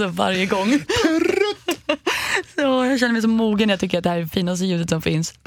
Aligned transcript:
Alltså 0.00 0.16
varje 0.16 0.46
gång. 0.46 0.70
så 2.54 2.60
jag 2.60 3.00
känner 3.00 3.12
mig 3.12 3.22
så 3.22 3.28
mogen. 3.28 3.68
Jag 3.68 3.80
tycker 3.80 3.98
att 3.98 4.04
det 4.04 4.10
här 4.10 4.16
är 4.16 4.22
det 4.22 4.28
finaste 4.28 4.64
ljudet 4.64 4.90
som 4.90 5.02
finns. 5.02 5.34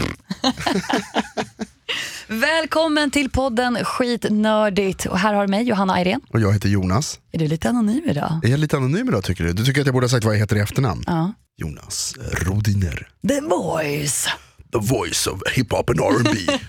Välkommen 2.28 3.12
till 3.12 3.30
podden 3.30 3.78
Skitnördigt. 3.84 5.06
Och 5.06 5.20
här 5.20 5.34
har 5.34 5.42
du 5.42 5.48
mig, 5.52 5.64
Johanna 5.64 5.94
Ayrén. 5.94 6.22
Och 6.30 6.40
jag 6.40 6.54
heter 6.54 6.70
Jonas. 6.70 7.20
Är 7.32 7.40
du 7.40 7.48
lite 7.48 7.70
anonym 7.70 8.04
idag? 8.06 8.40
Är 8.44 8.48
jag 8.48 8.60
lite 8.60 8.78
anonym 8.78 9.08
idag 9.08 9.24
tycker 9.24 9.44
du? 9.44 9.54
Du 9.54 9.66
tycker 9.66 9.82
att 9.82 9.88
jag 9.88 9.94
borde 9.94 10.04
ha 10.04 10.10
sagt 10.10 10.26
vad 10.26 10.34
jag 10.34 10.40
heter 10.40 10.56
i 10.56 10.60
efternamn? 10.60 11.04
Ja. 11.08 11.34
Jonas 11.58 12.16
Rodiner. 12.32 13.08
The 13.28 13.42
Voice. 13.42 14.28
The 14.72 14.80
voice 14.80 15.28
of 15.28 15.42
hiphop 15.56 15.90
and 15.90 16.00
R&B. 16.00 16.30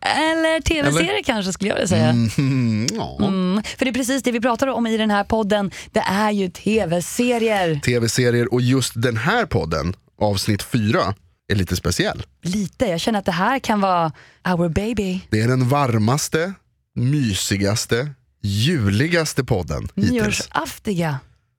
Eller 0.00 0.60
tv-serie 0.60 1.22
kanske 1.22 1.52
skulle 1.52 1.68
jag 1.68 1.74
vilja 1.74 1.88
säga. 1.88 2.08
Mm, 2.08 2.86
ja. 2.92 3.18
Mm, 3.20 3.62
för 3.78 3.84
det 3.84 3.90
är 3.90 3.94
precis 3.94 4.22
det 4.22 4.32
vi 4.32 4.40
pratar 4.40 4.66
om 4.66 4.86
i 4.86 4.96
den 4.96 5.10
här 5.10 5.24
podden. 5.24 5.70
Det 5.92 6.00
är 6.00 6.30
ju 6.30 6.48
tv-serier. 6.48 7.80
Tv-serier 7.84 8.54
och 8.54 8.60
just 8.60 8.92
den 9.02 9.16
här 9.16 9.46
podden, 9.46 9.94
avsnitt 10.20 10.62
fyra, 10.62 11.14
är 11.52 11.54
lite 11.54 11.76
speciell. 11.76 12.22
Lite. 12.42 12.86
Jag 12.86 13.00
känner 13.00 13.18
att 13.18 13.24
det 13.24 13.32
här 13.32 13.58
kan 13.58 13.80
vara 13.80 14.12
our 14.44 14.68
baby. 14.68 15.20
Det 15.30 15.40
är 15.40 15.48
den 15.48 15.68
varmaste, 15.68 16.52
mysigaste, 16.94 18.10
juligaste 18.42 19.44
podden 19.44 19.88
hittills. 19.94 20.12
Nyårsaftiga 20.12 21.18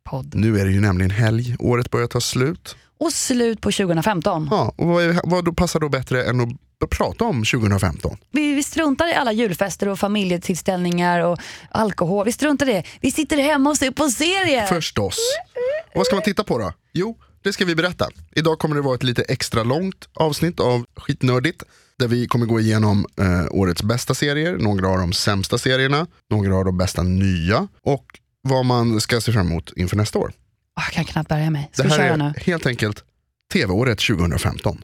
podd. 0.10 0.36
Nu 0.36 0.60
är 0.60 0.66
det 0.66 0.72
ju 0.72 0.82
nämligen 0.82 1.12
helg, 1.12 1.56
året 1.60 1.92
börjar 1.92 2.08
ta 2.08 2.22
slut. 2.22 2.76
Och 3.00 3.14
slut 3.14 3.62
på 3.62 3.72
2015. 3.72 4.48
Ja, 4.52 4.74
och 4.76 4.88
vad, 4.88 5.20
vad 5.24 5.46
då 5.46 5.54
passar 5.54 5.80
då 5.80 5.90
bättre 5.90 6.24
än 6.24 6.42
att 6.42 6.90
prata 6.90 7.26
om 7.26 7.44
2015? 7.44 8.18
Vi, 8.32 8.54
vi 8.54 8.64
struntar 8.64 9.08
i 9.08 9.14
alla 9.14 9.32
julfester 9.32 9.88
och 9.88 10.00
familjetillställningar 10.00 11.20
och 11.22 11.40
alkohol. 11.72 12.26
Vi 12.26 12.32
struntar 12.32 12.70
i 12.70 12.74
det. 12.74 12.84
Vi 13.02 13.12
sitter 13.12 13.38
hemma 13.38 13.70
och 13.70 13.78
ser 13.78 13.92
på 13.92 14.10
serier. 14.10 14.66
Förstås. 14.68 15.18
Och 15.94 15.96
vad 15.96 16.06
ska 16.06 16.16
man 16.16 16.24
titta 16.24 16.44
på 16.44 16.58
då? 16.58 16.74
Jo, 16.94 17.18
det 17.44 17.54
ska 17.54 17.66
vi 17.66 17.76
berätta. 17.76 18.10
Idag 18.36 18.60
kommer 18.60 18.76
det 18.76 18.82
vara 18.82 18.96
ett 18.96 19.04
lite 19.04 19.22
extra 19.22 19.64
långt 19.64 20.10
avsnitt 20.14 20.60
av 20.60 20.86
Skitnördigt. 20.96 21.64
Där 22.00 22.08
vi 22.08 22.28
kommer 22.28 22.46
gå 22.46 22.60
igenom 22.60 23.06
eh, 23.20 23.46
årets 23.52 23.84
bästa 23.84 24.14
serier, 24.14 24.58
några 24.58 24.88
av 24.88 24.98
de 24.98 25.14
sämsta 25.14 25.58
serierna, 25.58 26.08
några 26.30 26.56
av 26.56 26.66
de 26.66 26.78
bästa 26.78 27.04
nya 27.04 27.68
och 27.82 28.06
vad 28.42 28.66
man 28.66 29.02
ska 29.02 29.22
se 29.22 29.32
fram 29.32 29.48
emot 29.48 29.74
inför 29.76 29.98
nästa 29.98 30.20
år. 30.20 30.32
Åh, 30.78 30.84
jag 30.86 30.94
kan 30.94 31.06
knappt 31.06 31.30
bärga 31.30 31.50
mig. 31.50 31.70
Ska 31.74 31.84
det 31.84 31.90
vi 31.90 31.96
här 31.96 32.02
köra 32.02 32.14
är 32.14 32.18
nu? 32.18 32.34
helt 32.38 32.66
enkelt 32.66 33.04
TV-året 33.54 34.00
2015. 34.00 34.82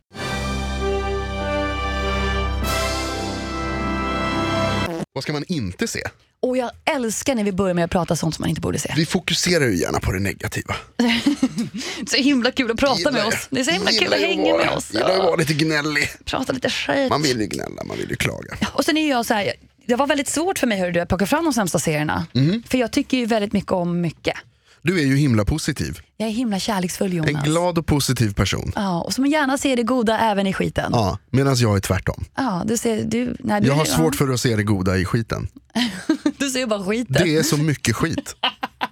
Vad 5.13 5.23
ska 5.23 5.33
man 5.33 5.43
inte 5.47 5.87
se? 5.87 5.99
Och 6.41 6.57
jag 6.57 6.71
älskar 6.85 7.35
när 7.35 7.43
vi 7.43 7.51
börjar 7.51 7.73
med 7.73 7.85
att 7.85 7.91
prata 7.91 8.15
sånt 8.15 8.35
som 8.35 8.43
man 8.43 8.49
inte 8.49 8.61
borde 8.61 8.79
se. 8.79 8.93
Vi 8.95 9.05
fokuserar 9.05 9.65
ju 9.65 9.77
gärna 9.77 9.99
på 9.99 10.11
det 10.11 10.19
negativa. 10.19 10.75
Så 12.07 12.17
himla 12.17 12.51
kul 12.51 12.71
att 12.71 12.77
prata 12.77 13.11
med 13.11 13.25
oss. 13.25 13.47
Det 13.49 13.59
är 13.59 13.63
så 13.63 13.71
himla 13.71 13.91
kul 13.91 14.13
att 14.13 14.19
hänga 14.19 14.57
med 14.57 14.69
oss. 14.69 14.93
Gillar 14.93 15.09
att 15.09 15.17
vara 15.17 15.35
lite 15.35 15.53
gnällig. 15.53 16.09
Prata 16.25 16.53
lite 16.53 16.69
skit. 16.69 17.09
Man 17.09 17.21
vill 17.21 17.39
ju 17.41 17.47
gnälla, 17.47 17.83
man 17.83 17.97
vill 17.97 18.09
ju 18.09 18.15
klaga. 18.15 18.57
Och 18.73 18.85
sen 18.85 18.97
är 18.97 19.09
jag 19.09 19.25
så 19.25 19.33
här, 19.33 19.53
det 19.85 19.95
var 19.95 20.07
väldigt 20.07 20.29
svårt 20.29 20.59
för 20.59 20.67
mig 20.67 20.79
hörru, 20.79 20.91
du, 20.91 20.99
att 20.99 21.07
plocka 21.09 21.25
fram 21.25 21.43
de 21.43 21.53
sämsta 21.53 21.79
serierna. 21.79 22.25
Mhm. 22.33 22.63
För 22.67 22.77
jag 22.77 22.91
tycker 22.91 23.17
ju 23.17 23.25
väldigt 23.25 23.53
mycket 23.53 23.71
om 23.71 24.01
mycket. 24.01 24.35
Du 24.83 24.99
är 24.99 25.05
ju 25.05 25.15
himla 25.15 25.45
positiv. 25.45 25.99
Jag 26.17 26.29
är 26.29 26.33
himla 26.33 26.59
kärleksfull 26.59 27.13
Jonas. 27.13 27.29
En 27.29 27.43
glad 27.43 27.77
och 27.77 27.85
positiv 27.85 28.33
person. 28.33 28.71
Ja, 28.75 29.01
och 29.01 29.13
som 29.13 29.25
gärna 29.25 29.57
ser 29.57 29.75
det 29.75 29.83
goda 29.83 30.19
även 30.19 30.47
i 30.47 30.53
skiten. 30.53 30.89
Ja, 30.93 30.99
Ja, 30.99 31.17
Medan 31.31 31.55
jag 31.55 31.75
är 31.75 31.79
tvärtom. 31.79 32.25
du 32.65 32.77
ser, 32.77 33.03
du, 33.03 33.35
nej, 33.39 33.61
du, 33.61 33.67
Jag 33.67 33.73
har 33.75 33.85
ja, 33.85 33.95
svårt 33.95 34.15
för 34.15 34.29
att 34.29 34.39
se 34.39 34.55
det 34.55 34.63
goda 34.63 34.97
i 34.97 35.05
skiten. 35.05 35.47
du 36.37 36.49
ser 36.49 36.67
bara 36.67 36.83
skiten. 36.83 37.15
Det 37.23 37.35
är 37.35 37.43
så 37.43 37.57
mycket 37.57 37.95
skit. 37.95 38.35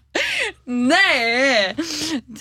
Nej! 0.65 1.75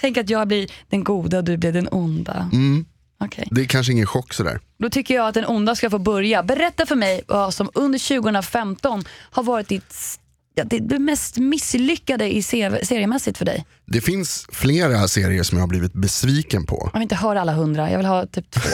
Tänk 0.00 0.16
att 0.16 0.30
jag 0.30 0.48
blir 0.48 0.70
den 0.88 1.04
goda 1.04 1.38
och 1.38 1.44
du 1.44 1.56
blir 1.56 1.72
den 1.72 1.88
onda. 1.90 2.48
Mm. 2.52 2.84
Okej. 3.24 3.48
Det 3.50 3.60
är 3.60 3.64
kanske 3.64 3.92
ingen 3.92 4.06
chock 4.06 4.34
sådär. 4.34 4.60
Då 4.78 4.90
tycker 4.90 5.14
jag 5.14 5.28
att 5.28 5.34
den 5.34 5.46
onda 5.46 5.74
ska 5.74 5.90
få 5.90 5.98
börja. 5.98 6.42
Berätta 6.42 6.86
för 6.86 6.96
mig 6.96 7.22
vad 7.28 7.54
som 7.54 7.70
under 7.74 8.20
2015 8.20 9.04
har 9.30 9.42
varit 9.42 9.68
ditt, 9.68 10.19
ja, 10.54 10.64
det, 10.64 10.78
det 10.78 10.98
mest 10.98 11.36
misslyckade 11.36 12.34
i 12.34 12.42
se- 12.42 12.84
seriemässigt 12.86 13.38
för 13.38 13.44
dig. 13.44 13.66
Det 13.86 14.00
finns 14.00 14.46
flera 14.52 15.08
serier 15.08 15.42
som 15.42 15.58
jag 15.58 15.62
har 15.62 15.68
blivit 15.68 15.92
besviken 15.92 16.66
på. 16.66 16.90
Jag 16.92 16.98
vill 16.98 17.02
inte 17.02 17.14
höra 17.16 17.40
alla 17.40 17.52
hundra, 17.52 17.90
jag 17.90 17.96
vill 17.98 18.06
ha 18.06 18.26
typ 18.26 18.50
två. 18.50 18.68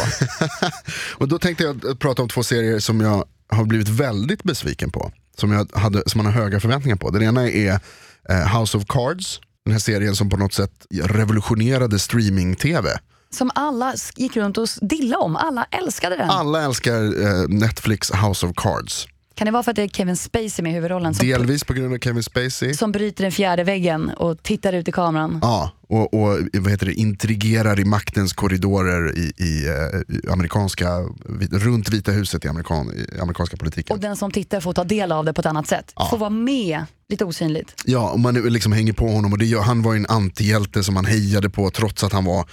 Och 1.14 1.28
då 1.28 1.38
tänkte 1.38 1.64
jag 1.64 1.98
prata 1.98 2.22
om 2.22 2.28
två 2.28 2.42
serier 2.42 2.78
som 2.78 3.00
jag 3.00 3.24
har 3.48 3.64
blivit 3.64 3.88
väldigt 3.88 4.42
besviken 4.42 4.90
på. 4.90 5.12
Som, 5.38 5.52
jag 5.52 5.70
hade, 5.74 6.02
som 6.06 6.18
man 6.22 6.26
har 6.32 6.42
höga 6.42 6.60
förväntningar 6.60 6.96
på. 6.96 7.10
Den 7.10 7.22
ena 7.22 7.50
är 7.50 7.80
eh, 8.28 8.58
House 8.60 8.76
of 8.76 8.84
Cards. 8.88 9.40
Den 9.64 9.72
här 9.72 9.80
serien 9.80 10.16
som 10.16 10.30
på 10.30 10.36
något 10.36 10.52
sätt 10.54 10.72
revolutionerade 11.04 11.98
streaming-tv. 11.98 12.98
Som 13.30 13.50
alla 13.54 13.94
gick 14.16 14.36
runt 14.36 14.58
och 14.58 14.68
dillade 14.80 15.16
om, 15.22 15.36
alla 15.36 15.64
älskade 15.70 16.16
den. 16.16 16.30
Alla 16.30 16.62
älskar 16.64 17.02
eh, 17.26 17.48
Netflix 17.48 18.10
House 18.10 18.46
of 18.46 18.52
Cards. 18.56 19.06
Kan 19.36 19.46
det 19.46 19.50
vara 19.50 19.62
för 19.62 19.70
att 19.70 19.76
det 19.76 19.82
är 19.82 19.88
Kevin 19.88 20.16
Spacey 20.16 20.62
med 20.62 20.72
i 20.72 20.74
huvudrollen 20.74 21.14
som, 21.14 21.26
Delvis 21.26 21.64
på 21.64 21.72
grund 21.72 21.94
av 21.94 21.98
Kevin 21.98 22.22
Spacey. 22.22 22.74
som 22.74 22.92
bryter 22.92 23.22
den 23.22 23.32
fjärde 23.32 23.64
väggen 23.64 24.10
och 24.10 24.42
tittar 24.42 24.72
ut 24.72 24.88
i 24.88 24.92
kameran? 24.92 25.38
Ja, 25.42 25.70
och, 25.88 26.14
och 26.14 26.38
vad 26.52 26.70
heter 26.70 26.86
det, 26.86 26.94
intrigerar 26.94 27.80
i 27.80 27.84
maktens 27.84 28.32
korridorer 28.32 29.18
i, 29.18 29.32
i, 29.36 29.66
eh, 29.68 30.14
i 30.16 30.28
amerikanska, 30.30 30.88
vi- 31.28 31.46
runt 31.46 31.88
Vita 31.88 32.10
huset 32.12 32.44
i, 32.44 32.48
amerikan, 32.48 32.92
i 33.16 33.20
amerikanska 33.20 33.56
politiken. 33.56 33.94
Och 33.96 34.00
den 34.00 34.16
som 34.16 34.30
tittar 34.30 34.60
får 34.60 34.72
ta 34.72 34.84
del 34.84 35.12
av 35.12 35.24
det 35.24 35.32
på 35.32 35.40
ett 35.40 35.46
annat 35.46 35.66
sätt. 35.66 35.92
Får 36.10 36.18
vara 36.18 36.30
med 36.30 36.84
lite 37.08 37.24
osynligt. 37.24 37.74
Ja, 37.84 38.10
och 38.10 38.20
man 38.20 38.34
liksom 38.34 38.72
hänger 38.72 38.92
på 38.92 39.08
honom 39.08 39.32
och 39.32 39.38
det 39.38 39.46
gör, 39.46 39.62
han 39.62 39.82
var 39.82 39.92
ju 39.92 39.96
en 39.98 40.06
antihjälte 40.06 40.82
som 40.84 40.94
man 40.94 41.04
hejade 41.04 41.50
på 41.50 41.70
trots 41.70 42.04
att 42.04 42.12
han 42.12 42.24
var 42.24 42.44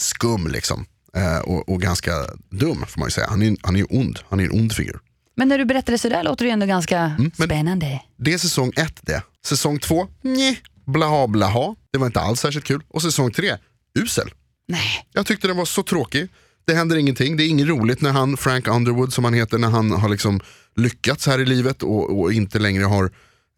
skum 0.00 0.46
liksom. 0.48 0.84
Eh, 1.16 1.38
och, 1.38 1.68
och 1.68 1.80
ganska 1.82 2.12
dum 2.50 2.84
får 2.88 2.98
man 3.00 3.06
ju 3.06 3.10
säga. 3.12 3.26
Han 3.30 3.42
är, 3.42 3.56
han 3.62 3.74
är 3.74 3.78
ju 3.78 3.86
ond, 3.90 4.18
han 4.28 4.40
är 4.40 4.44
en 4.44 4.50
ond 4.60 4.72
figur. 4.72 4.98
Men 5.38 5.48
när 5.48 5.58
du 5.58 5.64
berättar 5.64 5.92
det 5.92 5.98
sådär 5.98 6.22
låter 6.22 6.44
det 6.44 6.50
ändå 6.50 6.66
ganska 6.66 6.98
Mm, 6.98 7.30
spännande. 7.44 8.00
Det 8.16 8.32
är 8.32 8.38
säsong 8.38 8.72
ett 8.76 8.98
det. 9.02 9.22
Säsong 9.46 9.78
två, 9.78 10.06
nej, 10.22 10.60
blaha 10.86 11.26
blaha. 11.26 11.74
Det 11.92 11.98
var 11.98 12.06
inte 12.06 12.20
alls 12.20 12.40
särskilt 12.40 12.64
kul. 12.66 12.82
Och 12.88 13.02
säsong 13.02 13.30
tre, 13.30 13.56
usel. 13.98 14.30
Nej. 14.68 15.06
Jag 15.12 15.26
tyckte 15.26 15.46
den 15.46 15.56
var 15.56 15.64
så 15.64 15.82
tråkig. 15.82 16.28
Det 16.66 16.74
händer 16.74 16.96
ingenting, 16.96 17.36
det 17.36 17.44
är 17.44 17.48
inget 17.48 17.66
roligt 17.66 18.00
när 18.00 18.10
han, 18.10 18.36
Frank 18.36 18.68
Underwood 18.68 19.12
som 19.12 19.24
han 19.24 19.34
heter, 19.34 19.58
när 19.58 19.68
han 19.68 19.90
har 19.90 20.08
liksom 20.08 20.40
lyckats 20.76 21.26
här 21.26 21.38
i 21.38 21.44
livet 21.44 21.82
och, 21.82 22.18
och 22.20 22.32
inte 22.32 22.58
längre 22.58 22.84
har, 22.84 23.04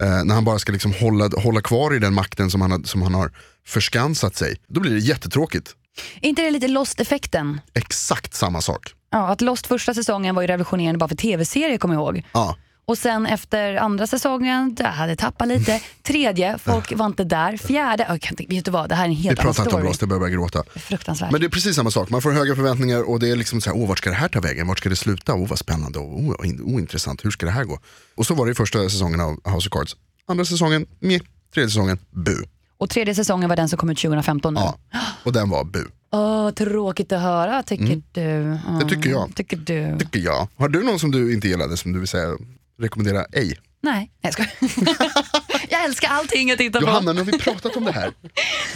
eh, 0.03 0.25
när 0.25 0.35
han 0.35 0.45
bara 0.45 0.59
ska 0.59 0.73
liksom 0.73 0.93
hålla, 0.93 1.29
hålla 1.29 1.61
kvar 1.61 1.95
i 1.95 1.99
den 1.99 2.15
makten 2.15 2.51
som 2.51 2.61
han, 2.61 2.71
har, 2.71 2.83
som 2.83 3.03
han 3.03 3.15
har 3.15 3.33
förskansat 3.67 4.37
sig. 4.37 4.57
Då 4.69 4.81
blir 4.81 4.93
det 4.93 4.99
jättetråkigt. 4.99 5.75
Är 6.23 6.29
inte 6.29 6.43
det 6.43 6.51
lite 6.51 6.69
Lost-effekten? 6.69 7.61
Exakt 7.75 8.35
samma 8.35 8.61
sak. 8.61 8.95
Ja, 9.11 9.29
att 9.29 9.41
Lost 9.41 9.67
första 9.67 9.95
säsongen 9.95 10.35
var 10.35 10.43
ju 10.43 10.49
revolutionerande 10.49 10.99
bara 10.99 11.09
för 11.09 11.17
tv-serier 11.17 11.79
kommer 11.79 11.95
jag 11.95 12.03
ihåg. 12.17 12.27
Ja. 12.33 12.57
Och 12.85 12.99
sen 12.99 13.27
efter 13.27 13.75
andra 13.77 14.07
säsongen, 14.07 14.75
det 14.75 14.87
hade 14.87 15.17
tappat 15.17 15.49
lite. 15.49 15.81
Tredje, 16.03 16.59
folk 16.59 16.93
var 16.97 17.07
inte 17.07 17.25
där. 17.25 17.57
Fjärde, 17.57 18.07
jag 18.09 18.21
kan 18.21 18.33
inte, 18.41 18.55
vet 18.55 18.65
du 18.65 18.71
vad, 18.71 18.89
det 18.89 18.95
här 18.95 19.05
är 19.05 19.09
en 19.09 19.15
Vi 19.15 19.23
helt 19.23 19.41
annan 19.41 19.55
pratar 19.55 19.63
inte 19.63 19.75
om 19.75 19.81
story. 19.81 19.89
Lost, 19.89 20.01
jag 20.03 20.09
börjar 20.09 20.21
börja 20.21 20.35
gråta. 20.35 20.65
Fruktansvärt. 20.77 21.31
Men 21.33 21.41
det 21.41 21.47
är 21.47 21.51
precis 21.51 21.77
samma 21.77 21.91
sak, 21.91 22.11
man 22.11 22.23
får 22.23 22.33
höga 22.33 22.55
förväntningar 22.57 23.11
och 23.11 23.21
det 23.21 23.31
är 23.31 23.37
liksom 23.37 23.61
så 23.61 23.71
här, 23.71 23.77
åh 23.79 23.89
vart 23.89 23.99
ska 23.99 24.11
det 24.11 24.17
här 24.17 24.29
ta 24.29 24.41
vägen, 24.41 24.67
vart 24.69 24.79
ska 24.79 24.89
det 24.89 24.97
sluta, 24.97 25.35
åh 25.35 25.49
vad 25.49 25.59
spännande, 25.59 25.99
och 25.99 26.47
in- 26.47 26.63
ointressant, 26.63 27.25
hur 27.25 27.31
ska 27.31 27.47
det 27.47 27.53
här 27.53 27.65
gå? 27.65 27.79
Och 28.17 28.27
så 28.27 28.35
var 28.35 28.47
det 28.47 28.53
i 28.53 28.55
första 28.55 28.79
säsongen 28.89 29.21
av 29.21 29.31
House 29.55 29.69
of 29.69 29.73
Cards. 29.73 29.97
Andra 30.29 30.45
säsongen, 30.45 30.87
meh. 31.01 31.21
Tredje 31.55 31.69
säsongen, 31.69 31.99
bu. 32.11 32.37
Och 32.79 32.91
tredje 32.91 33.15
säsongen 33.15 33.49
var 33.49 33.57
den 33.57 33.69
som 33.69 33.79
kom 33.79 33.91
ut 33.91 33.99
2015 33.99 34.55
nu. 34.55 34.61
Ja. 34.61 34.75
Och 35.25 35.33
den 35.33 35.51
var 35.51 35.65
bu. 35.65 35.85
Åh, 36.13 36.51
tråkigt 36.51 37.13
att 37.13 37.21
höra 37.23 37.63
tycker 37.63 38.03
du. 38.13 38.21
Mm, 38.21 38.59
Det 38.81 38.89
tycker 38.89 39.11
jag. 39.11 39.35
Tycker 39.35 39.57
du. 39.57 39.99
Tycker 39.99 40.21
jag. 40.21 40.49
Har 40.57 40.69
du 40.69 40.83
någon 40.85 40.99
som 40.99 41.11
du 41.11 41.33
inte 41.35 41.49
gillade 41.49 41.77
som 41.77 41.93
du 41.93 41.99
vill 41.99 42.09
säga, 42.09 42.37
rekommendera 42.79 43.25
ej? 43.33 43.57
Nej, 43.83 44.11
jag 44.21 44.33
skojar. 44.33 44.53
Jag 45.71 45.85
älskar 45.85 46.09
allting 46.09 46.49
jag 46.49 46.59
tittar 46.59 46.81
på. 46.81 46.87
Johanna, 46.87 47.13
nu 47.13 47.21
har 47.21 47.25
vi 47.25 47.39
pratat 47.39 47.77
om 47.77 47.85
det 47.85 47.93
här. 47.93 48.13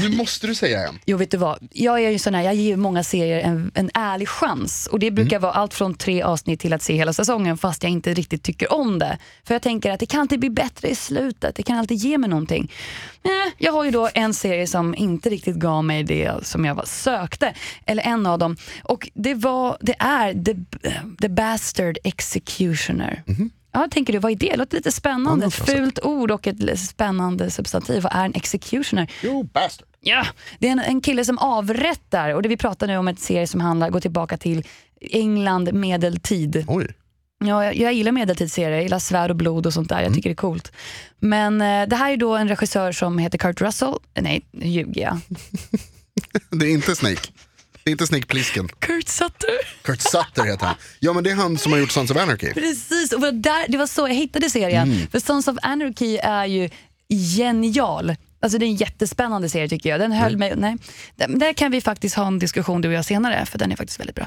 Nu 0.01 0.17
måste 0.17 0.47
du 0.47 0.55
säga 0.55 0.89
en. 0.89 0.99
Jo, 1.07 1.17
vet 1.17 1.31
du 1.31 1.37
vad? 1.37 1.69
Jag 1.71 2.05
är 2.05 2.11
ju 2.11 2.19
sån 2.19 2.35
här, 2.35 2.43
jag 2.43 2.55
ger 2.55 2.77
många 2.77 3.05
serier 3.05 3.41
en, 3.41 3.73
en 3.75 3.91
ärlig 3.95 4.29
chans. 4.29 4.87
Och 4.87 4.99
Det 4.99 5.11
brukar 5.11 5.39
vara 5.39 5.53
allt 5.53 5.75
från 5.75 5.95
tre 5.95 6.23
avsnitt 6.23 6.61
till 6.61 6.73
att 6.73 6.83
se 6.83 6.95
hela 6.95 7.13
säsongen 7.13 7.59
fast 7.59 7.83
jag 7.83 7.93
inte 7.93 8.15
riktigt 8.15 8.43
tycker 8.43 8.73
om 8.73 8.99
det. 8.99 9.19
För 9.45 9.55
jag 9.55 9.63
tänker 9.63 9.91
att 9.91 10.01
det 10.01 10.07
kan 10.07 10.21
alltid 10.21 10.41
bli 10.41 10.51
bättre 10.51 10.89
i 10.89 10.95
slutet. 10.95 11.55
Det 11.55 11.63
kan 11.63 11.79
alltid 11.79 11.97
ge 11.97 12.19
mig 12.19 12.31
någonting. 12.31 12.73
Eh, 13.25 13.31
jag 13.59 13.73
har 13.73 13.85
ju 13.85 13.91
då 13.91 14.09
en 14.15 14.35
serie 14.35 14.67
som 14.67 14.95
inte 14.95 15.31
riktigt 15.31 15.57
gav 15.57 15.85
mig 15.85 16.03
det 16.05 16.47
som 16.47 16.65
jag 16.65 16.75
var, 16.75 16.85
sökte. 16.85 17.55
Eller 17.87 18.03
en 18.03 18.27
av 18.27 18.39
dem. 18.39 18.57
Och 18.83 19.09
det, 19.15 19.35
var, 19.35 19.77
det 19.81 19.95
är 19.99 20.45
The, 20.45 20.55
The 21.21 21.29
Bastard 21.29 21.99
Executioner. 22.05 23.23
Ja, 23.75 23.89
tänker 23.91 24.13
du, 24.13 24.19
vad 24.19 24.33
är 24.33 24.37
det? 24.37 24.57
Låter 24.57 24.77
lite 24.77 24.93
spännande. 24.93 25.47
Ett 25.47 25.55
fult 25.55 25.99
ord 26.03 26.31
och 26.31 26.47
ett 26.47 26.81
spännande 26.81 27.51
substantiv. 27.51 28.03
Vad 28.03 28.13
är 28.13 28.25
en 28.25 28.35
executioner? 28.35 29.13
Jo, 29.23 29.43
bastard. 29.43 29.89
Ja, 30.01 30.27
det 30.59 30.69
är 30.69 30.73
en, 30.73 30.79
en 30.79 31.01
kille 31.01 31.25
som 31.25 31.39
avrättar 31.39 32.35
och 32.35 32.43
det 32.43 32.49
vi 32.49 32.57
pratar 32.57 32.87
nu 32.87 32.97
om 32.97 33.09
ett 33.09 33.21
serie 33.21 33.47
som 33.47 33.61
handlar, 33.61 33.91
går 33.91 34.01
tillbaka 34.01 34.37
till 34.37 34.67
England 35.01 35.73
medeltid. 35.73 36.65
Oj. 36.69 36.89
Ja, 37.45 37.65
jag, 37.65 37.77
jag 37.77 37.93
gillar 37.93 38.13
medeltidsserier, 38.13 38.71
jag 38.71 38.83
gillar 38.83 38.99
svärd 38.99 39.31
och 39.31 39.37
blod 39.37 39.67
och 39.67 39.73
sånt 39.73 39.89
där. 39.89 40.03
Jag 40.03 40.15
tycker 40.15 40.31
det 40.31 40.33
är 40.33 40.37
coolt. 40.37 40.73
Men 41.19 41.61
eh, 41.61 41.89
det 41.89 41.97
här 41.97 42.13
är 42.13 42.17
då 42.17 42.37
en 42.37 42.49
regissör 42.49 42.93
som 42.93 43.19
heter 43.19 43.39
Kurt 43.39 43.61
Russell. 43.61 43.95
Nej, 44.21 44.47
nu 44.51 44.67
ljuger 44.67 45.03
jag. 45.03 45.19
Det 46.51 46.67
är 46.67 46.71
inte 46.71 46.97
Snake. 46.97 47.29
Det 47.85 47.91
är 47.91 47.93
inte 47.93 48.07
Snake 48.07 48.27
Plissken. 48.27 48.69
Kurt 48.79 49.09
Sutter. 49.09 49.83
Kurt 49.83 50.01
Sutter 50.01 50.45
heter 50.45 50.67
han. 50.67 50.75
Ja 51.01 51.13
men 51.13 51.25
det 51.25 51.31
är 51.31 51.35
han 51.35 51.59
som 51.59 51.73
har 51.73 51.79
gjort 51.79 51.91
Sons 51.91 52.11
of 52.11 52.17
Anarchy. 52.17 52.53
Precis, 52.53 53.13
och 53.13 53.35
där, 53.35 53.69
det 53.69 53.79
var 53.79 53.87
så 53.87 54.09
jag 54.09 54.15
hittade 54.15 54.51
serien. 54.51 55.07
För 55.13 55.19
Sons 55.21 55.49
of 55.49 55.57
Anarchy 55.63 56.17
är 56.17 56.47
ju 56.47 56.71
genial. 57.37 58.15
Alltså 58.45 58.59
det 58.59 58.65
är 58.65 58.69
en 58.69 58.75
jättespännande 58.75 59.49
serie 59.49 59.69
tycker 59.69 59.91
jag. 59.91 60.01
Den 60.01 60.13
höll 60.13 60.37
mig... 60.37 60.55
Nej. 60.57 60.77
Där, 61.17 61.53
kan 61.53 61.71
vi 61.71 61.81
faktiskt 61.81 62.17
ha 62.17 62.27
en 62.27 62.39
diskussion 62.39 62.81
du 62.81 62.89
och 62.89 62.95
jag 62.95 63.05
senare, 63.05 63.47
för 63.47 63.59
den 63.59 63.73
är 63.73 63.77
faktiskt 63.77 64.01
väldigt 64.01 64.17
bra. 64.17 64.27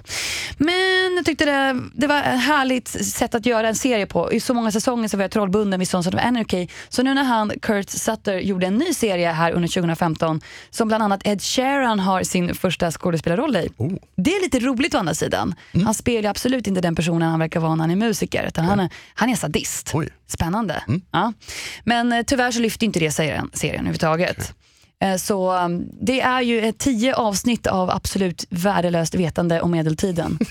Men 0.58 1.16
jag 1.16 1.26
tyckte 1.26 1.46
det, 1.46 1.82
det 1.94 2.08
var 2.08 2.18
ett 2.18 2.40
härligt 2.40 2.88
sätt 2.88 3.36
att 3.36 3.46
göra 3.46 3.68
en 3.68 3.76
serie 3.76 4.06
på. 4.06 4.34
I 4.34 4.40
så 4.40 4.54
många 4.54 4.72
säsonger 4.72 5.08
så 5.08 5.18
var 5.18 5.24
jag 5.24 5.32
trollbunden 5.32 5.80
vid 5.80 5.88
Sons 5.88 6.08
of 6.08 6.16
Anarchy. 6.16 6.68
Så 6.90 7.04
nu 7.04 7.14
när 7.14 7.24
han, 7.24 7.52
Kurt 7.62 7.90
Sutter, 7.90 8.40
gjorde 8.40 8.68
en 8.68 8.78
ny 8.78 8.94
serie 8.94 9.32
här 9.32 9.52
under 9.52 9.68
2015 9.68 10.42
som 10.70 10.88
bland 10.88 11.04
annat 11.04 11.28
Ed 11.28 11.42
Sheeran 11.42 12.00
har 12.00 12.24
sin 12.24 12.56
första 12.56 12.92
skådespelarroll 12.92 13.56
i. 13.56 13.70
Oh. 13.78 13.94
Det 14.16 14.36
är 14.36 14.42
lite 14.42 14.60
roligt 14.60 14.96
å 14.96 14.98
andra 14.98 15.14
sidan. 15.14 15.56
Han 15.86 15.94
spelar 15.94 16.30
absolut 16.30 16.68
inte 16.68 16.82
den 16.82 16.96
personen 16.96 17.30
han 17.30 17.40
verkar 17.40 17.60
vara 17.60 17.76
när 17.76 17.84
han 17.84 17.92
är 17.92 17.96
musiker, 17.96 18.48
utan 18.48 18.66
han, 18.66 18.80
är, 18.80 18.90
han 19.14 19.30
är 19.30 19.36
sadist. 19.36 19.92
Oj. 19.94 20.10
Spännande. 20.28 20.84
Ja. 21.12 21.34
Men 21.84 22.14
eh, 22.14 22.24
tyvärr 22.24 22.52
så 22.52 22.60
lyfter 22.60 22.86
inte 22.86 23.00
det 23.00 23.12
serien, 23.12 23.50
serien 23.54 23.88
överhuvudtaget. 24.08 24.54
Eh, 25.02 25.18
Så 25.18 25.54
um, 25.66 25.90
det 26.02 26.22
är 26.22 26.42
ju 26.42 26.62
ett 26.62 26.78
tio 26.78 27.16
avsnitt 27.16 27.68
av 27.68 27.90
absolut 27.90 28.46
värdelöst 28.50 29.16
vetande 29.16 29.62
om 29.62 29.72
medeltiden. 29.72 30.40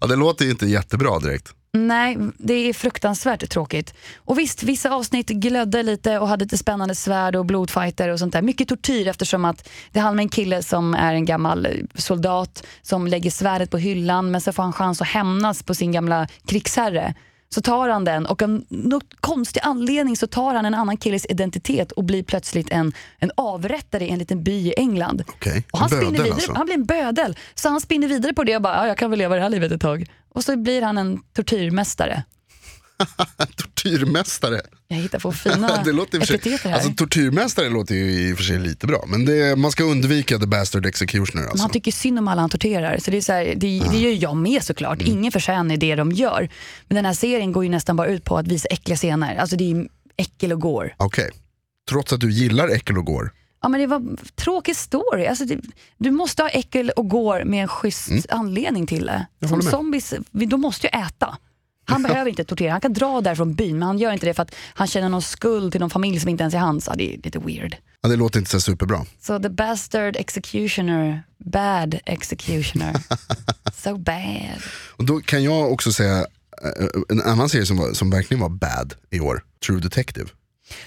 Ja, 0.00 0.06
det 0.06 0.16
låter 0.16 0.44
ju 0.44 0.50
inte 0.50 0.66
jättebra 0.66 1.18
direkt. 1.18 1.54
Nej, 1.72 2.18
det 2.38 2.54
är 2.54 2.72
fruktansvärt 2.72 3.50
tråkigt. 3.50 3.94
Och 4.16 4.38
visst, 4.38 4.62
vissa 4.62 4.90
avsnitt 4.90 5.28
glödde 5.28 5.82
lite 5.82 6.18
och 6.18 6.28
hade 6.28 6.44
lite 6.44 6.58
spännande 6.58 6.94
svärd 6.94 7.36
och 7.36 7.46
blodfighter 7.46 8.08
och 8.08 8.18
sånt 8.18 8.32
där. 8.32 8.42
Mycket 8.42 8.68
tortyr 8.68 9.08
eftersom 9.08 9.44
att 9.44 9.68
det 9.92 10.00
handlar 10.00 10.22
om 10.22 10.26
en 10.26 10.28
kille 10.28 10.62
som 10.62 10.94
är 10.94 11.14
en 11.14 11.24
gammal 11.24 11.68
soldat 11.94 12.66
som 12.82 13.06
lägger 13.06 13.30
svärdet 13.30 13.70
på 13.70 13.78
hyllan 13.78 14.30
men 14.30 14.40
så 14.40 14.52
får 14.52 14.62
han 14.62 14.72
chans 14.72 15.00
att 15.00 15.08
hämnas 15.08 15.62
på 15.62 15.74
sin 15.74 15.92
gamla 15.92 16.28
krigsherre. 16.46 17.14
Så 17.48 17.60
tar 17.60 17.88
han 17.88 18.04
den 18.04 18.26
och 18.26 18.42
av 18.42 18.64
någon 18.68 19.00
konstig 19.20 19.60
anledning 19.64 20.16
så 20.16 20.26
tar 20.26 20.54
han 20.54 20.64
en 20.64 20.74
annan 20.74 20.96
killes 20.96 21.26
identitet 21.28 21.92
och 21.92 22.04
blir 22.04 22.22
plötsligt 22.22 22.70
en, 22.70 22.92
en 23.18 23.30
avrättare 23.34 24.06
i 24.06 24.10
en 24.10 24.18
liten 24.18 24.42
by 24.42 24.52
i 24.52 24.74
England. 24.76 25.22
Okej, 25.28 25.64
Och 25.72 25.78
han, 25.78 25.90
bödel 25.90 26.12
vidare, 26.12 26.32
alltså. 26.32 26.52
han 26.52 26.66
blir 26.66 26.74
en 26.74 26.84
bödel. 26.84 27.36
Så 27.54 27.68
han 27.68 27.80
spinner 27.80 28.08
vidare 28.08 28.34
på 28.34 28.44
det 28.44 28.56
och 28.56 28.62
bara, 28.62 28.76
ja, 28.76 28.86
jag 28.86 28.98
kan 28.98 29.10
väl 29.10 29.18
leva 29.18 29.34
det 29.34 29.42
här 29.42 29.50
livet 29.50 29.72
ett 29.72 29.80
tag. 29.80 30.06
Och 30.28 30.44
så 30.44 30.56
blir 30.56 30.82
han 30.82 30.98
en 30.98 31.22
tortyrmästare. 31.32 32.22
Tortyrmästare. 33.56 34.60
Jag 34.88 34.96
hittar 34.96 35.18
på 35.18 35.32
fina 35.32 35.82
det 35.84 35.92
låter 35.92 36.20
för 36.20 36.38
sig, 36.38 36.58
här. 36.64 36.72
alltså, 36.72 36.90
tortyrmästare 36.90 37.68
låter 37.68 37.94
ju 37.94 38.28
i 38.28 38.32
och 38.32 38.36
för 38.36 38.44
sig 38.44 38.58
lite 38.58 38.86
bra. 38.86 39.04
Men 39.06 39.24
det, 39.24 39.56
man 39.56 39.70
ska 39.70 39.84
undvika 39.84 40.38
the 40.38 40.46
bastard 40.46 40.86
executioner 40.86 41.42
alltså. 41.46 41.62
han 41.62 41.70
tycker 41.70 41.92
synd 41.92 42.18
om 42.18 42.28
alla 42.28 42.40
han 42.40 42.50
torterar. 42.50 42.98
Så 42.98 43.10
det, 43.10 43.16
är 43.16 43.20
så 43.20 43.32
här, 43.32 43.44
det, 43.44 43.82
det 43.90 43.98
gör 43.98 44.22
jag 44.22 44.36
med 44.36 44.62
såklart. 44.62 45.00
Mm. 45.00 45.12
Ingen 45.12 45.32
förtjänar 45.32 45.76
det 45.76 45.94
de 45.94 46.12
gör. 46.12 46.48
Men 46.88 46.96
den 46.96 47.04
här 47.04 47.14
serien 47.14 47.52
går 47.52 47.64
ju 47.64 47.70
nästan 47.70 47.96
bara 47.96 48.08
ut 48.08 48.24
på 48.24 48.38
att 48.38 48.46
visa 48.46 48.68
äckliga 48.68 48.96
scener. 48.96 49.36
Alltså 49.36 49.56
det 49.56 49.72
är 49.72 49.88
äckel 50.16 50.52
och 50.52 50.60
går. 50.60 50.94
Okej. 50.96 51.30
Trots 51.90 52.12
att 52.12 52.20
du 52.20 52.30
gillar 52.30 52.68
äckel 52.68 52.98
och 52.98 53.04
går. 53.04 53.32
Ja, 53.62 53.68
men 53.68 53.80
det 53.80 53.86
var 53.86 53.96
en 53.96 54.18
tråkig 54.34 54.76
story. 54.76 55.26
Alltså 55.26 55.44
det, 55.44 55.60
du 55.98 56.10
måste 56.10 56.42
ha 56.42 56.48
äckel 56.48 56.90
och 56.90 57.08
går 57.08 57.44
med 57.44 57.62
en 57.62 57.68
schysst 57.68 58.26
anledning 58.30 58.86
till 58.86 59.06
det. 59.06 59.26
Mm. 59.42 59.48
Som 59.48 59.70
zombies, 59.70 60.14
de 60.30 60.60
måste 60.60 60.86
ju 60.86 61.00
äta. 61.00 61.38
Han 61.84 62.02
behöver 62.02 62.30
inte 62.30 62.44
tortera, 62.44 62.72
han 62.72 62.80
kan 62.80 62.92
dra 62.92 63.20
där 63.20 63.34
från 63.34 63.54
byn 63.54 63.78
men 63.78 63.82
han 63.82 63.98
gör 63.98 64.12
inte 64.12 64.26
det 64.26 64.34
för 64.34 64.42
att 64.42 64.54
han 64.74 64.86
känner 64.86 65.08
någon 65.08 65.22
skuld 65.22 65.72
till 65.72 65.80
någon 65.80 65.90
familj 65.90 66.20
som 66.20 66.28
inte 66.28 66.42
ens 66.42 66.54
är 66.54 66.58
hans. 66.58 66.86
Ja, 66.86 66.94
det 66.96 67.14
är 67.14 67.18
lite 67.22 67.38
weird. 67.38 67.76
Ja, 68.00 68.08
det 68.08 68.16
låter 68.16 68.38
inte 68.38 68.50
så 68.50 68.60
superbra. 68.60 69.06
Så 69.20 69.38
the 69.38 69.48
bastard 69.48 70.16
executioner, 70.16 71.22
bad 71.38 71.98
executioner. 72.04 72.94
so 73.74 73.98
bad. 73.98 74.62
Och 74.96 75.04
då 75.04 75.20
kan 75.20 75.44
jag 75.44 75.72
också 75.72 75.92
säga 75.92 76.18
eh, 76.62 76.86
en 77.08 77.22
annan 77.22 77.48
serie 77.48 77.66
som, 77.66 77.76
var, 77.76 77.92
som 77.92 78.10
verkligen 78.10 78.40
var 78.40 78.48
bad 78.48 78.94
i 79.10 79.20
år. 79.20 79.44
True 79.66 79.80
Detective. 79.80 80.28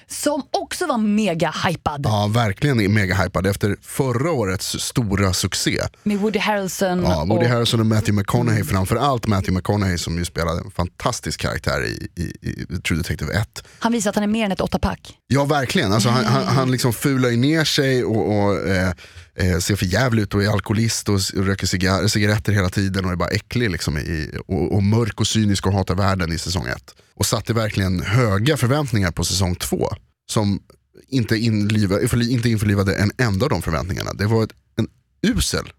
Som 0.07 0.43
också 0.51 0.87
var 0.87 0.97
mega 0.97 1.53
hypad 1.67 2.01
Ja, 2.05 2.27
verkligen 2.33 2.93
mega 2.93 3.15
hypad 3.15 3.47
efter 3.47 3.77
förra 3.81 4.31
årets 4.31 4.79
stora 4.79 5.33
succé. 5.33 5.81
med 6.03 6.17
Woody 6.19 6.39
Harrelson. 6.39 7.03
Ja, 7.03 7.25
Woody 7.25 7.45
och, 7.45 7.49
Harrelson 7.49 7.79
och 7.79 7.85
Matthew 7.85 8.11
McConaughey, 8.21 8.63
framförallt 8.63 9.27
Matthew 9.27 9.55
McConaughey 9.57 9.97
som 9.97 10.17
ju 10.17 10.25
spelade 10.25 10.61
en 10.65 10.71
fantastisk 10.71 11.39
karaktär 11.41 11.85
i, 11.85 12.07
i, 12.15 12.21
i 12.21 12.65
True 12.87 12.97
Detective 12.97 13.33
1. 13.33 13.63
Han 13.79 13.91
visar 13.91 14.09
att 14.09 14.15
han 14.15 14.23
är 14.23 14.27
mer 14.27 14.45
än 14.45 14.51
ett 14.51 14.61
åttapack. 14.61 15.17
Ja 15.27 15.45
verkligen, 15.45 15.93
alltså, 15.93 16.09
han, 16.09 16.25
han, 16.25 16.43
han 16.45 16.71
liksom 16.71 16.93
fular 16.93 17.29
ju 17.29 17.37
ner 17.37 17.63
sig 17.63 18.03
och, 18.05 18.37
och 18.37 18.67
eh, 18.67 18.93
eh, 19.37 19.59
ser 19.59 19.75
för 19.75 19.85
jävligt 19.85 20.27
ut 20.27 20.33
och 20.33 20.43
är 20.43 20.49
alkoholist 20.49 21.09
och, 21.09 21.19
röker 21.33 21.67
cigar 21.67 22.07
cigaretter 22.07 22.53
hela 22.53 22.69
tiden 22.69 23.05
och 23.05 23.11
är 23.11 23.15
bara 23.15 23.29
äcklig 23.29 23.71
liksom, 23.71 23.97
i, 23.97 24.31
och, 24.47 24.75
och 24.75 24.83
mörk 24.83 25.19
och 25.19 25.27
cynisk 25.27 25.67
och 25.67 25.73
hatar 25.73 25.95
världen 25.95 26.31
i 26.31 26.37
säsong 26.37 26.67
1. 26.67 26.95
Och 27.15 27.25
satte 27.25 27.53
verkligen 27.53 28.01
höga 28.01 28.57
förväntningar 28.57 29.11
på 29.11 29.23
säsong 29.23 29.55
2 29.55 29.89
som 30.31 30.59
inte, 31.07 31.35
inliva, 31.35 31.95
inte 32.21 32.49
införlivade 32.49 32.95
en 32.95 33.11
enda 33.17 33.45
av 33.45 33.49
de 33.49 33.61
förväntningarna. 33.61 34.13
Det 34.13 34.25
var 34.25 34.43
ett, 34.43 34.53
en 34.75 34.87
usel 35.27 35.71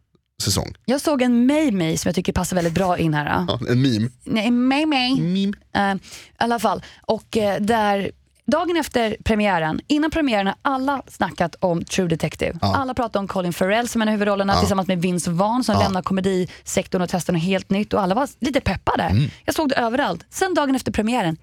säsong. 0.43 0.75
Jag 0.85 1.01
såg 1.01 1.23
en 1.23 1.47
May 1.47 1.97
som 1.97 2.09
jag 2.09 2.15
tycker 2.15 2.33
passar 2.33 2.57
väldigt 2.57 2.75
bra 2.75 2.99
in 2.99 3.15
här. 3.15 3.45
Ja, 3.49 3.61
en 3.69 3.83
meme. 3.83 4.09
Nej, 4.25 4.51
May. 4.51 4.87
meme. 4.87 5.53
Eh, 5.75 5.95
I 5.95 5.99
alla 6.37 6.59
fall. 6.59 6.83
Och 7.03 7.37
eh, 7.37 7.61
där, 7.61 8.11
dagen 8.51 8.77
efter 8.77 9.17
premiären, 9.25 9.81
innan 9.87 10.11
premiären 10.11 10.47
har 10.47 10.57
alla 10.63 11.03
snackat 11.07 11.57
om 11.61 11.85
True 11.85 12.09
Detective. 12.09 12.59
Alla 12.61 12.95
pratar 12.95 13.21
om 13.21 13.29
Colin 13.29 13.53
Farrell 13.53 13.89
som 13.89 14.03
är 14.03 14.07
en 14.07 14.09
av 14.09 14.13
huvudrollerna 14.13 14.59
tillsammans 14.59 14.89
med 14.89 15.03
Vince 15.03 15.31
Vaughn 15.31 15.65
som 15.65 15.79
lämnar 15.79 16.03
komedisektorn 16.03 17.03
och 17.03 17.09
testar 17.11 17.33
något 17.33 17.43
helt 17.43 17.71
nytt 17.71 17.93
och 17.95 18.03
alla 18.03 18.15
var 18.15 18.29
lite 18.41 18.61
peppade. 18.61 19.29
Jag 19.45 19.55
såg 19.55 19.69
det 19.69 19.75
överallt. 19.75 20.25
Sen 20.31 20.55
dagen 20.55 20.75
efter 20.75 20.93
premiären, 20.93 21.37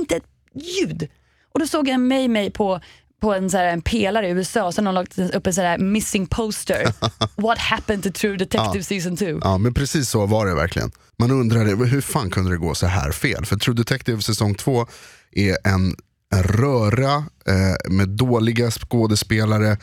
inte 0.00 0.16
ett 0.16 0.26
ljud. 0.54 1.08
Och 1.52 1.60
då 1.60 1.66
såg 1.66 1.88
jag 1.88 1.94
en 1.94 2.08
May 2.08 2.28
May 2.28 2.50
på 2.50 2.80
på 3.20 3.34
en, 3.34 3.50
så 3.50 3.56
här, 3.56 3.64
en 3.66 3.82
pelare 3.82 4.28
i 4.28 4.30
USA, 4.30 4.72
så 4.72 4.80
har 4.80 4.84
någon 4.84 4.94
lagt 4.94 5.18
upp 5.18 5.46
en 5.46 5.54
så 5.54 5.62
här 5.62 5.78
missing 5.78 6.26
poster. 6.26 6.92
What 7.36 7.58
happened 7.58 8.02
to 8.04 8.10
True 8.20 8.36
Detective 8.36 8.82
season 8.82 9.16
2? 9.16 9.24
Ja 9.42 9.58
men 9.58 9.74
precis 9.74 10.08
så 10.08 10.26
var 10.26 10.46
det 10.46 10.54
verkligen. 10.54 10.90
Man 11.18 11.30
undrade 11.30 11.86
hur 11.86 12.00
fan 12.00 12.30
kunde 12.30 12.50
det 12.50 12.56
gå 12.56 12.74
så 12.74 12.86
här 12.86 13.12
fel? 13.12 13.46
För 13.46 13.56
True 13.56 13.76
Detective 13.76 14.22
säsong 14.22 14.54
2 14.54 14.86
är 15.32 15.56
en, 15.64 15.96
en 16.34 16.42
röra 16.42 17.14
eh, 17.46 17.90
med 17.90 18.08
dåliga 18.08 18.70
skådespelare, 18.70 19.76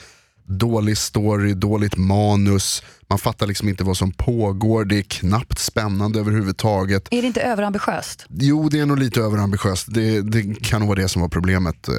dålig 0.46 0.98
story, 0.98 1.54
dåligt 1.54 1.98
manus. 1.98 2.84
Man 3.10 3.20
fattar 3.20 3.48
liksom 3.48 3.70
inte 3.70 3.84
vad 3.84 3.98
som 3.98 4.12
pågår, 4.12 4.86
det 4.86 4.98
är 4.98 5.02
knappt 5.04 5.60
spännande 5.60 6.20
överhuvudtaget. 6.20 7.08
Är 7.12 7.22
det 7.22 7.28
inte 7.28 7.42
överambitiöst? 7.42 8.26
Jo, 8.30 8.70
det 8.70 8.80
är 8.80 8.86
nog 8.86 9.00
lite 9.00 9.22
överambitiöst. 9.22 9.86
Det, 9.90 10.22
det 10.22 10.64
kan 10.64 10.80
nog 10.80 10.90
vara 10.90 11.02
det 11.02 11.10
som 11.10 11.22
var 11.22 11.30
problemet. 11.30 11.88
eh, 11.88 11.94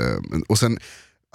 Och 0.48 0.58
sen, 0.58 0.78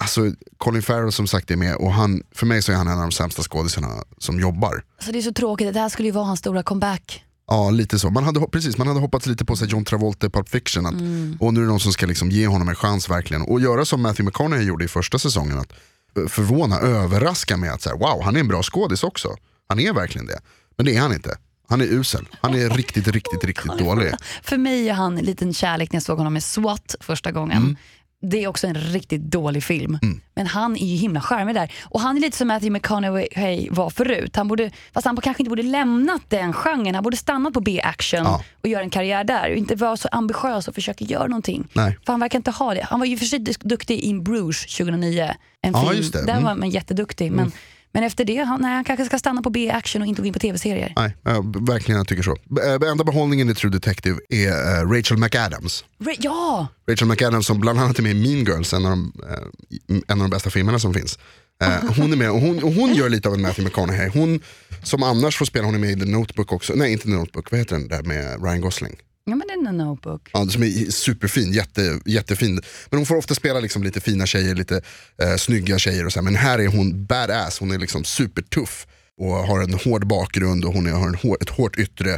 alltså, 0.02 0.20
Colin 0.58 0.82
Farrell 0.82 1.12
som 1.12 1.26
sagt 1.26 1.50
är 1.50 1.56
med 1.56 1.76
och 1.76 1.92
han, 1.92 2.22
för 2.34 2.46
mig 2.46 2.62
så 2.62 2.72
är 2.72 2.76
han 2.76 2.86
en 2.88 2.92
av 2.94 3.00
de 3.02 3.12
sämsta 3.12 3.42
skådisarna 3.42 3.88
som 4.18 4.40
jobbar. 4.40 4.82
Alltså 4.96 5.12
det 5.12 5.18
är 5.18 5.22
så 5.22 5.32
tråkigt, 5.32 5.74
det 5.74 5.80
här 5.80 5.88
skulle 5.88 6.08
ju 6.08 6.12
vara 6.12 6.24
hans 6.24 6.38
stora 6.40 6.62
comeback. 6.62 7.24
Ja, 7.50 7.70
lite 7.70 7.98
så. 7.98 8.10
Man 8.10 8.24
hade, 8.24 8.40
precis, 8.40 8.78
man 8.78 8.86
hade 8.86 9.00
hoppats 9.00 9.26
lite 9.26 9.44
på 9.44 9.56
sig 9.56 9.68
John 9.68 9.84
Travolta 9.84 10.26
i 10.26 10.30
Pulp 10.30 10.48
Fiction. 10.48 10.86
Att, 10.86 10.94
Och 11.40 11.54
nu 11.54 11.60
är 11.60 11.64
det 11.64 11.70
någon 11.70 11.80
som 11.80 11.92
ska 11.92 12.06
liksom 12.06 12.30
ge 12.30 12.46
honom 12.46 12.68
en 12.68 12.74
chans 12.74 13.10
verkligen. 13.10 13.42
Och 13.42 13.60
göra 13.60 13.84
som 13.84 14.02
Matthew 14.02 14.24
McConaughey 14.26 14.66
gjorde 14.68 14.84
i 14.84 14.88
första 14.88 15.18
säsongen. 15.18 15.58
Att 15.58 15.72
eh, 16.16 16.26
förvåna, 16.26 16.78
överraska 16.80 17.56
med 17.56 17.72
att 17.72 17.82
så 17.82 17.88
här, 17.88 17.96
wow, 17.96 18.22
han 18.24 18.36
är 18.36 18.40
en 18.40 18.48
bra 18.48 18.62
skådis 18.62 19.04
också. 19.04 19.36
Han 19.68 19.80
är 19.80 19.92
verkligen 19.92 20.26
det. 20.26 20.40
Men 20.76 20.86
det 20.86 20.96
är 20.96 21.00
han 21.00 21.12
inte. 21.12 21.38
Han 21.68 21.80
är 21.80 21.84
usel. 21.84 22.28
Han 22.40 22.54
är 22.54 22.70
riktigt, 22.70 23.08
riktigt, 23.08 23.44
riktigt 23.44 23.72
dålig. 23.78 24.12
För 24.42 24.56
mig 24.56 24.88
är 24.88 24.94
han 24.94 25.18
en 25.18 25.24
liten 25.24 25.54
kärlek 25.54 25.92
när 25.92 25.96
jag 25.96 26.02
såg 26.02 26.18
honom 26.18 26.32
med 26.32 26.44
SWAT 26.44 26.94
första 27.00 27.32
gången. 27.32 27.56
Mm. 27.62 27.76
Det 28.22 28.44
är 28.44 28.48
också 28.48 28.66
en 28.66 28.74
riktigt 28.74 29.20
dålig 29.22 29.64
film. 29.64 29.98
Men 30.34 30.46
han 30.46 30.76
är 30.76 30.86
ju 30.86 30.96
himla 30.96 31.20
charmig 31.20 31.54
där. 31.54 31.72
Och 31.84 32.00
han 32.00 32.16
är 32.16 32.20
lite 32.20 32.36
som 32.36 32.48
Matthew 32.48 32.70
McConaughey 32.78 33.68
var 33.70 33.90
förut. 33.90 34.36
Han 34.36 34.48
borde, 34.48 34.70
fast 34.92 35.04
han 35.06 35.16
kanske 35.16 35.42
inte 35.42 35.48
borde 35.50 35.62
lämnat 35.62 36.22
den 36.28 36.52
genren. 36.52 36.94
Han 36.94 37.04
borde 37.04 37.16
stannat 37.16 37.52
på 37.54 37.60
B-action 37.60 38.20
Ja. 38.24 38.42
och 38.62 38.68
göra 38.68 38.82
en 38.82 38.90
karriär 38.90 39.24
där. 39.24 39.50
Och 39.50 39.56
inte 39.56 39.74
vara 39.74 39.96
så 39.96 40.08
ambitiös 40.12 40.68
och 40.68 40.74
försöka 40.74 41.04
göra 41.04 41.26
någonting. 41.26 41.68
Nej. 41.72 41.98
För 42.06 42.12
han 42.12 42.20
verkar 42.20 42.38
inte 42.38 42.50
ha 42.50 42.74
det. 42.74 42.86
Han 42.90 42.98
var 43.00 43.06
ju 43.06 43.16
för 43.16 43.24
sig 43.26 43.38
dukt- 43.38 43.64
duktig 43.68 43.94
i 43.94 44.00
In 44.00 44.24
Bruges 44.24 44.66
2009. 44.76 45.34
En 45.62 45.72
Ja, 45.72 45.90
film. 45.90 46.10
det. 46.12 46.26
Där 46.26 46.32
Mm. 46.32 46.44
var 46.44 46.54
man 46.54 46.70
jätteduktig. 46.70 47.32
Men, 47.32 47.52
men 47.92 48.02
efter 48.04 48.24
det, 48.24 48.36
han, 48.36 48.60
nej, 48.60 48.74
han 48.74 48.84
kanske 48.84 49.04
ska 49.04 49.18
stanna 49.18 49.42
på 49.42 49.50
B-action 49.50 50.02
och 50.02 50.08
inte 50.08 50.22
gå 50.22 50.26
in 50.26 50.32
på 50.32 50.38
tv-serier. 50.38 50.92
Nej, 50.96 51.16
ja, 51.24 51.40
verkligen 51.60 51.98
jag 51.98 52.08
tycker 52.08 52.22
så. 52.22 52.36
Äh, 52.84 52.90
Enda 52.90 53.04
behållningen 53.04 53.50
i 53.50 53.54
True 53.54 53.70
Detective 53.72 54.18
är 54.28 54.48
äh, 54.82 54.90
Rachel 54.90 55.16
McAdams. 55.18 55.84
Ra- 55.98 56.16
Ja! 56.18 56.66
Rachel 56.90 57.08
McAdams 57.08 57.46
som 57.46 57.60
bland 57.60 57.80
annat 57.80 57.98
är 57.98 58.02
med 58.02 58.12
i 58.12 58.14
Mean 58.14 58.44
Girls, 58.44 58.72
en 58.72 58.84
av 58.84 58.90
de, 58.90 59.12
eh, 59.30 59.96
en 60.08 60.20
av 60.20 60.28
de 60.28 60.30
bästa 60.30 60.50
filmerna 60.50 60.78
som 60.78 60.94
finns. 60.94 61.18
Hon 61.96 62.12
är 62.12 62.16
med 62.16 62.30
och 62.30 62.40
hon, 62.40 62.62
och 62.62 62.72
hon 62.72 62.94
gör 62.94 63.08
lite 63.08 63.28
av 63.28 63.34
en 63.34 63.42
Matthew 63.42 63.64
McConaughey. 63.64 64.08
Hon 64.08 64.40
som 64.82 65.02
annars 65.02 65.36
får 65.36 65.44
spela, 65.46 65.64
hon 65.66 65.74
är 65.74 65.78
med 65.78 65.90
i 65.90 66.00
The 66.00 66.06
Notebook 66.06 66.52
också. 66.52 66.72
Nej 66.76 66.92
inte 66.92 67.04
The 67.04 67.10
Notebook, 67.10 67.50
vad 67.50 67.60
heter 67.60 67.76
den 67.76 67.88
där 67.88 68.02
med 68.02 68.42
Ryan 68.44 68.60
Gosling? 68.60 68.96
Ja 69.24 69.36
men 69.36 69.48
det 69.48 69.68
är 69.68 69.72
notebook. 69.72 70.30
Ja, 70.32 70.46
som 70.46 70.62
är 70.62 70.90
superfin, 70.90 71.52
jätte, 71.52 72.00
jättefin. 72.06 72.60
Men 72.90 72.98
hon 72.98 73.06
får 73.06 73.16
ofta 73.16 73.34
spela 73.34 73.60
liksom 73.60 73.82
lite 73.82 74.00
fina 74.00 74.26
tjejer, 74.26 74.54
lite 74.54 74.82
eh, 75.22 75.36
snygga 75.36 75.78
tjejer 75.78 76.06
och 76.06 76.12
så 76.12 76.18
här. 76.18 76.24
Men 76.24 76.36
här 76.36 76.58
är 76.58 76.66
hon 76.66 77.06
badass, 77.06 77.58
hon 77.58 77.70
är 77.70 77.78
liksom 77.78 78.04
supertuff. 78.04 78.86
Och 79.16 79.32
har 79.32 79.60
en 79.60 79.74
hård 79.74 80.06
bakgrund 80.06 80.64
och 80.64 80.74
hon 80.74 80.86
är, 80.86 80.92
har 80.92 81.08
en 81.08 81.14
hår, 81.14 81.38
ett 81.40 81.50
hårt 81.50 81.78
yttre. 81.78 82.10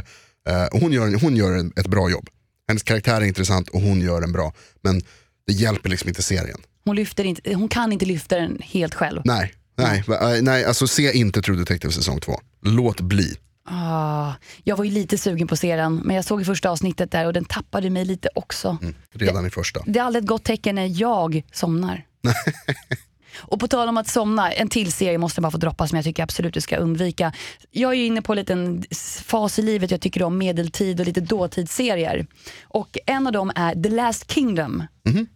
Eh, 0.49 0.65
och 0.71 0.79
hon 0.79 0.93
gör, 0.93 1.19
hon 1.21 1.35
gör 1.35 1.51
en, 1.51 1.73
ett 1.75 1.87
bra 1.87 2.09
jobb. 2.09 2.29
Hennes 2.67 2.83
karaktär 2.83 3.21
är 3.21 3.25
intressant 3.25 3.69
och 3.69 3.81
hon 3.81 4.01
gör 4.01 4.21
en 4.21 4.31
bra. 4.31 4.53
Men 4.81 5.01
det 5.47 5.53
hjälper 5.53 5.89
liksom 5.89 6.09
inte 6.09 6.23
serien. 6.23 6.61
Hon, 6.85 6.95
lyfter 6.95 7.23
inte, 7.23 7.53
hon 7.53 7.67
kan 7.67 7.93
inte 7.93 8.05
lyfta 8.05 8.35
den 8.35 8.59
helt 8.61 8.93
själv. 8.93 9.21
Nej, 9.25 9.53
nej, 9.77 10.03
eh, 10.07 10.41
nej 10.41 10.65
alltså 10.65 10.87
se 10.87 11.11
inte 11.17 11.41
True 11.41 11.57
Detective 11.57 11.93
säsong 11.93 12.19
2. 12.19 12.39
Låt 12.61 13.01
bli. 13.01 13.37
Ah, 13.65 14.33
jag 14.63 14.77
var 14.77 14.85
ju 14.85 14.91
lite 14.91 15.17
sugen 15.17 15.47
på 15.47 15.55
serien, 15.55 15.95
men 15.95 16.15
jag 16.15 16.25
såg 16.25 16.41
i 16.41 16.45
första 16.45 16.69
avsnittet 16.69 17.11
där 17.11 17.25
och 17.25 17.33
den 17.33 17.45
tappade 17.45 17.89
mig 17.89 18.05
lite 18.05 18.29
också. 18.35 18.77
Redan 19.11 19.45
i 19.45 19.49
första. 19.49 19.79
Det 19.85 19.99
är 19.99 20.03
aldrig 20.03 20.23
ett 20.23 20.29
gott 20.29 20.43
tecken 20.43 20.75
när 20.75 21.01
jag 21.01 21.43
somnar. 21.51 22.05
och 23.39 23.59
på 23.59 23.67
tal 23.67 23.89
om 23.89 23.97
att 23.97 24.07
somna, 24.07 24.51
en 24.51 24.69
till 24.69 24.91
serie 24.91 25.17
måste 25.17 25.39
jag 25.39 25.43
bara 25.43 25.51
få 25.51 25.57
droppa 25.57 25.87
som 25.87 25.95
jag 25.95 26.05
tycker 26.05 26.23
absolut 26.23 26.53
du 26.53 26.61
ska 26.61 26.77
undvika. 26.77 27.33
Jag 27.71 27.91
är 27.91 27.95
ju 27.95 28.05
inne 28.05 28.21
på 28.21 28.33
en 28.33 28.37
liten 28.37 28.83
fas 29.25 29.59
i 29.59 29.61
livet 29.61 29.91
jag 29.91 30.01
tycker 30.01 30.23
om 30.23 30.37
medeltid 30.37 30.99
och 30.99 31.05
lite 31.05 31.21
dåtidsserier. 31.21 32.27
Och 32.63 32.97
en 33.05 33.27
av 33.27 33.33
dem 33.33 33.51
är 33.55 33.83
The 33.83 33.89
Last 33.89 34.31
Kingdom, 34.31 34.83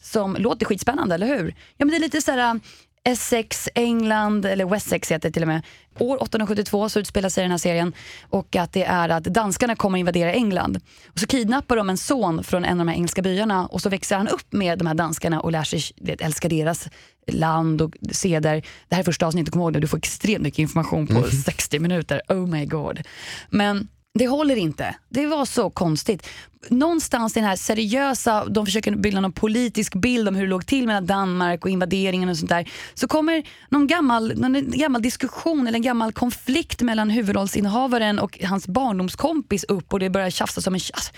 som 0.01 0.35
låter 0.35 0.65
skitspännande, 0.65 1.15
eller 1.15 1.27
hur? 1.27 1.55
Ja 1.77 1.85
men 1.85 1.89
det 1.89 1.95
är 1.95 1.99
lite 2.01 2.21
såhär 2.21 2.59
Essex, 3.07 3.69
England, 3.75 4.45
eller 4.45 4.65
Wessex 4.65 5.11
heter 5.11 5.29
det 5.29 5.33
till 5.33 5.41
och 5.41 5.47
med. 5.47 5.61
År 5.99 6.23
872 6.23 6.89
så 6.89 6.99
utspelar 6.99 7.29
sig 7.29 7.41
den 7.41 7.51
här 7.51 7.57
serien 7.57 7.93
och 8.29 8.55
att 8.55 8.73
det 8.73 8.83
är 8.83 9.09
att 9.09 9.23
danskarna 9.23 9.75
kommer 9.75 9.97
invadera 9.97 10.33
England. 10.33 10.79
Och 11.07 11.19
så 11.19 11.27
kidnappar 11.27 11.75
de 11.75 11.89
en 11.89 11.97
son 11.97 12.43
från 12.43 12.65
en 12.65 12.71
av 12.71 12.85
de 12.85 12.87
här 12.87 12.95
engelska 12.95 13.21
byarna 13.21 13.65
och 13.65 13.81
så 13.81 13.89
växer 13.89 14.15
han 14.15 14.27
upp 14.27 14.53
med 14.53 14.79
de 14.79 14.87
här 14.87 14.93
danskarna 14.93 15.41
och 15.41 15.51
lär 15.51 15.63
sig 15.63 15.81
älska 16.19 16.49
deras 16.49 16.87
land 17.31 17.81
och 17.81 17.95
seder. 18.11 18.63
Det 18.87 18.95
här 18.95 18.99
är 18.99 19.05
första 19.05 19.27
avsnittet, 19.27 19.51
kom 19.51 19.61
ihåg 19.61 19.73
det, 19.73 19.79
du 19.79 19.87
får 19.87 19.97
extremt 19.97 20.43
mycket 20.43 20.59
information 20.59 21.07
på 21.07 21.23
60 21.45 21.79
minuter. 21.79 22.21
Oh 22.29 22.47
my 22.47 22.65
god. 22.65 23.01
Men 23.49 23.87
det 24.17 24.27
håller 24.27 24.55
inte. 24.55 24.95
Det 25.09 25.25
var 25.25 25.45
så 25.45 25.69
konstigt. 25.69 26.27
Någonstans 26.69 27.37
i 27.37 27.39
den 27.39 27.49
här 27.49 27.55
seriösa, 27.55 28.45
de 28.45 28.65
försöker 28.65 28.95
bilda 28.95 29.21
någon 29.21 29.31
politisk 29.31 29.95
bild 29.95 30.27
om 30.27 30.35
hur 30.35 30.43
det 30.43 30.49
låg 30.49 30.65
till 30.65 30.87
mellan 30.87 31.05
Danmark 31.05 31.65
och 31.65 31.71
invaderingen 31.71 32.29
och 32.29 32.37
sånt 32.37 32.49
där. 32.49 32.69
Så 32.93 33.07
kommer 33.07 33.43
någon 33.69 33.87
gammal, 33.87 34.33
någon 34.35 34.71
gammal 34.71 35.01
diskussion 35.01 35.67
eller 35.67 35.77
en 35.77 35.83
gammal 35.83 36.13
konflikt 36.13 36.81
mellan 36.81 37.09
huvudrollsinnehavaren 37.09 38.19
och 38.19 38.39
hans 38.43 38.67
barndomskompis 38.67 39.63
upp 39.63 39.93
och 39.93 39.99
det 39.99 40.09
börjar 40.09 40.29
tjafsas 40.29 40.67
om 40.67 40.75
en 40.75 40.81
alltså, 40.93 41.11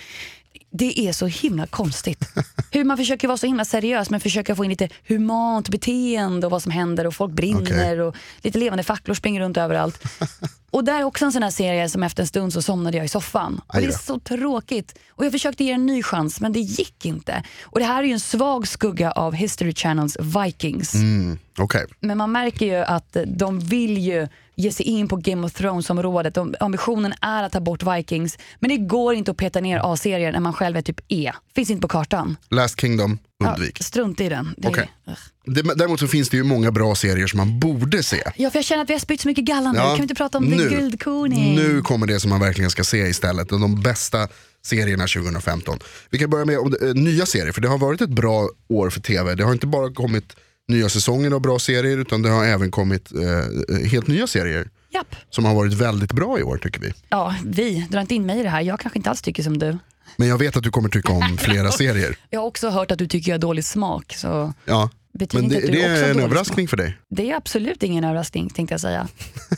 det 0.72 1.00
är 1.00 1.14
så 1.14 1.26
himla 1.26 1.68
konstigt. 1.68 2.26
Hur 2.72 2.84
man 2.84 2.98
försöker 2.98 3.28
vara 3.28 3.38
så 3.38 3.48
himla 3.48 3.66
seriös 3.66 4.10
men 4.10 4.20
försöker 4.20 4.56
få 4.56 4.64
in 4.64 4.70
lite 4.70 4.90
humant 5.08 5.70
beteende 5.70 6.48
och 6.48 6.52
vad 6.52 6.64
som 6.64 6.72
händer 6.72 7.08
och 7.08 7.16
folk 7.16 7.34
brinner 7.34 8.00
och 8.00 8.16
lite 8.42 8.60
levande 8.60 8.84
facklor 8.84 9.16
springer 9.16 9.42
runt 9.42 9.58
överallt. 9.58 10.04
Och 10.72 10.84
där 10.84 11.00
är 11.00 11.04
också 11.04 11.26
en 11.26 11.32
sån 11.32 11.44
här 11.44 11.50
serie 11.50 11.90
som 11.90 12.04
efter 12.04 12.24
en 12.24 12.28
stund 12.28 12.54
så 12.54 12.62
somnade 12.62 12.98
jag 12.98 13.06
i 13.06 13.10
soffan. 13.10 13.62
Och 13.68 13.76
det 13.82 13.86
är 13.86 13.92
så 13.92 14.20
tråkigt. 14.20 15.00
Och 15.10 15.26
jag 15.26 15.32
försökte 15.32 15.64
ge 15.64 15.72
en 15.72 15.86
ny 15.86 16.04
chans 16.04 16.42
men 16.42 16.54
det 16.54 16.60
gick 16.60 17.06
inte. 17.06 17.44
Och 17.64 17.80
det 17.80 17.86
här 17.86 18.04
är 18.04 18.08
ju 18.08 18.14
en 18.14 18.20
svag 18.20 18.68
skugga 18.68 19.12
av 19.12 19.34
History 19.34 19.74
Channels 19.74 20.18
Vikings. 20.20 20.96
Mm, 20.96 21.38
Okej, 21.58 21.86
Men 22.00 22.18
man 22.18 22.32
märker 22.32 22.66
ju 22.66 22.76
att 22.76 23.18
de 23.28 23.60
vill 23.60 23.98
ju 23.98 24.28
ge 24.60 24.72
sig 24.72 24.86
in 24.86 25.08
på 25.08 25.16
Game 25.16 25.46
of 25.48 25.54
Thrones-området. 25.54 26.34
De- 26.36 26.56
Ambitionen 26.60 27.14
är 27.22 27.44
att 27.44 27.52
ta 27.52 27.60
bort 27.60 27.84
Vikings. 27.84 28.38
Men 28.60 28.70
det 28.70 28.78
går 28.78 29.16
inte 29.16 29.32
att 29.32 29.38
peta 29.38 29.60
ner 29.62 29.80
A-serier 29.84 30.32
när 30.32 30.40
man 30.40 30.54
själv 30.54 30.78
är 30.78 30.82
typ 30.82 31.00
E. 31.08 31.32
Finns 31.56 31.70
inte 31.70 31.82
på 31.82 31.88
kartan. 31.88 32.36
Last 32.50 32.82
Kingdom, 32.82 33.20
undvik. 33.44 33.78
Ja, 33.80 33.84
strunt 33.84 34.22
i 34.22 34.30
den. 34.30 34.54
Det 34.58 34.68
är-. 34.68 34.72
Ugh. 34.72 35.18
Det- 35.46 35.76
Däremot 35.76 36.00
så 36.00 36.08
finns 36.08 36.30
det 36.30 36.38
ju 36.38 36.44
många 36.44 36.72
bra 36.72 36.96
serier 36.96 37.28
som 37.28 37.38
man 37.38 37.60
borde 37.60 38.04
se. 38.04 38.24
Ja, 38.36 38.50
för 38.50 38.58
jag 38.58 38.66
känner 38.66 38.84
att 38.84 38.90
vi 38.90 38.94
har 38.94 39.00
spytt 39.00 39.22
så 39.22 39.28
mycket 39.28 39.44
galla 39.46 39.72
nu. 39.72 39.78
Ja, 39.80 39.86
Kan 39.86 39.96
vi 39.96 40.02
inte 40.02 40.16
prata 40.16 40.38
om 40.38 40.46
nu. 40.46 40.70
The 40.70 40.76
Guldkorning? 40.76 41.56
Nu 41.56 41.82
kommer 41.82 42.08
det 42.08 42.20
som 42.20 42.30
man 42.30 42.40
verkligen 42.40 42.70
ska 42.72 42.84
se 42.84 42.98
istället. 42.98 43.50
De 43.50 43.82
bästa 43.82 44.28
serierna 44.66 45.08
2015. 45.08 45.80
Vi 46.10 46.18
kan 46.18 46.30
börja 46.30 46.46
med 46.46 46.60
om 46.60 46.76
eh, 46.82 46.94
nya 46.94 47.26
serier, 47.26 47.52
för 47.52 47.62
det 47.62 47.68
har 47.68 47.78
varit 47.78 48.02
ett 48.02 48.10
bra 48.10 48.50
år 48.70 48.90
för 48.90 49.00
tv. 49.02 49.36
Det 49.36 49.44
har 49.44 49.52
inte 49.54 49.68
bara 49.68 49.94
kommit 49.94 50.36
nya 50.70 50.90
säsonger 50.90 51.32
av 51.32 51.42
bra 51.42 51.60
serier, 51.60 51.98
utan 51.98 52.22
det 52.22 52.30
har 52.30 52.46
även 52.46 52.72
kommit 52.72 53.12
eh, 53.12 53.78
helt 53.90 54.08
nya 54.08 54.28
serier 54.28 54.70
Japp. 54.94 55.16
som 55.30 55.46
har 55.46 55.56
varit 55.56 55.74
väldigt 55.74 56.12
bra 56.14 56.40
i 56.40 56.44
år 56.44 56.58
tycker 56.58 56.80
vi. 56.82 56.94
Ja, 57.10 57.36
vi. 57.46 57.88
Dra 57.90 58.02
inte 58.02 58.16
in 58.16 58.26
mig 58.26 58.40
i 58.40 58.44
det 58.44 58.50
här. 58.50 58.62
Jag 58.62 58.80
kanske 58.80 59.00
inte 59.00 59.10
alls 59.10 59.22
tycker 59.22 59.44
som 59.44 59.58
du. 59.58 59.78
Men 60.18 60.28
jag 60.28 60.38
vet 60.38 60.58
att 60.58 60.64
du 60.64 60.72
kommer 60.72 60.90
tycka 60.90 61.14
om 61.14 61.38
flera 61.40 61.72
serier. 61.72 62.16
Jag 62.30 62.40
har 62.40 62.48
också 62.48 62.70
hört 62.70 62.92
att 62.92 62.98
du 63.00 63.08
tycker 63.08 63.32
jag 63.32 63.34
har 63.38 63.42
dålig 63.42 63.66
smak. 63.66 64.14
Så 64.18 64.54
Ja. 64.66 64.90
betyder 65.20 65.42
Men 65.42 65.50
det, 65.52 65.60
det 65.68 65.82
är 65.82 66.10
en 66.12 66.20
överraskning 66.20 66.68
för 66.68 66.78
dig. 66.78 66.88
Smak. 66.88 67.06
Det 67.10 67.32
är 67.32 67.36
absolut 67.36 67.84
ingen 67.84 68.04
överraskning 68.04 68.50
tänkte 68.50 68.74
jag 68.74 68.82
säga. 68.82 69.08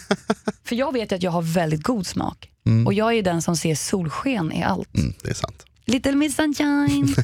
för 0.66 0.76
jag 0.76 0.94
vet 0.94 1.12
att 1.12 1.24
jag 1.24 1.32
har 1.32 1.42
väldigt 1.42 1.84
god 1.84 2.08
smak. 2.08 2.48
Och 2.86 2.94
jag 2.94 3.14
är 3.14 3.22
den 3.24 3.42
som 3.42 3.58
ser 3.58 3.76
solsken 3.76 4.52
i 4.52 4.64
allt. 4.64 4.96
Mm, 4.96 5.14
det 5.24 5.30
är 5.30 5.34
sant. 5.34 5.66
Little 5.86 6.16
Miss 6.16 6.36
Sunshine. 6.36 7.16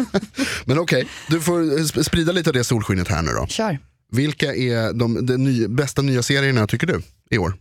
Men 0.64 0.78
okej, 0.78 1.08
du 1.28 1.40
får 1.40 1.60
sp- 1.62 2.02
sprida 2.02 2.32
lite 2.32 2.50
av 2.50 2.54
det 2.54 2.64
solskenet 2.64 3.08
här 3.08 3.22
nu 3.22 3.30
då. 3.30 3.46
Kör. 3.46 3.78
Vilka 4.12 4.54
är 4.54 4.92
de, 4.92 5.26
de 5.26 5.36
ny, 5.36 5.68
bästa 5.68 6.02
nya 6.02 6.22
serierna 6.22 6.66
tycker 6.66 6.86
du 6.86 7.02
i 7.30 7.38
år? 7.38 7.54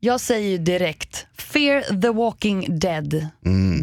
Jag 0.00 0.20
säger 0.20 0.50
ju 0.50 0.58
direkt 0.58 1.26
Fear 1.38 2.00
the 2.02 2.08
Walking 2.10 2.78
Dead, 2.78 3.26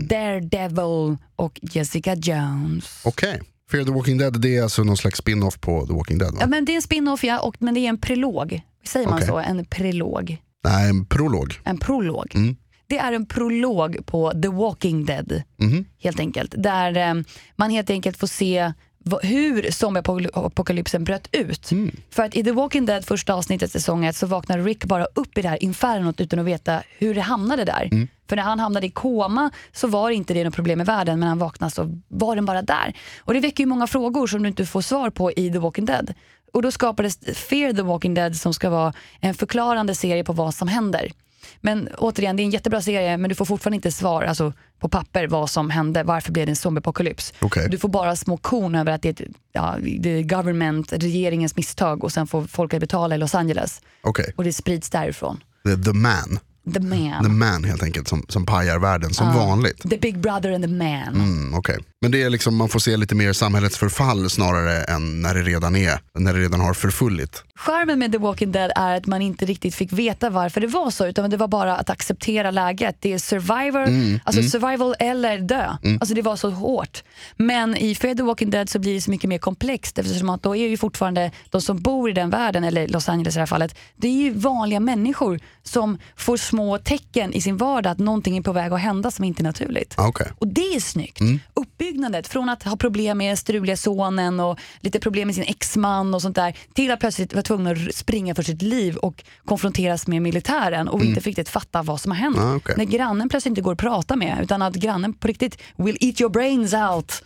Daredevil 0.09 1.17
och 1.35 1.59
Jessica 1.61 2.15
Jones. 2.15 3.01
Okej. 3.03 3.41
Fear 3.71 3.83
the 3.83 3.91
Walking 3.91 4.17
Dead, 4.17 4.41
det 4.41 4.57
är 4.57 4.63
alltså 4.63 4.83
någon 4.83 4.97
slags 4.97 5.17
spin-off 5.19 5.59
på 5.59 5.87
The 5.87 5.93
Walking 5.93 6.17
Dead 6.17 6.31
va? 6.33 6.37
Ja, 6.41 6.47
men 6.47 6.65
det 6.65 6.71
är 6.71 6.75
en 6.75 6.81
spin-off 6.81 7.23
ja, 7.23 7.39
och, 7.39 7.55
men 7.59 7.73
det 7.73 7.79
är 7.79 7.89
en 7.89 7.97
prolog. 7.97 8.61
Säger 8.85 9.07
man 9.09 9.21
så? 9.25 9.37
En 9.37 9.65
prolog. 9.65 10.37
Nej, 10.63 10.89
en 10.89 11.05
prolog. 11.05 11.59
En 11.63 11.77
prolog. 11.77 12.31
Mm. 12.35 12.55
Det 12.87 12.97
är 12.97 13.13
en 13.13 13.25
prolog 13.25 14.05
på 14.05 14.31
The 14.31 14.47
Walking 14.47 15.05
Dead. 15.05 15.43
Mhm. 15.57 15.85
Helt 15.99 16.19
enkelt. 16.19 16.53
Där 16.57 16.97
eh, 16.97 17.23
man 17.55 17.69
helt 17.69 17.89
enkelt 17.89 18.17
får 18.17 18.27
se 18.27 18.73
hur 19.21 19.71
zombieapokalypsen 19.71 21.03
bröt 21.03 21.29
ut. 21.31 21.71
Mm. 21.71 21.91
För 22.09 22.23
att 22.23 22.35
i 22.35 22.43
The 22.43 22.51
Walking 22.51 22.85
Dead 22.85 23.05
första 23.05 23.33
avsnittet 23.33 23.71
säsong 23.71 24.13
så 24.13 24.27
vaknar 24.27 24.59
Rick 24.59 24.85
bara 24.85 25.05
upp 25.05 25.37
i 25.37 25.41
det 25.41 25.49
här 25.49 25.63
infernot 25.63 26.21
utan 26.21 26.39
att 26.39 26.45
veta 26.45 26.81
hur 26.97 27.15
det 27.15 27.21
hamnade 27.21 27.65
där. 27.65 27.89
Mm. 27.91 28.07
För 28.29 28.35
när 28.35 28.43
han 28.43 28.59
hamnade 28.59 28.87
i 28.87 28.89
koma 28.89 29.51
så 29.71 29.87
var 29.87 30.09
inte 30.09 30.33
det 30.33 30.43
något 30.43 30.55
problem 30.55 30.81
i 30.81 30.83
världen 30.83 31.19
men 31.19 31.29
han 31.29 31.39
vaknade 31.39 31.71
så 31.71 32.01
var 32.07 32.35
den 32.35 32.45
bara 32.45 32.61
där. 32.61 32.93
Och 33.19 33.33
det 33.33 33.39
väcker 33.39 33.63
ju 33.63 33.67
många 33.67 33.87
frågor 33.87 34.27
som 34.27 34.43
du 34.43 34.49
inte 34.49 34.65
får 34.65 34.81
svar 34.81 35.09
på 35.09 35.31
i 35.31 35.51
The 35.51 35.59
Walking 35.59 35.85
Dead. 35.85 36.13
Och 36.53 36.61
då 36.61 36.71
skapades 36.71 37.19
Fear 37.35 37.73
the 37.73 37.81
Walking 37.81 38.13
Dead 38.13 38.35
som 38.35 38.53
ska 38.53 38.69
vara 38.69 38.93
en 39.19 39.33
förklarande 39.33 39.95
serie 39.95 40.23
på 40.23 40.33
vad 40.33 40.53
som 40.53 40.67
händer. 40.67 41.11
Men 41.61 41.89
återigen, 41.97 42.35
det 42.37 42.43
är 42.43 42.45
en 42.45 42.51
jättebra 42.51 42.81
serie 42.81 43.17
men 43.17 43.29
du 43.29 43.35
får 43.35 43.45
fortfarande 43.45 43.75
inte 43.75 43.91
svar 43.91 44.23
alltså, 44.23 44.53
på 44.79 44.89
papper 44.89 45.27
vad 45.27 45.49
som 45.49 45.69
hände. 45.69 46.03
Varför 46.03 46.31
blev 46.31 46.45
det 46.45 46.51
en 46.51 46.55
zombieapokalyps? 46.55 47.33
Okej. 47.39 47.67
Du 47.69 47.77
får 47.77 47.89
bara 47.89 48.15
små 48.15 48.37
korn 48.37 48.75
över 48.75 48.91
att 48.91 49.01
det 49.01 49.19
är, 49.19 49.23
ett, 49.25 49.29
ja, 49.53 49.75
det 49.99 50.09
är 50.09 50.23
government, 50.23 50.93
regeringens 50.93 51.55
misstag 51.55 52.03
och 52.03 52.11
sen 52.11 52.27
får 52.27 52.43
folk 52.43 52.73
att 52.73 52.79
betala 52.79 53.15
i 53.15 53.17
Los 53.17 53.35
Angeles. 53.35 53.81
Okej, 54.01 54.33
Och 54.35 54.43
det 54.43 54.53
sprids 54.53 54.89
därifrån. 54.89 55.43
the, 55.65 55.83
the 55.83 55.93
Man. 55.93 56.39
The 56.73 56.79
man. 56.79 57.23
The 57.23 57.29
Man 57.29 57.63
helt 57.63 57.83
enkelt 57.83 58.07
som, 58.07 58.25
som 58.29 58.45
pajar 58.45 58.79
världen 58.79 59.13
som 59.13 59.33
vanligt. 59.33 59.89
The 59.89 59.97
big 59.97 60.19
brother 60.19 60.51
and 60.51 60.63
the 60.63 60.69
man. 60.69 61.07
Mm, 61.15 61.53
okej. 61.53 61.77
Men 62.01 62.11
det 62.11 62.23
är 62.23 62.29
liksom, 62.29 62.55
man 62.55 62.69
får 62.69 62.79
se 62.79 62.97
lite 62.97 63.15
mer 63.15 63.33
samhällets 63.33 63.77
förfall 63.77 64.29
snarare 64.29 64.83
än 64.83 65.21
när 65.21 65.33
det 65.35 65.41
redan 65.41 65.75
är, 65.75 65.99
när 66.13 66.33
det 66.33 66.39
redan 66.39 66.59
har 66.59 66.73
förfullit. 66.73 67.43
Charmen 67.57 67.99
med 67.99 68.11
The 68.11 68.17
Walking 68.17 68.51
Dead 68.51 68.71
är 68.75 68.95
att 68.95 69.05
man 69.05 69.21
inte 69.21 69.45
riktigt 69.45 69.75
fick 69.75 69.91
veta 69.93 70.29
varför 70.29 70.61
det 70.61 70.67
var 70.67 70.91
så, 70.91 71.07
utan 71.07 71.29
det 71.29 71.37
var 71.37 71.47
bara 71.47 71.75
att 71.77 71.89
acceptera 71.89 72.51
läget. 72.51 72.95
Det 72.99 73.13
är 73.13 73.17
survivor, 73.17 73.83
Mm, 73.87 74.19
alltså 74.23 74.43
survival 74.43 74.95
eller 74.99 75.37
dö. 75.37 75.77
Alltså 75.99 76.15
det 76.15 76.21
var 76.21 76.35
så 76.35 76.49
hårt. 76.49 77.03
Men 77.35 77.77
i 77.77 77.95
Fear 77.95 78.15
the 78.15 78.23
Walking 78.23 78.49
Dead 78.49 78.69
så 78.69 78.79
blir 78.79 78.93
det 78.93 79.01
så 79.01 79.11
mycket 79.11 79.29
mer 79.29 79.37
komplext 79.37 79.99
eftersom 79.99 80.29
att 80.29 80.43
då 80.43 80.55
är 80.55 80.67
ju 80.67 80.77
fortfarande 80.77 81.31
de 81.49 81.61
som 81.61 81.81
bor 81.81 82.09
i 82.09 82.13
den 82.13 82.29
världen, 82.29 82.63
eller 82.63 82.87
Los 82.87 83.09
Angeles 83.09 83.35
i 83.35 83.37
det 83.37 83.41
här 83.41 83.45
fallet, 83.45 83.75
det 83.95 84.07
är 84.07 84.11
ju 84.11 84.31
vanliga 84.33 84.79
människor 84.79 85.39
som 85.63 85.97
får 86.15 86.37
små 86.37 86.77
tecken 86.77 87.33
i 87.33 87.41
sin 87.41 87.57
vardag 87.57 87.91
att 87.91 87.99
någonting 87.99 88.37
är 88.37 88.41
på 88.41 88.51
väg 88.51 88.73
att 88.73 88.79
hända 88.81 89.11
som 89.11 89.25
inte 89.25 89.41
är 89.41 89.43
naturligt. 89.43 89.93
Ah, 89.97 90.07
okej. 90.07 90.27
Och 90.39 90.47
det 90.47 90.75
är 90.75 90.79
snyggt. 90.79 91.19
Uppbyggnadet 91.53 92.27
från 92.27 92.49
att 92.49 92.63
ha 92.63 92.75
problem 92.77 93.17
med 93.17 93.39
struliga 93.39 93.77
sonen 93.77 94.39
och 94.39 94.59
lite 94.79 94.99
problem 94.99 95.27
med 95.27 95.35
sin 95.35 95.43
exman 95.47 96.13
och 96.13 96.21
sånt 96.21 96.35
där 96.35 96.57
till 96.73 96.91
att 96.91 96.99
plötsligt 96.99 97.33
tvungen 97.47 97.87
att 97.87 97.95
springa 97.95 98.35
för 98.35 98.43
sitt 98.43 98.61
liv 98.61 98.97
och 98.97 99.23
konfronteras 99.45 100.07
med 100.07 100.21
militären 100.21 100.87
och 100.87 101.03
inte 101.03 101.19
riktigt 101.19 101.49
fatta 101.49 101.81
vad 101.81 102.01
som 102.01 102.11
har 102.11 102.17
hänt. 102.17 102.37
Ah, 102.37 102.55
okej. 102.55 102.75
När 102.77 102.85
grannen 102.85 103.29
plötsligt 103.29 103.51
inte 103.51 103.61
går 103.61 103.71
att 103.71 103.77
prata 103.77 104.15
med 104.15 104.39
utan 104.43 104.61
att 104.61 104.75
grannen 104.75 105.13
på 105.13 105.27
riktigt 105.27 105.57
will 105.75 105.97
eat 106.01 106.21
your 106.21 106.31
brains 106.31 106.73
out. 106.73 107.23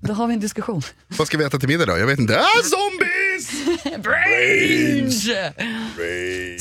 Då 0.00 0.12
har 0.12 0.26
vi 0.26 0.34
en 0.34 0.40
diskussion. 0.40 0.82
Vad 1.08 1.26
ska 1.26 1.38
vi 1.38 1.44
äta 1.44 1.58
till 1.58 1.68
middag 1.68 1.86
då? 1.86 1.98
Jag 1.98 2.06
vet 2.06 2.18
inte. 2.18 2.40
Ah, 2.40 2.62
zombies! 2.62 3.78
brains! 4.02 5.24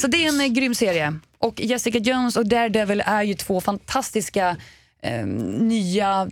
Så 0.02 0.08
det 0.08 0.26
är 0.26 0.28
en 0.28 0.42
eh, 0.42 0.48
grym 0.48 0.76
serie. 0.76 1.20
Och 1.40 1.62
Jessica 1.62 1.98
Jones 1.98 2.38
och 2.38 2.48
Daredevil 2.48 3.04
är 3.06 3.24
ju 3.24 3.34
två 3.34 3.62
fantastiska 3.62 4.58
eh, 5.02 5.26
nya 5.26 6.30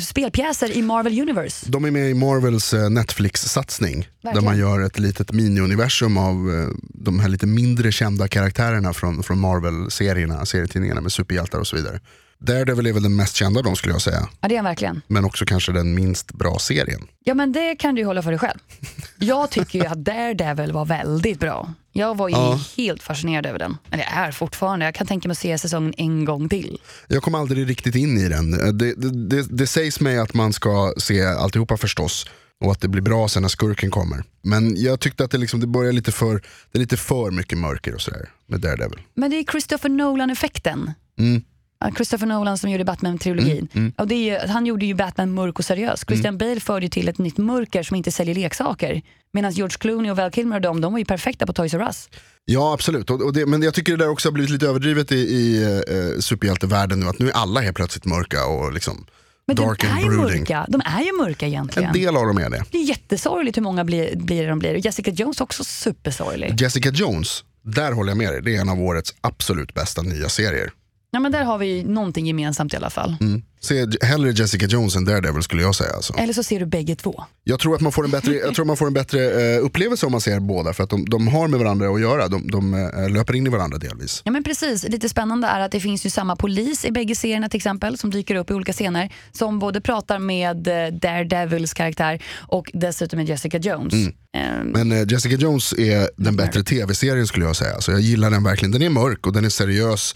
spelpjäser 0.00 0.76
i 0.76 0.82
Marvel 0.82 1.20
Universe. 1.20 1.66
De 1.68 1.84
är 1.84 1.90
med 1.90 2.10
i 2.10 2.14
Marvels 2.14 2.74
eh, 2.74 2.90
Netflix-satsning. 2.90 4.08
Där 4.22 4.40
man 4.40 4.58
gör 4.58 4.80
ett 4.80 4.98
litet 4.98 5.32
mini-universum 5.32 6.16
av 6.16 6.34
eh, 6.54 6.68
de 6.80 7.20
här 7.20 7.28
lite 7.28 7.46
mindre 7.46 7.92
kända 7.92 8.28
karaktärerna 8.28 8.92
från, 8.92 9.22
från 9.22 9.38
Marvel-serierna, 9.38 10.46
serietidningarna 10.46 11.00
med 11.00 11.12
superhjältar 11.12 11.58
och 11.58 11.66
så 11.66 11.76
vidare. 11.76 12.00
Daredevil 12.40 12.86
är 12.86 12.92
väl 12.92 13.02
den 13.02 13.16
mest 13.16 13.36
kända 13.36 13.58
av 13.60 13.64
dem 13.64 13.76
skulle 13.76 13.94
jag 13.94 14.02
säga. 14.02 14.28
Ja, 14.40 14.48
det 14.48 14.54
är 14.54 14.58
han 14.58 14.64
verkligen. 14.64 15.02
Men 15.06 15.24
också 15.24 15.44
kanske 15.44 15.72
den 15.72 15.94
minst 15.94 16.32
bra 16.32 16.58
serien. 16.58 17.00
Ja, 17.24 17.34
men 17.34 17.52
det 17.52 17.76
kan 17.76 17.94
du 17.94 18.00
ju 18.00 18.06
hålla 18.06 18.22
för 18.22 18.30
dig 18.30 18.38
själv. 18.38 18.58
Jag 19.18 19.50
tycker 19.50 19.78
ju 19.78 19.86
att 19.86 20.04
Daredevil 20.04 20.72
var 20.72 20.84
väldigt 20.84 21.40
bra. 21.40 21.74
Jag 21.92 22.16
var 22.16 22.28
ju 22.28 22.34
Ja. 22.34 22.60
helt 22.76 23.02
fascinerad 23.02 23.46
över 23.46 23.58
den. 23.58 23.76
Eller 23.90 24.04
jag 24.04 24.12
är 24.12 24.32
fortfarande. 24.32 24.84
Jag 24.84 24.94
kan 24.94 25.06
tänka 25.06 25.28
mig 25.28 25.32
att 25.32 25.38
se 25.38 25.58
säsongen 25.58 25.94
en 25.96 26.24
gång 26.24 26.48
till. 26.48 26.78
Jag 27.08 27.22
kom 27.22 27.34
aldrig 27.34 27.68
riktigt 27.68 27.94
in 27.94 28.18
i 28.18 28.28
den. 28.28 28.60
Eh, 28.60 28.72
Det, 28.72 28.94
det, 28.94 29.28
det, 29.28 29.42
det 29.58 29.66
sägs 29.66 30.00
mig 30.00 30.18
att 30.18 30.34
man 30.34 30.52
ska 30.52 30.92
se 30.96 31.22
alltihopa 31.26 31.76
förstås. 31.76 32.26
Och 32.64 32.72
att 32.72 32.80
det 32.80 32.88
blir 32.88 33.02
bra 33.02 33.28
sen 33.28 33.42
när 33.42 33.48
skurken 33.48 33.90
kommer. 33.90 34.24
Men 34.42 34.76
jag 34.82 35.00
tyckte 35.00 35.24
att 35.24 35.30
det, 35.30 35.38
liksom, 35.38 35.60
det 35.60 35.66
börjar 35.66 35.92
lite 35.92 36.12
för, 36.12 36.34
det 36.72 36.78
är 36.78 36.80
lite 36.80 36.96
för 36.96 37.30
mycket 37.30 37.58
mörker 37.58 37.94
och 37.94 38.00
sådär 38.00 38.28
med 38.48 38.60
Daredevil. 38.60 38.98
Men 39.14 39.30
det 39.30 39.36
är 39.36 39.44
Christopher 39.44 39.88
Nolan-effekten. 39.88 40.92
Mm. 41.18 41.42
Christopher 41.96 42.26
Nolan 42.26 42.58
som 42.58 42.70
gjorde 42.70 42.84
Batman-trilogin. 42.84 43.68
Är 43.98 44.14
ju, 44.14 44.38
han 44.48 44.66
gjorde 44.66 44.86
ju 44.86 44.94
Batman 44.94 45.32
mörk 45.34 45.58
och 45.58 45.64
seriös. 45.64 46.04
Christian 46.06 46.38
Bale 46.38 46.60
förde 46.60 46.86
ju 46.86 46.90
till 46.90 47.08
ett 47.08 47.18
nytt 47.18 47.38
mörker 47.38 47.82
som 47.82 47.96
inte 47.96 48.12
säljer 48.12 48.34
leksaker. 48.34 49.02
Medan 49.32 49.52
George 49.52 49.76
Clooney 49.78 50.10
och 50.10 50.16
Val 50.16 50.30
Kilmer 50.32 50.56
och 50.56 50.62
de, 50.62 50.80
de 50.80 50.92
var 50.92 50.98
ju 50.98 51.04
perfekta 51.04 51.46
på 51.46 51.52
Toys 51.52 51.74
R 51.74 51.80
Us. 51.80 52.08
Ja 52.44 52.72
absolut, 52.74 53.10
och, 53.10 53.22
och 53.22 53.32
det, 53.32 53.46
men 53.46 53.62
jag 53.62 53.74
tycker 53.74 53.92
det 53.96 54.04
där 54.04 54.10
också 54.10 54.28
har 54.28 54.32
blivit 54.32 54.50
lite 54.50 54.66
överdrivet 54.66 55.12
i, 55.12 55.16
i 55.16 55.62
eh, 55.62 56.20
superhjältevärlden 56.20 57.00
nu. 57.00 57.06
Att 57.06 57.18
nu 57.18 57.28
är 57.28 57.32
alla 57.32 57.60
helt 57.60 57.76
plötsligt 57.76 58.04
mörka 58.04 58.46
och 58.46 58.72
liksom 58.72 59.06
Men 59.46 59.56
dark 59.56 59.80
de 59.80 59.86
är 59.86 59.90
and 59.90 60.04
brooding. 60.04 60.40
mörka. 60.40 60.66
De 60.68 60.82
är 60.84 61.02
ju 61.04 61.12
mörka 61.12 61.46
egentligen. 61.46 61.88
En 61.88 61.94
del 61.94 62.16
av 62.16 62.26
dem 62.26 62.38
är 62.38 62.50
det. 62.50 62.64
Det 62.70 62.78
är 62.78 62.82
jättesorgligt 62.84 63.56
hur 63.56 63.62
många 63.62 63.84
blir, 63.84 64.16
blir 64.16 64.48
de 64.48 64.58
blir. 64.58 64.86
Jessica 64.86 65.10
Jones 65.10 65.40
är 65.40 65.44
också 65.44 65.64
supersorglig. 65.64 66.60
Jessica 66.60 66.90
Jones, 66.90 67.44
där 67.62 67.92
håller 67.92 68.10
jag 68.10 68.18
med 68.18 68.32
dig. 68.32 68.42
Det 68.42 68.56
är 68.56 68.60
en 68.60 68.68
av 68.68 68.80
årets 68.80 69.14
absolut 69.20 69.74
bästa 69.74 70.02
nya 70.02 70.28
serier. 70.28 70.70
Ja, 71.12 71.20
men 71.20 71.32
där 71.32 71.44
har 71.44 71.58
vi 71.58 71.84
någonting 71.84 72.26
gemensamt 72.26 72.72
i 72.72 72.76
alla 72.76 72.90
fall. 72.90 73.16
Se 73.62 73.86
hellre 74.02 74.30
Jessica 74.30 74.66
Jones 74.66 74.96
än 74.96 75.04
Daredevil 75.04 75.42
skulle 75.42 75.62
jag 75.62 75.74
säga. 75.74 75.90
Alltså. 75.94 76.14
Eller 76.14 76.32
så 76.32 76.42
ser 76.42 76.60
du 76.60 76.66
bägge 76.66 76.96
två. 76.96 77.24
Jag 77.44 77.60
tror 77.60 77.74
att 77.74 77.80
man 77.80 77.92
får 77.92 78.04
en 78.04 78.10
bättre, 78.10 78.34
jag 78.34 78.54
tror 78.54 78.64
man 78.64 78.76
får 78.76 78.86
en 78.86 78.92
bättre 78.92 79.54
eh, 79.54 79.64
upplevelse 79.64 80.06
om 80.06 80.12
man 80.12 80.20
ser 80.20 80.40
båda 80.40 80.72
för 80.72 80.84
att 80.84 80.90
de, 80.90 81.04
de 81.04 81.28
har 81.28 81.48
med 81.48 81.60
varandra 81.60 81.88
att 81.88 82.00
göra. 82.00 82.28
De, 82.28 82.50
de 82.50 82.74
eh, 82.74 83.10
löper 83.10 83.34
in 83.34 83.46
i 83.46 83.50
varandra 83.50 83.78
delvis. 83.78 84.22
Ja 84.24 84.32
men 84.32 84.44
precis, 84.44 84.88
lite 84.88 85.08
spännande 85.08 85.46
är 85.48 85.60
att 85.60 85.72
det 85.72 85.80
finns 85.80 86.06
ju 86.06 86.10
samma 86.10 86.36
polis 86.36 86.84
i 86.84 86.90
bägge 86.90 87.14
serierna 87.14 87.48
till 87.48 87.58
exempel 87.58 87.98
som 87.98 88.10
dyker 88.10 88.34
upp 88.34 88.50
i 88.50 88.54
olika 88.54 88.72
scener 88.72 89.12
som 89.32 89.58
både 89.58 89.80
pratar 89.80 90.18
med 90.18 90.68
eh, 90.68 90.92
Daredevils 90.92 91.74
karaktär 91.74 92.22
och 92.36 92.70
dessutom 92.74 93.16
med 93.16 93.28
Jessica 93.28 93.58
Jones. 93.58 93.94
Ehm, 94.36 94.66
Men 94.68 94.92
eh, 94.92 95.08
Jessica 95.08 95.36
Jones 95.36 95.72
är 95.72 96.10
den 96.16 96.36
bättre 96.36 96.62
tv-serien 96.62 97.26
skulle 97.26 97.44
jag 97.44 97.56
säga. 97.56 97.80
Så 97.80 97.90
jag 97.90 98.00
gillar 98.00 98.30
den 98.30 98.44
verkligen. 98.44 98.72
Den 98.72 98.82
är 98.82 98.90
mörk 98.90 99.26
och 99.26 99.32
den 99.32 99.44
är 99.44 99.48
seriös. 99.48 100.14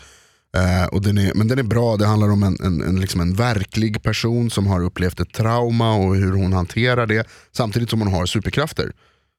Eh, 0.54 0.84
och 0.84 1.02
den 1.02 1.18
är, 1.18 1.34
men 1.34 1.48
den 1.48 1.58
är 1.58 1.62
bra, 1.62 1.96
det 1.96 2.06
handlar 2.06 2.30
om 2.30 2.42
en, 2.42 2.56
en, 2.60 2.80
en, 2.80 3.00
liksom 3.00 3.20
en 3.20 3.34
verklig 3.34 4.02
person 4.02 4.50
som 4.50 4.66
har 4.66 4.84
upplevt 4.84 5.20
ett 5.20 5.32
trauma 5.32 5.94
och 5.94 6.16
hur 6.16 6.32
hon 6.32 6.52
hanterar 6.52 7.06
det. 7.06 7.26
Samtidigt 7.52 7.90
som 7.90 8.00
hon 8.00 8.12
har 8.12 8.26
superkrafter. 8.26 8.92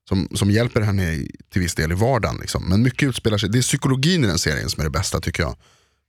Som, 0.10 0.28
som 0.34 0.52
hjälper 0.52 0.82
henne 0.82 1.14
i, 1.14 1.32
till 1.54 1.62
viss 1.62 1.76
del 1.76 1.92
i 1.92 1.96
vardagen. 1.96 2.38
Liksom. 2.42 2.70
Men 2.70 2.82
mycket 2.82 3.10
utspelar 3.10 3.38
sig, 3.38 3.50
det 3.50 3.58
är 3.58 3.62
psykologin 3.62 4.24
i 4.24 4.28
den 4.28 4.40
serien 4.40 4.70
som 4.70 4.82
är 4.82 4.84
det 4.84 4.90
bästa 4.90 5.20
tycker 5.20 5.44
jag. 5.44 5.56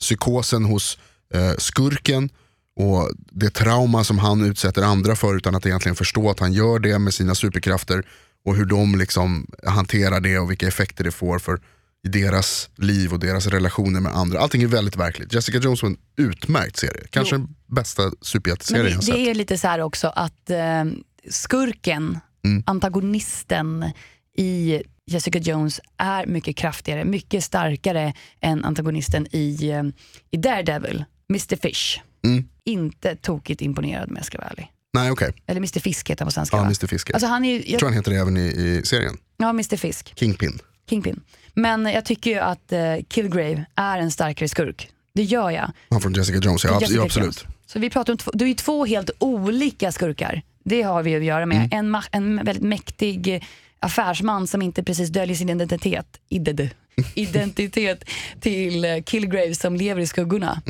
Psykosen 0.01 0.64
hos 0.64 0.99
eh, 1.35 1.53
skurken 1.59 2.31
och 2.77 3.11
det 3.16 3.51
trauma 3.51 4.05
som 4.05 4.19
han 4.19 4.45
utsätter 4.45 4.83
andra 4.83 5.16
för 5.16 5.37
utan 5.37 5.55
att 5.55 5.66
egentligen 5.66 5.97
förstå 5.97 6.31
att 6.31 6.40
han 6.40 6.53
gör 6.53 6.79
det 6.79 6.99
med 6.99 7.14
sina 7.14 7.35
superkrafter. 7.35 8.07
Och 8.45 8.57
hur 8.57 8.64
de 8.64 8.99
liksom 8.99 9.47
hanterar 9.66 10.21
det 10.21 10.38
och 10.38 10.51
vilka 10.51 10.69
effekter 10.69 11.05
det 11.05 11.11
får 11.11 11.38
för 11.38 11.61
i 12.05 12.09
deras 12.09 12.71
liv 12.77 13.13
och 13.13 13.19
deras 13.21 13.47
relationer 13.47 14.01
med 14.01 14.13
andra. 14.17 14.39
Allting 14.39 14.63
är 14.63 14.67
väldigt 14.67 14.97
verkligt. 14.97 15.33
Jessica 15.35 15.59
Jones 15.59 15.83
var 15.83 15.91
en 15.91 15.97
utmärkt 16.17 16.77
serie. 16.77 17.07
Kanske 17.11 17.35
den 17.37 17.49
bästa 17.67 18.03
superhjälteserien 18.21 18.93
jag 18.93 19.05
sett. 19.05 19.15
det 19.15 19.31
är 19.31 19.35
lite 19.35 19.59
så 19.59 19.69
här 19.69 19.81
också 19.81 20.09
att 20.09 20.51
eh, 20.51 20.85
skurken, 21.31 22.19
Mm. 22.45 22.63
antagonisten 22.67 23.91
i 24.37 24.83
Jessica 25.11 25.39
Jones 25.39 25.81
är 25.97 26.27
mycket 26.27 26.57
kraftigare, 26.57 27.05
mycket 27.05 27.45
starkare 27.45 28.13
än 28.41 28.65
antagonisten 28.65 29.27
i, 29.31 29.69
eh, 29.71 29.83
i 30.31 30.37
Daredevil, 30.37 31.05
Mr 31.31 31.57
Fish. 31.57 32.01
Mm. 32.25 32.45
Inte 32.65 33.17
tokigt 33.17 33.63
imponerad 33.63 34.11
med 34.11 34.25
ska 34.25 34.37
jag 34.37 34.43
vara 34.43 34.51
ärlig. 34.51 34.73
Nej 34.95 35.11
okej, 35.11 35.33
Eller 35.47 35.59
Mr 35.61 35.81
Fisk 35.81 36.11
heter 36.11 36.25
han 36.25 36.27
på 36.29 36.33
svenska 36.33 36.57
ja, 36.57 36.61
va? 36.61 36.67
Mr 36.67 36.87
Fisker. 36.87 37.15
Alltså 37.15 37.27
han 37.27 37.45
är 37.45 37.55
jag 37.55 37.69
jag, 37.69 37.79
tror 37.79 37.89
han 37.89 37.97
heter 37.97 38.11
det 38.11 38.17
även 38.19 38.37
i, 38.37 38.41
i 38.41 38.83
serien. 38.85 39.17
ja, 39.37 39.49
Mr 39.51 39.77
Fisk, 39.77 40.13
Kingpin. 40.19 40.59
Kingpin. 40.91 41.21
Men 41.57 41.87
jag 41.87 42.05
tycker 42.05 42.31
ju 42.31 42.38
att 42.38 42.73
eh, 42.73 42.81
Kilgrave 43.11 43.64
är 43.75 43.99
en 43.99 44.11
starkare 44.11 44.49
skurk. 44.49 44.88
Det 45.14 45.23
gör 45.23 45.51
jag. 45.51 45.71
Han 45.90 46.01
från 46.01 46.12
Jessica 46.14 46.38
Jones, 46.38 46.64
ja, 46.64 46.71
abs- 46.71 46.81
Jessica 46.81 46.99
ja 47.01 47.05
absolut. 47.05 47.25
Jones. 47.27 47.45
Så 47.66 47.79
vi 47.79 47.90
pratar 47.90 48.12
om 48.12 48.19
två, 48.19 48.31
det 48.35 48.45
är 48.45 48.49
ju 48.49 48.55
två 48.55 48.87
helt 48.87 49.11
olika 49.19 49.92
skurkar. 49.92 50.42
Det 50.64 50.83
har 50.83 51.03
vi 51.03 51.16
att 51.16 51.25
göra 51.25 51.47
med. 51.47 51.69
En, 51.73 51.97
ma- 51.97 52.09
en 52.12 52.37
väldigt 52.45 52.62
mäktig 52.64 53.45
affärsman 53.81 54.47
som 54.47 54.62
inte 54.62 54.83
precis 54.83 55.09
döljer 55.09 55.37
sin 55.37 55.51
identitet, 55.51 56.07
ided, 56.29 56.71
identitet 57.14 58.05
till 58.40 58.85
eh, 58.85 59.03
Kilgrave 59.07 59.55
som 59.55 59.77
lever 59.77 60.01
i 60.01 60.07
skuggorna 60.07 60.62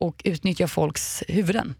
och 0.00 0.20
utnyttjar 0.24 0.66
folks 0.66 1.22
huvuden. 1.28 1.74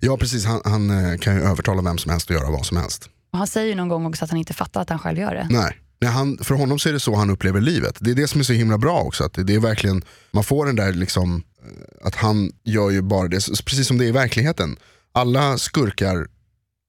Ja 0.00 0.16
precis, 0.16 0.44
han, 0.44 0.60
han 0.64 0.90
eh, 1.12 1.18
kan 1.18 1.34
ju 1.36 1.42
övertala 1.42 1.82
vem 1.82 1.98
som 1.98 2.10
helst 2.10 2.30
att 2.30 2.36
göra 2.36 2.50
vad 2.50 2.66
som 2.66 2.76
helst. 2.76 3.08
Och 3.32 3.38
han 3.38 3.46
säger 3.46 3.68
ju 3.68 3.74
någon 3.74 3.88
gång 3.88 4.06
också 4.06 4.24
att 4.24 4.30
han 4.30 4.38
inte 4.38 4.54
fattar 4.54 4.80
att 4.82 4.88
han 4.90 4.98
själv 4.98 5.18
gör 5.18 5.34
det. 5.34 5.46
Nej. 5.50 5.76
Han, 6.04 6.38
för 6.42 6.54
honom 6.54 6.78
så 6.78 6.88
är 6.88 6.92
det 6.92 7.00
så 7.00 7.14
han 7.14 7.30
upplever 7.30 7.60
livet. 7.60 7.96
Det 8.00 8.10
är 8.10 8.14
det 8.14 8.28
som 8.28 8.40
är 8.40 8.44
så 8.44 8.52
himla 8.52 8.78
bra 8.78 9.00
också. 9.00 9.24
Att 9.24 9.32
det, 9.46 9.54
är 9.54 9.58
verkligen, 9.60 10.04
man 10.30 10.44
får 10.44 10.66
den 10.66 10.76
där 10.76 10.92
liksom, 10.92 11.42
eh, 11.62 12.06
att 12.06 12.14
han 12.14 12.52
gör 12.64 12.90
ju 12.90 13.02
bara 13.02 13.28
det, 13.28 13.36
precis 13.64 13.86
som 13.86 13.98
det 13.98 14.04
är 14.04 14.08
i 14.08 14.12
verkligheten. 14.12 14.76
Alla 15.12 15.58
skurkar 15.58 16.26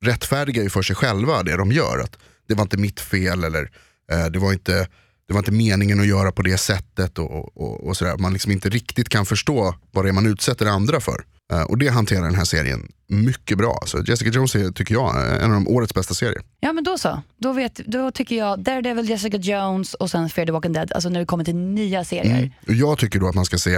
rättfärdigar 0.06 0.64
ju 0.64 0.70
för 0.70 0.82
sig 0.82 0.96
själva 0.96 1.44
det 1.44 1.56
de 1.58 1.72
gör. 1.72 2.00
Att 2.00 2.18
det 2.48 2.54
var 2.54 2.62
inte 2.62 2.78
mitt 2.78 3.00
fel 3.00 3.44
eller 3.44 3.72
eh, 4.12 4.26
det, 4.26 4.40
var 4.40 4.54
inte, 4.54 4.88
det 5.28 5.34
var 5.34 5.40
inte 5.40 5.52
meningen 5.52 6.00
att 6.00 6.08
göra 6.08 6.32
på 6.32 6.42
det 6.42 6.58
sättet. 6.58 7.20
Och- 7.20 7.58
och, 7.58 7.88
och 7.88 7.98
sådär. 7.98 8.18
Man 8.18 8.34
liksom 8.34 8.52
inte 8.52 8.70
riktigt 8.70 9.10
kan 9.10 9.26
förstå 9.26 9.76
vad 9.92 10.06
det 10.06 10.10
är 10.10 10.14
man 10.14 10.26
utsätter 10.26 10.66
andra 10.66 11.00
för. 11.00 11.26
Eh, 11.54 11.62
och 11.62 11.78
det 11.78 11.88
hanterar 11.88 12.24
den 12.24 12.36
här 12.36 12.46
serien 12.46 12.92
mycket 13.08 13.58
bra. 13.58 13.84
Så 13.86 14.04
Jessica 14.08 14.32
Jones 14.32 14.56
är, 14.56 14.72
tycker 14.72 14.94
jag, 14.94 15.42
en 15.44 15.44
av 15.44 15.64
de 15.64 15.68
årets 15.68 15.94
bästa 15.94 16.14
serier. 16.14 16.42
Ja 16.60 16.74
men 16.74 16.84
då 16.84 16.98
så. 16.98 17.22
Då, 17.38 17.54
vet, 17.54 17.76
då 17.76 18.12
tycker 18.12 18.36
jag 18.36 18.60
Daredevil, 18.60 19.10
Jessica 19.10 19.38
Jones 19.38 19.94
och 19.94 20.12
sen 20.12 20.30
Fear 20.30 20.46
the 20.46 20.52
Walking 20.52 20.74
Dead. 20.74 20.92
Alltså 20.94 21.10
när 21.10 21.20
det 21.20 21.26
kommer 21.26 21.44
till 21.44 21.56
nya 21.56 22.04
serier. 22.04 22.52
Och 22.68 22.74
jag 22.74 22.98
tycker 22.98 23.20
då 23.20 23.28
att 23.28 23.36
man 23.36 23.46
ska 23.46 23.58
se, 23.58 23.78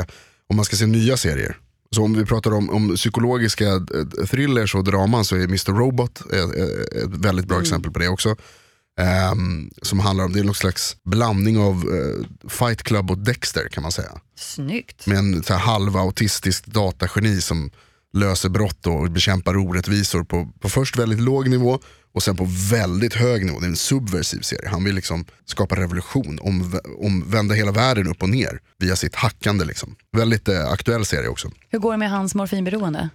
om 0.50 0.56
man 0.56 0.66
ska 0.66 0.76
se 0.76 0.86
nya 0.86 1.18
serier, 1.18 1.58
så 1.92 2.04
om 2.04 2.14
vi 2.14 2.26
pratar 2.26 2.54
om, 2.54 2.70
om 2.70 2.96
psykologiska 2.96 3.66
eh, 3.66 4.26
thrillers 4.30 4.76
och 4.76 4.84
draman 4.84 5.26
så 5.26 5.36
är 5.36 5.44
Mr. 5.44 5.74
Robot 5.74 6.22
eh, 6.34 6.40
eh, 6.40 7.04
ett 7.04 7.26
väldigt 7.26 7.46
bra 7.46 7.62
exempel 7.62 7.92
på 7.92 8.00
det 8.00 8.08
också. 8.08 8.36
Ehm, 8.98 9.70
som 9.82 10.00
handlar 10.00 10.26
om, 10.26 10.34
det 10.34 10.40
är 10.40 10.44
någon 10.44 10.56
slags 10.56 10.98
blandning 11.04 11.58
av 11.58 11.76
eh, 11.76 12.50
Fight 12.50 12.84
Club 12.84 13.12
och 13.12 13.18
Dexter 13.18 13.68
kan 13.72 13.84
man 13.84 13.92
säga. 13.92 14.12
Snyggt. 14.36 15.08
Med 15.08 15.18
en 15.18 15.44
så 15.44 15.54
här, 15.54 15.60
halva 15.60 16.00
autistisk 16.00 16.66
datageni 16.66 17.42
som 17.42 17.72
löser 18.14 18.50
brott 18.50 18.88
och 18.88 19.12
bekämpar 19.12 19.58
orättvisor 19.58 20.24
på, 20.24 20.50
på 20.60 20.70
först 20.70 20.98
väldigt 20.98 21.20
låg 21.20 21.50
nivå 21.50 21.80
Och 22.14 22.24
sen 22.24 22.36
på 22.36 22.48
väldigt 22.72 23.14
hög 23.14 23.46
nivå, 23.46 23.60
det 23.60 23.66
är 23.66 23.70
en 23.70 23.76
subversiv 23.76 24.40
serie. 24.42 24.70
Han 24.70 24.84
vill 24.84 24.96
liksom 24.96 25.26
skapa 25.46 25.76
revolution, 25.76 26.40
om, 26.42 26.80
omvända 27.00 27.56
hela 27.56 27.72
världen 27.72 28.08
upp 28.08 28.24
och 28.24 28.30
ner 28.30 28.60
via 28.80 28.96
sitt 28.96 29.16
hackande. 29.16 29.66
Liksom. 29.66 29.96
Väldigt 30.12 30.48
eh, 30.48 30.68
aktuell 30.72 31.06
serie 31.06 31.28
också. 31.28 31.52
Hur 31.70 31.80
går 31.80 31.92
det 31.92 31.98
med 31.98 32.10
hans 32.10 32.36
morfinberoende? 32.36 33.10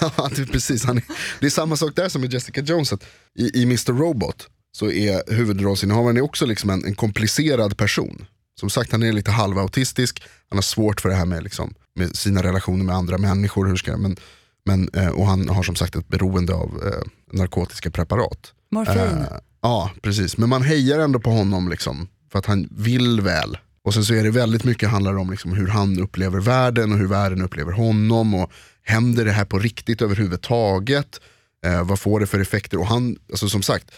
Ja, 0.00 0.30
det, 0.36 0.42
är 0.42 0.46
precis, 0.46 0.84
han 0.84 0.96
är, 0.96 1.04
det 1.40 1.46
är 1.46 1.50
samma 1.50 1.76
sak 1.76 1.96
där 1.96 2.08
som 2.08 2.20
med 2.20 2.32
Jessica 2.32 2.60
Jones. 2.60 2.92
I, 3.38 3.60
I 3.60 3.62
Mr 3.62 3.92
Robot 3.92 4.48
så 4.72 4.90
är 4.90 5.32
huvudrollsinnehavaren 5.32 6.16
är 6.16 6.20
också 6.20 6.46
liksom 6.46 6.70
en, 6.70 6.84
en 6.84 6.94
komplicerad 6.94 7.76
person. 7.76 8.26
Som 8.60 8.70
sagt, 8.70 8.92
han 8.92 9.02
är 9.02 9.12
lite 9.12 9.30
halvautistisk, 9.30 10.22
han 10.48 10.56
har 10.56 10.62
svårt 10.62 11.00
för 11.00 11.08
det 11.08 11.14
här 11.14 11.26
med, 11.26 11.42
liksom, 11.42 11.74
med 11.94 12.16
sina 12.16 12.42
relationer 12.42 12.84
med 12.84 12.94
andra 12.94 13.18
människor. 13.18 13.66
Hur 13.66 13.76
ska, 13.76 13.96
men, 13.96 14.16
men, 14.64 14.90
eh, 14.94 15.08
och 15.08 15.26
han 15.26 15.48
har 15.48 15.62
som 15.62 15.74
sagt 15.74 15.96
ett 15.96 16.08
beroende 16.08 16.54
av 16.54 16.82
eh, 16.86 17.38
narkotiska 17.38 17.90
preparat. 17.90 18.52
Morfin? 18.70 18.98
Eh, 18.98 19.26
ja, 19.62 19.90
precis. 20.02 20.36
Men 20.36 20.48
man 20.48 20.62
hejar 20.62 20.98
ändå 20.98 21.20
på 21.20 21.30
honom 21.30 21.68
liksom, 21.68 22.08
för 22.32 22.38
att 22.38 22.46
han 22.46 22.68
vill 22.70 23.20
väl. 23.20 23.58
Och 23.84 23.94
sen 23.94 24.04
så 24.04 24.14
är 24.14 24.22
det 24.22 24.30
väldigt 24.30 24.64
mycket 24.64 24.88
handlar 24.88 25.16
om 25.16 25.30
liksom 25.30 25.52
hur 25.52 25.68
han 25.68 26.00
upplever 26.00 26.40
världen 26.40 26.92
och 26.92 26.98
hur 26.98 27.06
världen 27.06 27.42
upplever 27.42 27.72
honom. 27.72 28.34
Och 28.34 28.52
Händer 28.84 29.24
det 29.24 29.32
här 29.32 29.44
på 29.44 29.58
riktigt 29.58 30.02
överhuvudtaget? 30.02 31.20
Eh, 31.64 31.84
vad 31.84 32.00
får 32.00 32.20
det 32.20 32.26
för 32.26 32.40
effekter? 32.40 32.78
Och 32.78 32.86
han, 32.86 33.16
alltså 33.30 33.48
som 33.48 33.62
sagt, 33.62 33.90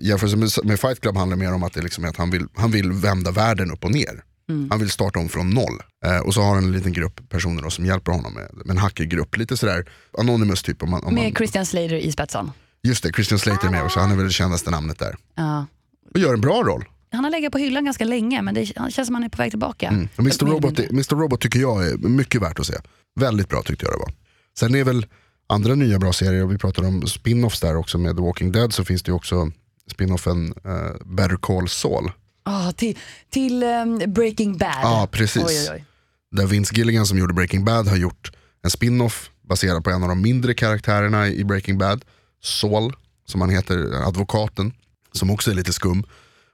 jämfört 0.00 0.36
med, 0.36 0.50
med 0.64 0.80
Fight 0.80 1.00
Club 1.00 1.16
handlar 1.16 1.36
mer 1.36 1.54
om 1.54 1.62
att, 1.62 1.72
det 1.72 1.82
liksom 1.82 2.04
är 2.04 2.08
att 2.08 2.16
han, 2.16 2.30
vill, 2.30 2.46
han 2.54 2.70
vill 2.70 2.92
vända 2.92 3.30
världen 3.30 3.70
upp 3.70 3.84
och 3.84 3.90
ner. 3.90 4.24
Mm. 4.48 4.70
Han 4.70 4.78
vill 4.78 4.90
starta 4.90 5.18
om 5.18 5.28
från 5.28 5.50
noll. 5.50 5.82
Eh, 6.04 6.18
och 6.18 6.34
så 6.34 6.42
har 6.42 6.54
han 6.54 6.64
en 6.64 6.72
liten 6.72 6.92
grupp 6.92 7.28
personer 7.28 7.62
då 7.62 7.70
som 7.70 7.86
hjälper 7.86 8.12
honom 8.12 8.34
med, 8.34 8.48
med 8.54 8.70
en 8.70 8.78
hackergrupp. 8.78 9.36
Lite 9.36 9.56
sådär 9.56 9.88
Anonymous 10.18 10.62
typ. 10.62 10.82
Om 10.82 10.90
man, 10.90 11.04
om 11.04 11.14
Med 11.14 11.22
man, 11.22 11.34
Christian 11.34 11.66
Slater 11.66 11.94
i 11.94 12.12
spetsen. 12.12 12.50
just 12.82 13.02
det, 13.02 13.12
Christian 13.12 13.38
Slater 13.38 13.66
är 13.66 13.70
med 13.70 13.84
också. 13.84 14.00
Han 14.00 14.10
är 14.12 14.16
väl 14.16 14.24
det 14.26 14.32
kändaste 14.32 14.70
namnet 14.70 14.98
där. 14.98 15.16
Ja. 15.34 15.66
Och 16.14 16.20
gör 16.20 16.34
en 16.34 16.40
bra 16.40 16.62
roll. 16.62 16.84
Han 17.12 17.24
har 17.24 17.30
legat 17.30 17.52
på 17.52 17.58
hyllan 17.58 17.84
ganska 17.84 18.04
länge 18.04 18.42
men 18.42 18.54
det 18.54 18.66
känns 18.66 19.06
som 19.06 19.14
han 19.14 19.24
är 19.24 19.28
på 19.28 19.38
väg 19.38 19.50
tillbaka. 19.50 19.88
Mm. 19.88 20.08
Mr. 20.18 20.46
Robot. 20.46 20.78
Mr. 20.78 21.16
Robot 21.16 21.40
tycker 21.40 21.60
jag 21.60 21.86
är 21.86 21.96
mycket 21.96 22.42
värt 22.42 22.58
att 22.58 22.66
se. 22.66 22.74
Väldigt 23.20 23.48
bra 23.48 23.62
tyckte 23.62 23.86
jag 23.86 23.94
det 23.94 23.98
var. 23.98 24.12
Sen 24.58 24.74
är 24.74 24.84
väl 24.84 25.06
andra 25.46 25.74
nya 25.74 25.98
bra 25.98 26.12
serier, 26.12 26.44
och 26.44 26.52
vi 26.52 26.58
pratade 26.58 26.88
om 26.88 27.02
spin-offs 27.06 27.60
där 27.60 27.76
också 27.76 27.98
med 27.98 28.16
The 28.16 28.22
Walking 28.22 28.52
Dead, 28.52 28.72
så 28.72 28.84
finns 28.84 29.02
det 29.02 29.10
ju 29.10 29.14
också 29.14 29.52
spin-offen 29.90 30.54
uh, 30.66 31.06
Better 31.16 31.36
Call 31.36 31.68
Saul. 31.68 32.10
Ah, 32.42 32.72
till 32.72 32.98
till 33.30 33.62
ehm, 33.62 33.98
Breaking 34.06 34.56
Bad. 34.58 34.78
Ja, 34.82 35.08
precis. 35.10 35.44
Oj, 35.44 35.68
oj, 35.70 35.70
oj. 35.72 35.84
Där 36.30 36.46
Vince 36.46 36.74
Gilligan 36.74 37.06
som 37.06 37.18
gjorde 37.18 37.34
Breaking 37.34 37.64
Bad 37.64 37.88
har 37.88 37.96
gjort 37.96 38.32
en 38.62 38.70
spin-off 38.70 39.30
baserad 39.48 39.84
på 39.84 39.90
en 39.90 40.02
av 40.02 40.08
de 40.08 40.22
mindre 40.22 40.54
karaktärerna 40.54 41.28
i 41.28 41.44
Breaking 41.44 41.78
Bad. 41.78 42.04
Saul, 42.42 42.96
som 43.26 43.40
han 43.40 43.50
heter, 43.50 44.06
advokaten, 44.06 44.72
som 45.12 45.30
också 45.30 45.50
är 45.50 45.54
lite 45.54 45.72
skum. 45.72 46.04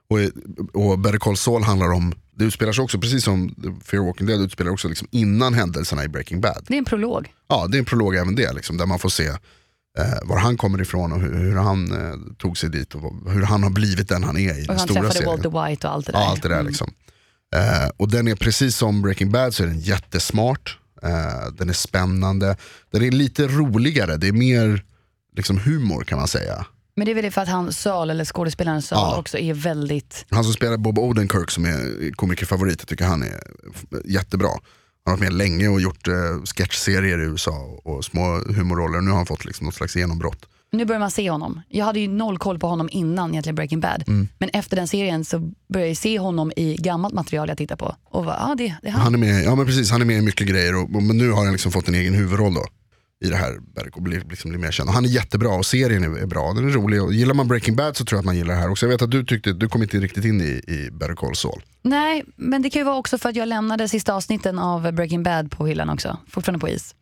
Och, 0.07 0.19
och 0.81 0.99
Better 0.99 1.17
Call 1.17 1.37
Saul 1.37 1.63
handlar 1.63 1.91
om, 1.91 2.13
det 2.35 2.45
utspelar 2.45 2.73
sig 2.73 2.83
också 2.83 2.99
precis 2.99 3.23
som 3.23 3.55
Fear 3.83 4.05
Walking 4.05 4.27
Dead 4.27 4.41
utspelar 4.41 4.71
också 4.71 4.87
liksom 4.87 5.07
innan 5.11 5.53
händelserna 5.53 6.03
i 6.03 6.07
Breaking 6.07 6.41
Bad. 6.41 6.65
Det 6.67 6.73
är 6.73 6.77
en 6.77 6.85
prolog. 6.85 7.33
Ja, 7.47 7.67
det 7.67 7.77
är 7.77 7.79
en 7.79 7.85
prolog 7.85 8.15
även 8.15 8.35
det, 8.35 8.53
liksom, 8.53 8.77
där 8.77 8.85
man 8.85 8.99
får 8.99 9.09
se 9.09 9.27
eh, 9.27 9.35
var 10.23 10.37
han 10.39 10.57
kommer 10.57 10.81
ifrån 10.81 11.11
och 11.11 11.21
hur, 11.21 11.33
hur 11.33 11.55
han 11.55 11.91
eh, 11.91 12.13
tog 12.37 12.57
sig 12.57 12.69
dit 12.69 12.95
och 12.95 13.31
hur 13.31 13.41
han 13.41 13.63
har 13.63 13.69
blivit 13.69 14.09
den 14.09 14.23
han 14.23 14.37
är 14.37 14.59
i 14.59 14.63
Och 14.63 14.67
den 14.67 14.77
han 14.77 14.79
stora 14.79 14.95
träffade 15.01 15.13
serien. 15.13 15.29
Walter 15.51 15.67
White 15.69 15.87
och 15.87 15.93
allt 15.93 16.05
det 16.05 16.11
där. 16.11 16.19
Ja, 16.19 16.29
allt 16.29 16.41
det 16.43 16.49
där 16.49 16.55
Mm. 16.55 16.67
liksom. 16.67 16.93
Eh, 17.55 17.89
och 17.97 18.11
den 18.11 18.27
är 18.27 18.35
precis 18.35 18.75
som 18.77 19.01
Breaking 19.01 19.31
Bad 19.31 19.53
så 19.53 19.63
är 19.63 19.67
den 19.67 19.79
jättesmart. 19.79 20.77
Eh, 21.03 21.51
den 21.57 21.69
är 21.69 21.73
spännande. 21.73 22.57
Den 22.91 23.03
är 23.03 23.11
lite 23.11 23.47
roligare, 23.47 24.17
det 24.17 24.27
är 24.27 24.31
mer 24.31 24.83
liksom 25.35 25.59
humor 25.59 26.03
kan 26.03 26.17
man 26.17 26.27
säga. 26.27 26.65
Men 26.95 27.05
det 27.05 27.11
är 27.11 27.15
väl 27.15 27.23
det 27.23 27.31
för 27.31 27.41
att 27.41 27.47
han 27.49 27.73
Saul, 27.73 28.09
eller 28.09 28.25
skådespelaren 28.25 28.81
Saul, 28.81 28.99
Ja. 28.99 29.17
också 29.17 29.37
är 29.37 29.53
väldigt... 29.53 30.25
Han 30.29 30.43
som 30.43 30.53
spelar 30.53 30.77
Bob 30.77 30.99
Odenkirk 30.99 31.51
som 31.51 31.65
är 31.65 32.11
komikerfavorit, 32.15 32.75
jag 32.79 32.87
tycker 32.87 33.05
han 33.05 33.23
är 33.23 33.39
jättebra. 34.05 34.49
Han 35.05 35.11
har 35.11 35.17
varit 35.17 35.31
med 35.31 35.37
länge 35.37 35.67
och 35.67 35.81
gjort 35.81 36.07
eh, 36.07 36.13
sketchserier 36.45 37.19
i 37.19 37.23
USA 37.23 37.79
och, 37.83 38.05
små 38.05 38.41
humorroller. 38.55 39.01
Nu 39.01 39.09
har 39.09 39.17
han 39.17 39.25
fått 39.25 39.45
liksom 39.45 39.65
något 39.65 39.75
slags 39.75 39.95
genombrott. 39.95 40.45
Nu 40.71 40.85
börjar 40.85 40.99
man 40.99 41.11
se 41.11 41.29
honom. 41.29 41.61
Jag 41.69 41.85
hade 41.85 41.99
ju 41.99 42.07
noll 42.07 42.37
koll 42.37 42.59
på 42.59 42.67
honom 42.67 42.89
innan 42.91 43.29
egentligen 43.29 43.55
Breaking 43.55 43.79
Bad. 43.79 44.03
Mm. 44.07 44.27
Men 44.37 44.49
efter 44.49 44.75
den 44.75 44.87
serien 44.87 45.25
så 45.25 45.39
började 45.73 45.87
jag 45.87 45.97
se 45.97 46.19
honom 46.19 46.51
i 46.55 46.75
gammalt 46.75 47.13
material 47.13 47.49
jag 47.49 47.57
tittar 47.57 47.75
på. 47.75 47.95
Och 48.03 48.25
bara, 48.25 48.37
ja 48.49 48.55
det, 48.55 48.75
det 48.81 48.87
är 48.87 48.91
han. 48.91 49.01
Han 49.01 49.13
är 49.13 49.17
med, 49.17 49.43
ja 49.43 49.55
men 49.55 49.65
precis, 49.65 49.91
han 49.91 50.01
är 50.01 50.05
med 50.05 50.17
i 50.17 50.21
mycket 50.21 50.47
grejer 50.47 50.75
och, 50.75 50.95
och, 50.95 51.03
men 51.03 51.17
nu 51.17 51.31
har 51.31 51.43
han 51.43 51.51
liksom 51.51 51.71
fått 51.71 51.87
en 51.87 51.95
egen 51.95 52.13
huvudroll 52.13 52.53
då. 52.53 52.65
I 53.25 53.29
det 53.29 53.35
här 53.35 53.59
Berk 53.75 53.95
och 53.95 54.01
blir, 54.01 54.21
liksom 54.29 54.49
blir 54.51 54.59
mer 54.59 54.71
känd. 54.71 54.89
Han 54.89 55.05
är 55.05 55.09
jättebra 55.09 55.49
och 55.49 55.65
serien 55.65 56.03
är, 56.03 56.17
är 56.17 56.25
bra, 56.25 56.53
den 56.53 56.69
är 56.69 56.73
rolig. 56.73 57.03
Och 57.03 57.13
gillar 57.13 57.33
man 57.33 57.47
Breaking 57.47 57.75
Bad 57.75 57.97
så 57.97 58.05
tror 58.05 58.17
jag 58.17 58.19
att 58.19 58.25
man 58.25 58.37
gillar 58.37 58.53
det 58.53 58.59
här 58.59 58.71
också. 58.71 58.85
Jag 58.85 58.91
vet 58.91 59.01
att 59.01 59.11
du 59.11 59.25
tyckte, 59.25 59.53
du 59.53 59.69
kom 59.69 59.83
inte 59.83 59.97
riktigt 59.97 60.25
in 60.25 60.41
i, 60.41 60.61
i 60.67 60.89
Better 60.91 61.15
Call 61.15 61.35
Saul. 61.35 61.61
Nej, 61.81 62.23
men 62.35 62.61
det 62.61 62.69
kan 62.69 62.79
ju 62.79 62.83
vara 62.83 62.97
också 62.97 63.17
för 63.17 63.29
att 63.29 63.35
jag 63.35 63.47
lämnade 63.47 63.89
sista 63.89 64.13
avsnitten 64.13 64.59
av 64.59 64.91
Breaking 64.91 65.23
Bad 65.23 65.51
på 65.51 65.67
hyllan 65.67 65.89
också. 65.89 66.17
Fortfarande 66.29 66.59
på 66.59 66.69
is. 66.69 66.95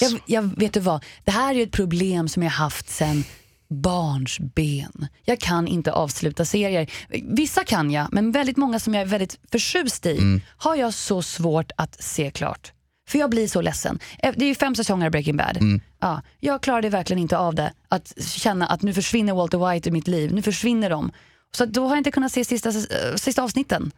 Jag, 0.00 0.20
jag 0.26 0.42
vet 0.42 0.72
du 0.72 0.80
vad, 0.80 1.04
det 1.24 1.30
här 1.30 1.54
är 1.54 1.62
ett 1.62 1.72
problem 1.72 2.28
som 2.28 2.42
jag 2.42 2.50
haft 2.50 2.88
sedan 2.88 3.24
barnsben. 3.68 5.06
Jag 5.24 5.40
kan 5.40 5.68
inte 5.68 5.92
avsluta 5.92 6.44
serier. 6.44 6.90
Vissa 7.36 7.64
kan 7.64 7.90
jag, 7.90 8.08
men 8.12 8.32
väldigt 8.32 8.56
många 8.56 8.80
som 8.80 8.94
jag 8.94 9.02
är 9.02 9.06
väldigt 9.06 9.38
förtjust 9.50 10.06
i 10.06 10.40
har 10.56 10.76
jag 10.76 10.94
så 10.94 11.22
svårt 11.22 11.72
att 11.76 12.02
se 12.02 12.30
klart. 12.30 12.72
För 13.12 13.18
jag 13.18 13.30
blir 13.30 13.48
så 13.48 13.60
ledsen. 13.60 13.98
Eh, 14.18 14.34
Det 14.36 14.44
är 14.44 14.48
ju 14.48 14.54
fem 14.54 14.74
säsonger 14.74 15.06
av 15.06 15.12
Breaking 15.12 15.36
Bad. 15.36 15.58
Ja, 16.00 16.22
jag 16.40 16.60
klarade 16.62 16.88
verkligen 16.88 17.22
inte 17.22 17.38
av 17.38 17.54
det. 17.54 17.72
Att 17.88 18.12
känna 18.20 18.66
att 18.66 18.82
nu 18.82 18.94
försvinner 18.94 19.34
Walter 19.34 19.72
White 19.72 19.88
ur 19.88 19.92
mitt 19.92 20.08
liv. 20.08 20.34
Nu 20.34 20.42
försvinner 20.42 20.90
de. 20.90 21.12
Så 21.56 21.64
då 21.66 21.82
har 21.84 21.90
jag 21.90 21.98
inte 21.98 22.10
kunnat 22.10 22.32
se 22.32 22.44
sista, 22.44 22.68
äh, 22.68 23.14
sista 23.16 23.42
avsnitten. 23.42 23.90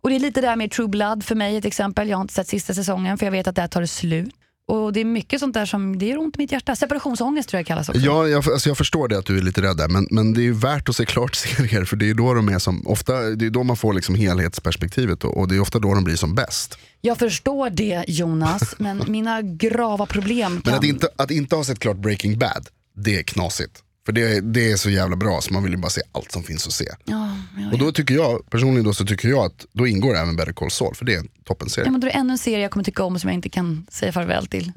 Och 0.00 0.10
det 0.10 0.16
är 0.16 0.20
lite 0.20 0.40
där 0.40 0.56
med 0.56 0.70
True 0.70 0.88
Blood 0.88 1.24
för 1.24 1.34
mig 1.34 1.56
ett 1.56 1.64
exempel. 1.64 2.08
Jag 2.08 2.16
har 2.16 2.22
inte 2.22 2.34
sett 2.34 2.48
sista 2.48 2.74
säsongen 2.74 3.18
för 3.18 3.26
jag 3.26 3.30
vet 3.30 3.46
att 3.46 3.56
där 3.56 3.68
tar 3.68 3.80
det 3.80 3.86
slut. 3.86 4.34
Och 4.68 4.92
det 4.92 5.00
är 5.00 5.04
mycket 5.04 5.40
sånt 5.40 5.54
där 5.54 5.66
som 5.66 5.98
det 5.98 6.06
gör 6.06 6.18
ont 6.18 6.36
i 6.36 6.38
mitt 6.38 6.52
hjärta. 6.52 6.76
Separationsångest 6.76 7.48
tror 7.48 7.58
jag 7.58 7.66
kallas 7.66 7.88
också. 7.88 8.00
Ja, 8.00 8.28
jag, 8.28 8.48
alltså 8.48 8.68
jag 8.70 8.78
förstår 8.78 9.08
det 9.08 9.18
att 9.18 9.26
du 9.26 9.38
är 9.38 9.42
lite 9.42 9.62
rädd 9.62 9.76
där, 9.76 9.88
men, 9.88 10.06
men 10.10 10.32
det 10.32 10.40
är 10.40 10.42
ju 10.42 10.52
värt 10.52 10.88
att 10.88 10.96
se 10.96 11.06
klart 11.06 11.34
serier 11.34 11.84
för 11.84 11.96
det 11.96 12.10
är 12.10 12.14
då 12.14 12.34
de 12.34 12.48
är 12.48 12.58
som, 12.58 12.86
ofta, 12.86 13.20
det 13.20 13.46
är 13.46 13.50
då 13.50 13.62
man 13.62 13.76
får 13.76 13.92
liksom 13.92 14.14
helhetsperspektivet 14.14 15.24
och, 15.24 15.36
och 15.36 15.48
det 15.48 15.56
är 15.56 15.60
ofta 15.60 15.78
då 15.78 15.94
de 15.94 16.04
blir 16.04 16.16
som 16.16 16.34
bäst. 16.34 16.78
Jag 17.00 17.18
förstår 17.18 17.70
det 17.70 18.04
Jonas, 18.08 18.74
men 18.78 19.02
mina 19.06 19.42
grava 19.42 20.06
problem 20.06 20.52
Men 20.52 20.62
kan... 20.62 20.74
att 20.74 20.84
inte, 20.84 21.08
att 21.16 21.30
inte 21.30 21.56
ha 21.56 21.64
sett 21.64 21.78
klart 21.78 21.96
Breaking 21.96 22.38
Bad, 22.38 22.68
det 22.96 23.18
är 23.18 23.22
knasigt. 23.22 23.82
För 24.06 24.12
det, 24.12 24.40
det 24.40 24.70
är 24.72 24.76
så 24.76 24.90
jävla 24.90 25.16
bra 25.16 25.40
så 25.40 25.52
man 25.52 25.62
vill 25.62 25.72
ju 25.72 25.78
bara 25.78 25.90
se 25.90 26.00
allt 26.12 26.32
som 26.32 26.42
finns 26.42 26.66
att 26.66 26.72
se. 26.72 26.88
Ja, 27.04 27.36
Och 27.72 27.78
då 27.78 27.92
tycker 27.92 28.14
jag, 28.14 28.50
personligen 28.50 28.84
då, 28.84 28.94
så 28.94 29.06
tycker 29.06 29.28
jag 29.28 29.44
att 29.44 29.66
då 29.72 29.86
ingår 29.86 30.16
även 30.16 30.36
Better 30.36 30.52
Call 30.52 30.70
Saul, 30.70 30.94
för 30.94 31.04
det 31.04 31.14
är 31.14 31.18
en 31.18 31.28
toppenserie. 31.44 31.86
Ja, 31.86 31.90
men 31.90 32.00
då 32.00 32.06
är 32.06 32.12
det 32.12 32.18
ännu 32.18 32.32
en 32.32 32.38
serie 32.38 32.60
jag 32.62 32.70
kommer 32.70 32.84
tycka 32.84 33.04
om 33.04 33.18
som 33.18 33.30
jag 33.30 33.34
inte 33.34 33.48
kan 33.48 33.86
säga 33.90 34.12
farväl 34.12 34.46
till. 34.46 34.72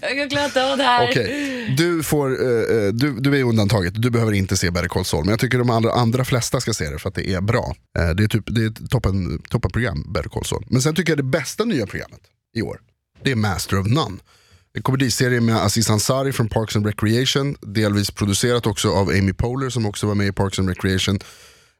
jag 0.00 0.30
klarar 0.30 0.44
inte 0.44 0.72
av 0.72 0.78
det 0.78 0.84
här. 0.84 1.08
Okej, 1.10 1.74
du, 1.78 2.02
får, 2.02 2.30
eh, 2.30 2.92
du, 2.92 3.20
du 3.20 3.40
är 3.40 3.44
undantaget, 3.44 4.02
du 4.02 4.10
behöver 4.10 4.32
inte 4.32 4.56
se 4.56 4.70
Better 4.70 4.88
Call 4.88 5.04
Saul. 5.04 5.24
Men 5.24 5.30
jag 5.30 5.40
tycker 5.40 5.58
de 5.58 5.70
allra, 5.70 5.92
andra 5.92 6.24
flesta 6.24 6.60
ska 6.60 6.72
se 6.72 6.90
det 6.90 6.98
för 6.98 7.08
att 7.08 7.14
det 7.14 7.30
är 7.30 7.40
bra. 7.40 7.76
Eh, 7.98 8.10
det 8.10 8.24
är, 8.24 8.28
typ, 8.28 8.44
det 8.46 8.64
är 8.64 8.66
ett 8.66 8.90
toppen, 8.90 9.42
toppenprogram, 9.48 10.12
Better 10.12 10.28
Call 10.28 10.44
Saul. 10.44 10.64
Men 10.68 10.82
sen 10.82 10.94
tycker 10.94 11.12
jag 11.12 11.18
det 11.18 11.22
bästa 11.22 11.64
nya 11.64 11.86
programmet 11.86 12.20
i 12.56 12.62
år, 12.62 12.80
det 13.22 13.30
är 13.30 13.36
Master 13.36 13.78
of 13.80 13.86
None. 13.86 14.18
En 14.76 14.82
komediserie 14.82 15.40
med 15.40 15.56
Aziz 15.56 15.90
Ansari 15.90 16.32
från 16.32 16.48
Parks 16.48 16.76
and 16.76 16.86
Recreation, 16.86 17.56
delvis 17.60 18.10
producerat 18.10 18.66
också 18.66 18.90
av 18.90 19.08
Amy 19.08 19.32
Poehler 19.32 19.70
som 19.70 19.86
också 19.86 20.06
var 20.06 20.14
med 20.14 20.26
i 20.26 20.32
Parks 20.32 20.58
and 20.58 20.68
Recreation. 20.68 21.18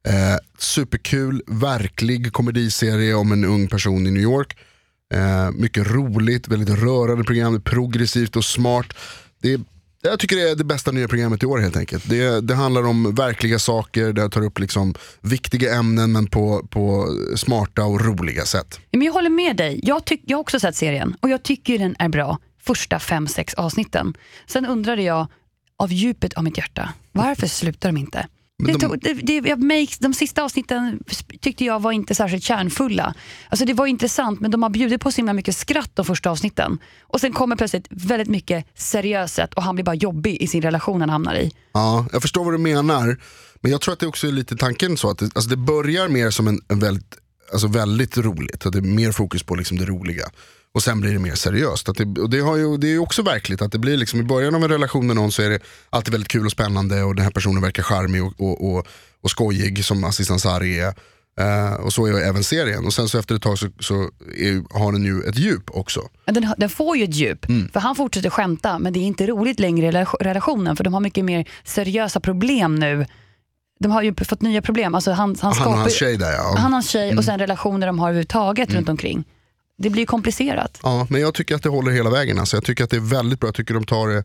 Eh, 0.08 0.38
superkul, 0.58 1.42
verklig 1.46 2.32
komediserie 2.32 3.14
om 3.14 3.32
en 3.32 3.44
ung 3.44 3.68
person 3.68 4.06
i 4.06 4.10
New 4.10 4.22
York. 4.22 4.56
Eh, 5.14 5.50
mycket 5.50 5.90
roligt, 5.90 6.48
väldigt 6.48 6.78
rörande 6.78 7.24
program, 7.24 7.62
progressivt 7.62 8.36
och 8.36 8.44
smart. 8.44 8.86
Det 9.42 9.52
är, 9.52 9.60
jag 10.02 10.18
tycker 10.18 10.36
det 10.36 10.50
är 10.50 10.56
det 10.56 10.64
bästa 10.64 10.90
nya 10.92 11.08
programmet 11.08 11.42
i 11.42 11.46
år 11.46 11.58
helt 11.58 11.76
enkelt. 11.76 12.08
Det, 12.08 12.40
det 12.40 12.54
handlar 12.54 12.86
om 12.86 13.14
verkliga 13.14 13.58
saker, 13.58 14.12
det 14.12 14.28
tar 14.28 14.44
upp 14.44 14.58
liksom 14.58 14.94
viktiga 15.20 15.74
ämnen 15.74 16.12
men 16.12 16.26
på, 16.26 16.66
på 16.70 17.08
smarta 17.36 17.84
och 17.84 18.04
roliga 18.04 18.44
sätt. 18.44 18.80
Men 18.90 19.02
jag 19.02 19.12
håller 19.12 19.30
med 19.30 19.56
dig. 19.56 19.80
Jag, 19.82 20.04
tyck, 20.04 20.22
jag 20.26 20.36
har 20.36 20.40
också 20.40 20.60
sett 20.60 20.76
serien 20.76 21.16
och 21.20 21.28
jag 21.28 21.42
tycker 21.42 21.78
den 21.78 21.96
är 21.98 22.08
bra. 22.08 22.38
Första 22.66 22.98
fem, 22.98 23.28
sex 23.28 23.54
avsnitten. 23.54 24.14
Sen 24.46 24.66
undrade 24.66 25.02
jag 25.02 25.26
av 25.78 25.92
djupet 25.92 26.34
av 26.34 26.44
mitt 26.44 26.58
hjärta, 26.58 26.92
varför 27.12 27.46
slutar 27.46 27.88
de 27.88 27.96
inte? 27.96 28.26
Men 28.58 28.66
Det 28.66 28.72
de- 28.72 28.86
tog, 28.86 29.00
det, 29.02 29.12
det, 29.40 29.48
jag 29.48 29.62
makes, 29.62 29.98
de 29.98 30.14
sista 30.14 30.42
avsnitten 30.42 30.98
tyckte 31.40 31.64
jag 31.64 31.82
var 31.82 31.92
inte 31.92 32.14
särskilt 32.14 32.44
kärnfulla. 32.44 33.14
Alltså 33.48 33.64
det 33.66 33.72
var 33.74 33.86
intressant 33.86 34.40
men 34.40 34.50
de 34.50 34.62
har 34.62 34.70
bjudit 34.70 35.00
på 35.00 35.12
så 35.12 35.16
himla 35.16 35.32
mycket 35.32 35.56
skratt 35.56 35.90
de 35.94 36.04
första 36.04 36.30
avsnitten. 36.30 36.78
Och 37.02 37.20
sen 37.20 37.32
kommer 37.32 37.56
plötsligt 37.56 37.86
väldigt 37.90 38.28
mycket 38.28 38.66
seriöset 38.74 39.54
och 39.54 39.62
han 39.62 39.74
blir 39.74 39.84
bara 39.84 39.94
jobbig 39.94 40.36
i 40.36 40.46
sin 40.46 40.62
relation 40.62 41.00
han 41.00 41.10
hamnar 41.10 41.34
i. 41.34 41.50
Ja, 41.72 42.06
jag 42.12 42.22
förstår 42.22 42.44
vad 42.44 42.54
du 42.54 42.58
menar. 42.58 43.16
Men 43.60 43.70
jag 43.72 43.80
tror 43.80 43.92
att 43.92 44.00
det 44.00 44.06
också 44.06 44.26
är 44.28 44.32
lite 44.32 44.56
tanken 44.56 44.96
så 44.96 45.10
att 45.10 45.18
det, 45.18 45.24
alltså 45.24 45.50
det 45.50 45.56
börjar 45.56 46.08
mer 46.08 46.30
som 46.30 46.48
en, 46.48 46.60
en 46.68 46.78
väldigt, 46.78 47.14
alltså 47.52 47.66
väldigt 47.68 48.16
roligt. 48.18 48.66
Att 48.66 48.72
det 48.72 48.78
är 48.78 48.82
mer 48.82 49.12
fokus 49.12 49.42
på 49.42 49.54
liksom 49.54 49.76
det 49.78 49.84
roliga. 49.84 50.24
Och 50.74 50.82
sen 50.82 51.00
blir 51.00 51.12
det 51.12 51.18
mer 51.18 51.34
seriöst. 51.34 51.88
Att 51.88 51.96
det, 51.96 52.20
och 52.20 52.30
det, 52.30 52.40
har 52.40 52.56
ju, 52.56 52.76
det 52.76 52.88
är 52.94 52.98
också 52.98 53.22
verkligt 53.22 53.62
att 53.62 53.72
det 53.72 53.78
blir 53.78 53.96
liksom 53.96 54.20
i 54.20 54.22
början 54.22 54.54
av 54.54 54.62
en 54.64 54.70
relation 54.70 55.06
med 55.06 55.16
någon 55.16 55.32
så 55.32 55.42
är 55.42 55.50
det 55.50 55.58
alltid 55.90 56.12
väldigt 56.12 56.28
kul 56.28 56.44
och 56.46 56.52
spännande 56.52 57.02
och 57.02 57.14
den 57.14 57.24
här 57.24 57.32
personen 57.32 57.62
verkar 57.62 57.82
charmig 57.82 58.24
och, 58.24 58.32
och, 58.38 58.74
och, 58.74 58.86
och 59.22 59.30
skojig 59.30 59.84
som 59.84 60.04
Aziz 60.04 60.30
Ansari 60.30 60.80
är. 60.80 60.94
Eh, 61.40 61.74
och 61.74 61.92
så 61.92 62.06
är 62.06 62.12
även 62.28 62.44
serien. 62.44 62.86
Och 62.86 62.94
sen 62.94 63.08
så 63.08 63.18
efter 63.18 63.34
ett 63.34 63.42
tag 63.42 63.58
så, 63.58 63.68
så 63.80 63.94
är, 64.36 64.78
har 64.78 64.92
den 64.92 65.04
ju 65.04 65.22
ett 65.22 65.38
djup 65.38 65.70
också. 65.70 66.00
Den, 66.24 66.54
den 66.58 66.68
får 66.68 66.96
ju 66.96 67.04
ett 67.04 67.14
djup, 67.14 67.48
Mm. 67.48 67.68
för 67.72 67.80
han 67.80 67.94
fortsätter 67.96 68.30
skämta 68.30 68.78
men 68.78 68.92
det 68.92 68.98
är 68.98 69.04
inte 69.04 69.26
roligt 69.26 69.60
längre 69.60 69.86
i 69.86 69.90
rela- 69.90 70.16
relationen 70.20 70.76
för 70.76 70.84
de 70.84 70.94
har 70.94 71.00
mycket 71.00 71.24
mer 71.24 71.48
seriösa 71.64 72.20
problem 72.20 72.74
nu. 72.74 73.06
De 73.80 73.90
har 73.92 74.02
ju 74.02 74.14
fått 74.24 74.42
nya 74.42 74.62
problem. 74.62 74.94
Alltså 74.94 75.10
han, 75.12 75.18
han, 75.18 75.36
Han 75.40 75.50
och 75.50 75.56
skapar, 75.56 75.76
hans 75.76 75.94
tjej 75.94 76.16
där 76.16 76.32
ja. 76.32 76.54
han 76.56 76.66
och 76.66 76.72
hans 76.72 76.88
tjej 76.90 77.16
och 77.16 77.24
sen 77.24 77.38
relationer 77.38 77.86
de 77.86 77.98
har 77.98 78.08
överhuvudtaget 78.08 78.68
Mm. 78.68 78.78
runt 78.78 78.88
omkring. 78.88 79.24
Det 79.78 79.90
blir 79.90 80.06
komplicerat. 80.06 80.78
Ja, 80.82 81.06
men 81.10 81.20
jag 81.20 81.34
tycker 81.34 81.54
att 81.54 81.62
det 81.62 81.68
håller 81.68 81.92
hela 81.92 82.10
vägen. 82.10 82.38
Alltså. 82.38 82.56
Jag 82.56 82.64
tycker 82.64 82.84
att 82.84 82.90
det 82.90 82.96
är 82.96 83.00
väldigt 83.00 83.40
bra. 83.40 83.48
Jag 83.48 83.54
tycker 83.54 83.74
de 83.74 83.84
tar 83.86 84.08
det 84.08 84.24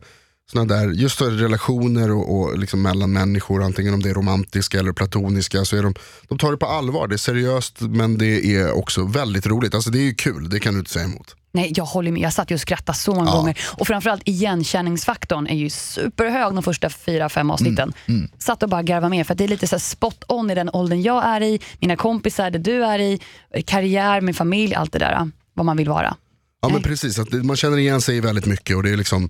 såna 0.52 0.64
där, 0.64 0.88
just 0.88 1.18
för 1.18 1.30
relationer 1.30 2.10
och, 2.10 2.38
och 2.40 2.58
liksom 2.58 2.82
mellan 2.82 3.12
människor, 3.12 3.62
antingen 3.62 3.94
om 3.94 4.02
det 4.02 4.10
är 4.10 4.14
romantiska 4.14 4.78
eller 4.78 4.92
platoniska, 4.92 5.64
så 5.64 5.76
är 5.76 5.82
de, 5.82 5.94
de 6.28 6.38
tar 6.38 6.50
det 6.50 6.56
på 6.56 6.66
allvar. 6.66 7.08
Det 7.08 7.14
är 7.14 7.16
seriöst 7.16 7.80
men 7.80 8.18
det 8.18 8.56
är 8.56 8.72
också 8.72 9.04
väldigt 9.06 9.46
roligt. 9.46 9.74
Alltså 9.74 9.90
det 9.90 9.98
är 9.98 10.02
ju 10.02 10.14
kul, 10.14 10.48
det 10.50 10.60
kan 10.60 10.72
du 10.74 10.78
inte 10.78 10.90
säga 10.90 11.04
emot. 11.04 11.36
Nej, 11.52 11.72
jag 11.76 11.84
håller 11.84 12.12
med. 12.12 12.22
Jag 12.22 12.32
satt 12.32 12.50
ju 12.50 12.54
och 12.54 12.60
skrattade 12.60 12.98
så 12.98 13.14
många 13.14 13.30
Ja. 13.30 13.36
gånger. 13.36 13.58
Och 13.78 13.86
framförallt 13.86 14.22
igenkänningsfaktorn 14.24 15.46
är 15.46 15.56
ju 15.56 15.70
superhög 15.70 16.54
de 16.54 16.62
första 16.62 16.90
fyra, 16.90 17.28
fem 17.28 17.50
avsnitten. 17.50 17.92
Mm, 18.06 18.28
Satt 18.38 18.62
och 18.62 18.68
bara 18.68 18.82
garvade 18.82 19.10
med 19.10 19.26
för 19.26 19.34
det 19.34 19.44
är 19.44 19.48
lite 19.48 19.66
så 19.66 19.78
spot 19.78 20.24
on 20.28 20.50
i 20.50 20.54
den 20.54 20.70
åldern 20.72 21.02
jag 21.02 21.24
är 21.24 21.40
i, 21.40 21.60
mina 21.78 21.96
kompisar, 21.96 22.50
det 22.50 22.58
du 22.58 22.84
är 22.84 22.98
i, 22.98 23.20
karriär, 23.66 24.20
min 24.20 24.34
familj, 24.34 24.74
allt 24.74 24.92
det 24.92 24.98
där. 24.98 25.30
Vad 25.60 25.66
man 25.66 25.76
vill 25.76 25.88
vara. 25.88 26.16
Ja 26.62 26.68
men 26.68 26.74
Nej. 26.74 26.82
precis, 26.82 27.18
att 27.18 27.32
man 27.32 27.56
känner 27.56 27.78
igen 27.78 28.00
sig 28.00 28.20
väldigt 28.20 28.46
mycket 28.46 28.76
och 28.76 28.82
det 28.82 28.90
är 28.90 28.96
liksom 28.96 29.28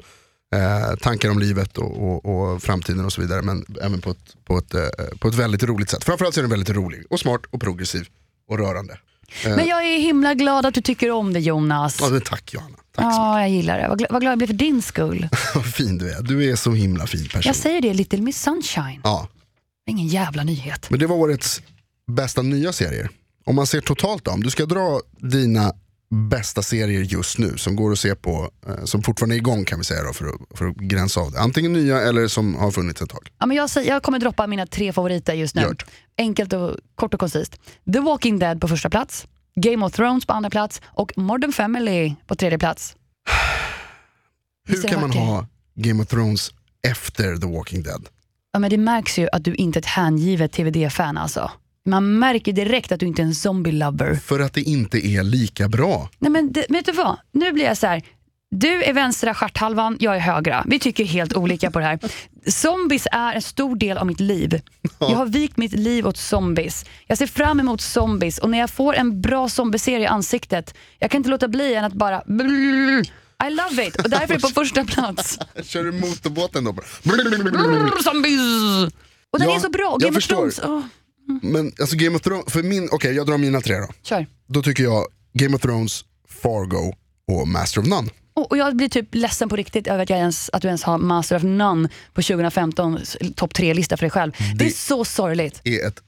eh, 0.54 0.96
tankar 0.96 1.30
om 1.30 1.38
livet 1.38 1.78
och, 1.78 2.02
och, 2.02 2.24
och 2.52 2.62
framtiden 2.62 3.04
och 3.04 3.12
så 3.12 3.20
vidare. 3.20 3.42
Men 3.42 3.64
även 3.82 4.00
på 4.00 4.10
ett, 4.10 4.36
på, 4.44 4.58
ett, 4.58 4.74
eh, 4.74 4.80
på 5.18 5.28
ett 5.28 5.34
väldigt 5.34 5.62
roligt 5.62 5.90
sätt. 5.90 6.04
Framförallt 6.04 6.34
så 6.34 6.40
är 6.40 6.42
den 6.42 6.50
väldigt 6.50 6.76
rolig 6.76 7.04
och 7.10 7.20
smart 7.20 7.40
och 7.50 7.60
progressiv 7.60 8.06
och 8.48 8.58
rörande. 8.58 8.98
Men 9.44 9.66
jag 9.66 9.84
är 9.84 9.98
himla 9.98 10.34
glad 10.34 10.66
att 10.66 10.74
du 10.74 10.80
tycker 10.80 11.10
om 11.10 11.32
det 11.32 11.40
Jonas. 11.40 11.98
Ja, 12.00 12.08
men 12.08 12.20
tack 12.20 12.54
Johanna, 12.54 12.76
tack 12.94 13.04
så 13.14 13.20
Ja, 13.20 13.40
jag 13.40 13.50
gillar 13.50 13.78
det. 13.78 13.88
Vad 13.88 14.00
gl- 14.00 14.06
vad 14.10 14.20
glad 14.20 14.30
jag 14.32 14.38
blir 14.38 14.46
för 14.48 14.54
din 14.54 14.82
skull. 14.82 15.28
Vad 15.54 15.66
fin 15.66 15.98
du 15.98 16.10
är, 16.12 16.22
du 16.22 16.50
är 16.50 16.56
så 16.56 16.72
himla 16.72 17.06
fin 17.06 17.24
person. 17.24 17.42
Jag 17.44 17.56
säger 17.56 17.80
det, 17.80 17.94
Little 17.94 18.20
Miss 18.20 18.42
Sunshine. 18.42 19.00
Ja, 19.04 19.28
Ingen 19.86 20.06
jävla 20.06 20.44
nyhet. 20.44 20.90
men 20.90 20.98
det 21.00 21.06
var 21.06 21.16
årets 21.16 21.62
bästa 22.12 22.42
nya 22.42 22.72
serier. 22.72 23.10
Om 23.44 23.54
man 23.56 23.66
ser 23.66 23.80
totalt 23.80 24.24
då, 24.24 24.30
om 24.30 24.42
du 24.42 24.50
ska 24.50 24.66
dra 24.66 25.00
dina 25.18 25.72
bästa 26.10 26.62
serier 26.62 27.00
just 27.00 27.38
nu 27.38 27.56
som 27.56 27.76
går 27.76 27.92
att 27.92 27.98
se 27.98 28.14
på, 28.14 28.50
eh, 28.66 28.84
som 28.84 29.02
fortfarande 29.02 29.34
är 29.34 29.36
igång 29.36 29.64
kan 29.64 29.78
vi 29.78 29.84
säga 29.84 30.02
då, 30.02 30.12
för, 30.12 30.26
att, 30.26 30.58
för 30.58 30.66
att 30.66 30.76
gränsa 30.76 31.20
av 31.20 31.32
det. 31.32 31.40
Antingen 31.40 31.72
nya 31.72 32.00
eller 32.00 32.28
som 32.28 32.54
har 32.54 32.70
funnits 32.70 33.02
ett 33.02 33.10
tag. 33.10 33.28
Ja, 33.38 33.46
men 33.46 33.56
jag, 33.56 33.70
jag 33.84 34.02
kommer 34.02 34.18
droppa 34.18 34.46
mina 34.46 34.66
tre 34.66 34.92
favoriter 34.92 35.34
just 35.34 35.54
nu. 35.54 35.62
Det. 35.62 35.84
Enkelt 36.22 36.52
och 36.52 36.76
kort 36.94 37.14
och 37.14 37.20
koncist. 37.20 37.60
The 37.92 38.00
Walking 38.00 38.38
Dead 38.38 38.60
på 38.60 38.68
första 38.68 38.90
plats, 38.90 39.26
Game 39.54 39.86
of 39.86 39.92
Thrones 39.92 40.26
på 40.26 40.32
andra 40.32 40.50
plats 40.50 40.80
och 40.86 41.12
Modern 41.16 41.52
Family 41.52 42.14
på 42.26 42.34
tredje 42.34 42.58
plats. 42.58 42.96
Hur 44.68 44.88
kan 44.88 45.00
man 45.00 45.12
ha 45.12 45.46
Game 45.74 46.02
of 46.02 46.08
Thrones 46.08 46.50
efter 46.88 47.36
The 47.36 47.46
Walking 47.46 47.82
Dead? 47.82 48.08
Ja, 48.52 48.58
men 48.58 48.70
det 48.70 48.78
märks 48.78 49.18
ju 49.18 49.28
att 49.32 49.44
du 49.44 49.54
inte 49.54 49.78
är 49.78 49.80
ett 49.80 49.86
hängivet 49.86 50.52
TVD-fan 50.52 51.18
alltså. 51.18 51.50
Man 51.86 52.18
märker 52.18 52.52
direkt 52.52 52.92
att 52.92 53.00
du 53.00 53.06
inte 53.06 53.22
är 53.22 53.26
en 53.26 53.34
zombie-lover. 53.34 54.14
För 54.14 54.40
att 54.40 54.52
det 54.54 54.60
inte 54.62 55.06
är 55.06 55.22
lika 55.22 55.68
bra. 55.68 56.08
Nej 56.18 56.30
men 56.30 56.52
det, 56.52 56.66
vet 56.68 56.86
du 56.86 56.92
vad? 56.92 57.16
Nu 57.32 57.52
blir 57.52 57.64
jag 57.64 57.76
så 57.76 57.86
här. 57.86 58.02
Du 58.50 58.82
är 58.82 58.92
vänstra 58.92 59.34
stjärthalvan, 59.34 59.96
jag 60.00 60.16
är 60.16 60.20
högra. 60.20 60.64
Vi 60.68 60.78
tycker 60.78 61.04
helt 61.04 61.34
olika 61.36 61.70
på 61.70 61.78
det 61.78 61.84
här. 61.84 61.98
Zombies 62.46 63.06
är 63.12 63.32
en 63.34 63.42
stor 63.42 63.76
del 63.76 63.98
av 63.98 64.06
mitt 64.06 64.20
liv. 64.20 64.60
Jag 64.98 65.06
har 65.06 65.26
vikt 65.26 65.56
mitt 65.56 65.72
liv 65.72 66.06
åt 66.06 66.16
zombies. 66.16 66.84
Jag 67.06 67.18
ser 67.18 67.26
fram 67.26 67.60
emot 67.60 67.80
zombies 67.80 68.38
och 68.38 68.50
när 68.50 68.58
jag 68.58 68.70
får 68.70 68.94
en 68.94 69.20
bra 69.20 69.48
zombieserie 69.48 70.00
i 70.02 70.06
ansiktet, 70.06 70.74
jag 70.98 71.10
kan 71.10 71.18
inte 71.18 71.30
låta 71.30 71.48
bli 71.48 71.74
än 71.74 71.84
att 71.84 71.92
bara 71.92 72.22
I 73.46 73.50
love 73.50 73.86
it 73.86 73.96
och 73.96 74.10
därför 74.10 74.24
är 74.34 74.38
det 74.38 74.40
på 74.40 74.48
första 74.54 74.84
plats. 74.84 75.38
Kör 75.62 75.84
du 75.84 75.92
motorbåten 75.92 76.64
då? 76.64 76.74
Zombies! 78.02 78.92
Och 79.30 79.38
den 79.38 79.48
Ja, 79.48 79.56
är 79.56 79.60
så 79.60 79.70
bra. 79.70 79.90
jag 79.92 80.00
Game 80.00 80.08
of 80.10 80.14
förstår. 80.14 80.36
Thrones, 80.36 80.60
åh, 80.64 80.80
Men 81.42 81.72
alltså 81.80 81.96
Game 81.96 82.16
of 82.16 82.22
Thrones, 82.22 82.52
för 82.52 82.62
min, 82.62 82.88
okej 82.92 83.14
jag 83.14 83.26
drar 83.26 83.38
mina 83.38 83.60
tre 83.60 83.76
då. 83.76 83.88
kör. 84.02 84.26
Då 84.46 84.62
tycker 84.62 84.82
jag 84.82 85.06
Game 85.32 85.56
of 85.56 85.62
Thrones, 85.62 86.04
Fargo 86.28 86.94
och 87.28 87.48
Master 87.48 87.80
of 87.80 87.86
None. 87.86 88.08
Och 88.34 88.56
jag 88.56 88.76
blir 88.76 88.88
typ 88.88 89.14
ledsen 89.14 89.48
på 89.48 89.56
riktigt 89.56 89.86
över 89.86 90.02
att, 90.02 90.10
jag 90.10 90.18
ens, 90.18 90.50
att 90.52 90.62
du 90.62 90.68
ens 90.68 90.82
har 90.82 90.98
Master 90.98 91.36
of 91.36 91.42
None 91.42 91.88
på 92.14 92.22
2015 92.22 92.98
topp 93.36 93.54
tre-lista 93.54 93.96
för 93.96 94.02
dig 94.04 94.10
själv. 94.10 94.32
Det 94.58 94.66
är 94.66 94.70
så 94.70 95.04
sorgligt. 95.04 95.60
är 95.64 95.86
ett 95.86 96.02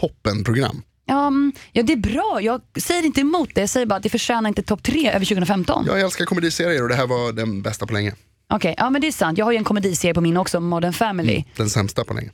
toppenprogram. 0.00 0.82
Ja, 1.08 1.26
mm, 1.26 1.52
ja, 1.72 1.82
det 1.82 1.92
är 1.92 1.96
bra. 1.96 2.38
Jag 2.42 2.60
säger 2.80 3.02
inte 3.02 3.20
emot 3.20 3.48
det. 3.54 3.60
Jag 3.60 3.70
säger 3.70 3.86
bara 3.86 3.96
att 3.96 4.02
det 4.02 4.08
förtjänar 4.08 4.48
inte 4.48 4.62
topp 4.62 4.82
tre 4.82 5.10
över 5.10 5.26
2015. 5.26 5.84
Jag 5.86 6.00
älskar 6.00 6.24
komediserier 6.24 6.82
och 6.82 6.88
det 6.88 6.94
här 6.94 7.06
var 7.06 7.32
den 7.32 7.62
bästa 7.62 7.86
på 7.86 7.92
länge. 7.92 8.14
Okej, 8.48 8.74
ja 8.78 8.90
men 8.90 9.00
det 9.00 9.06
är 9.06 9.12
sant. 9.12 9.38
Jag 9.38 9.44
har 9.44 9.52
ju 9.52 9.58
en 9.58 9.64
komediserie 9.64 10.14
på 10.14 10.20
min 10.20 10.36
också, 10.36 10.60
Modern 10.60 10.92
Family. 10.92 11.44
Den 11.56 11.70
sämsta 11.70 12.04
på 12.04 12.14
länge. 12.14 12.30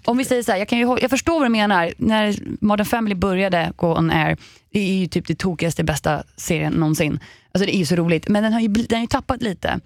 Om 0.04 0.18
vi 0.18 0.24
säger 0.24 0.42
så 0.42 0.52
här, 0.52 0.58
jag, 0.58 0.68
kan 0.68 0.78
ju, 0.78 0.98
jag 1.00 1.10
förstår 1.10 1.32
vad 1.32 1.42
du 1.42 1.48
menar. 1.48 1.92
När 1.98 2.36
Modern 2.60 2.86
Family 2.86 3.14
började 3.14 3.72
gå 3.76 3.96
on 3.98 4.10
air, 4.10 4.36
det 4.72 4.78
är 4.78 4.94
ju 4.94 5.06
typ 5.06 5.26
det 5.26 5.34
tokigaste, 5.34 5.84
bästa 5.84 6.22
serien 6.36 6.72
någonsin. 6.72 7.20
Alltså 7.52 7.66
det 7.66 7.76
är 7.76 7.78
ju 7.78 7.86
så 7.86 7.96
roligt, 7.96 8.28
men 8.28 8.42
den 8.42 8.52
har 8.52 8.60
ju, 8.60 8.68
den 8.68 8.96
har 8.96 9.00
ju 9.02 9.06
tappat 9.06 9.42
lite. 9.42 9.80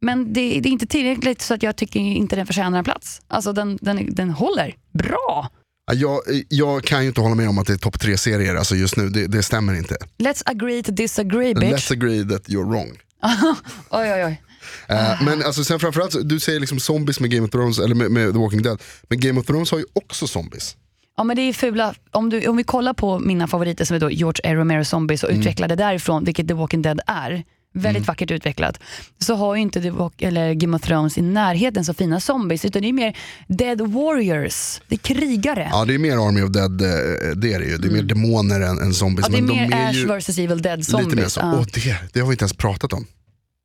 Men 0.00 0.32
det, 0.32 0.60
det 0.60 0.68
är 0.68 0.72
inte 0.72 0.86
tillräckligt 0.86 1.42
så 1.42 1.54
att 1.54 1.62
jag 1.62 1.76
tycker 1.76 2.00
inte 2.00 2.36
den 2.36 2.46
förtjänar 2.46 2.78
en 2.78 2.84
plats. 2.84 3.22
Alltså 3.28 3.52
den, 3.52 3.78
den, 3.80 4.14
den 4.14 4.30
håller 4.30 4.74
bra. 4.92 5.48
Ja, 5.86 5.94
Jag, 5.94 6.20
jag 6.48 6.84
kan 6.84 7.02
ju 7.02 7.08
inte 7.08 7.20
hålla 7.20 7.34
med 7.34 7.48
om 7.48 7.58
att 7.58 7.66
det 7.66 7.72
är 7.72 7.76
topp 7.76 8.00
tre 8.00 8.16
serier 8.18 8.54
alltså 8.54 8.74
just 8.74 8.96
nu, 8.96 9.08
det, 9.08 9.26
det 9.26 9.42
stämmer 9.42 9.74
inte. 9.74 9.96
Let's 10.18 10.42
agree 10.44 10.82
to 10.82 10.92
disagree 10.92 11.54
bitch. 11.54 11.90
Let's 11.90 11.92
agree 11.92 12.28
that 12.28 12.48
you're 12.48 12.70
wrong. 12.70 12.90
Oj, 13.90 14.12
oj, 14.12 14.24
oj. 14.24 14.42
Eh, 14.88 15.22
men 15.22 15.42
alltså 15.42 15.64
sen 15.64 15.80
framförallt, 15.80 16.28
du 16.28 16.40
säger 16.40 16.60
liksom 16.60 16.80
zombies 16.80 17.20
med 17.20 17.30
Game 17.30 17.44
of 17.44 17.50
Thrones, 17.50 17.78
eller 17.78 17.94
med, 17.94 18.10
med 18.10 18.32
The 18.32 18.38
Walking 18.38 18.62
Dead. 18.62 18.82
Men 19.08 19.20
Game 19.20 19.40
of 19.40 19.46
Thrones 19.46 19.70
har 19.70 19.78
ju 19.78 19.84
också 19.92 20.26
zombies. 20.26 20.76
Ja 21.16 21.24
men 21.24 21.36
det 21.36 21.42
är 21.42 21.52
fula, 21.52 21.94
om, 22.10 22.30
du, 22.30 22.46
om 22.46 22.56
vi 22.56 22.64
kollar 22.64 22.94
på 22.94 23.18
mina 23.18 23.46
favoriter 23.46 23.84
som 23.84 23.96
är 23.96 24.00
då 24.00 24.10
George 24.10 24.50
A. 24.50 24.54
Romero 24.54 24.84
Zombies 24.84 25.22
och 25.22 25.30
Mm. 25.30 25.40
utvecklade 25.40 25.76
därifrån, 25.76 26.24
vilket 26.24 26.48
The 26.48 26.54
Walking 26.54 26.82
Dead 26.82 27.00
är, 27.06 27.44
väldigt 27.74 28.06
vackert 28.08 28.30
utvecklat, 28.30 28.80
så 29.18 29.34
har 29.34 29.54
ju 29.54 29.60
inte 29.62 29.82
The 29.82 29.90
Walk, 29.90 30.22
eller 30.22 30.54
Game 30.54 30.76
of 30.76 30.82
Thrones 30.82 31.18
i 31.18 31.22
närheten 31.22 31.84
så 31.84 31.94
fina 31.94 32.20
zombies, 32.20 32.64
utan 32.64 32.82
det 32.82 32.88
är 32.88 32.92
mer 32.92 33.16
Dead 33.48 33.80
Warriors, 33.80 34.80
det 34.88 34.94
är 34.94 34.98
krigare. 34.98 35.68
Ja 35.72 35.84
det 35.84 35.94
är 35.94 35.98
mer 35.98 36.12
Army 36.28 36.42
of 36.42 36.50
Dead, 36.50 36.80
eh, 36.82 36.88
det 37.36 37.52
är 37.52 37.58
det 37.58 37.64
ju. 37.66 37.76
Det 37.78 37.88
är 37.88 37.92
mer 37.92 38.02
demoner 38.02 38.60
än, 38.60 38.78
än 38.78 38.94
zombies. 38.94 39.28
Mm. 39.28 39.48
Ja, 39.48 39.54
det 39.54 39.58
är 39.58 39.62
men 39.62 39.70
de 39.70 39.76
mer 39.76 39.84
är 39.86 39.90
Ash 39.90 39.94
ju 39.96 40.18
vs 40.18 40.38
Evil 40.38 40.62
Dead 40.62 40.84
zombies. 40.86 41.06
lite 41.10 41.22
mer 41.22 41.28
så. 41.28 41.40
Ja. 41.40 41.52
Åh, 41.58 41.64
det, 41.74 41.96
det 42.12 42.20
har 42.20 42.26
vi 42.26 42.32
inte 42.32 42.42
ens 42.42 42.52
pratat 42.56 42.92
om. 42.92 43.06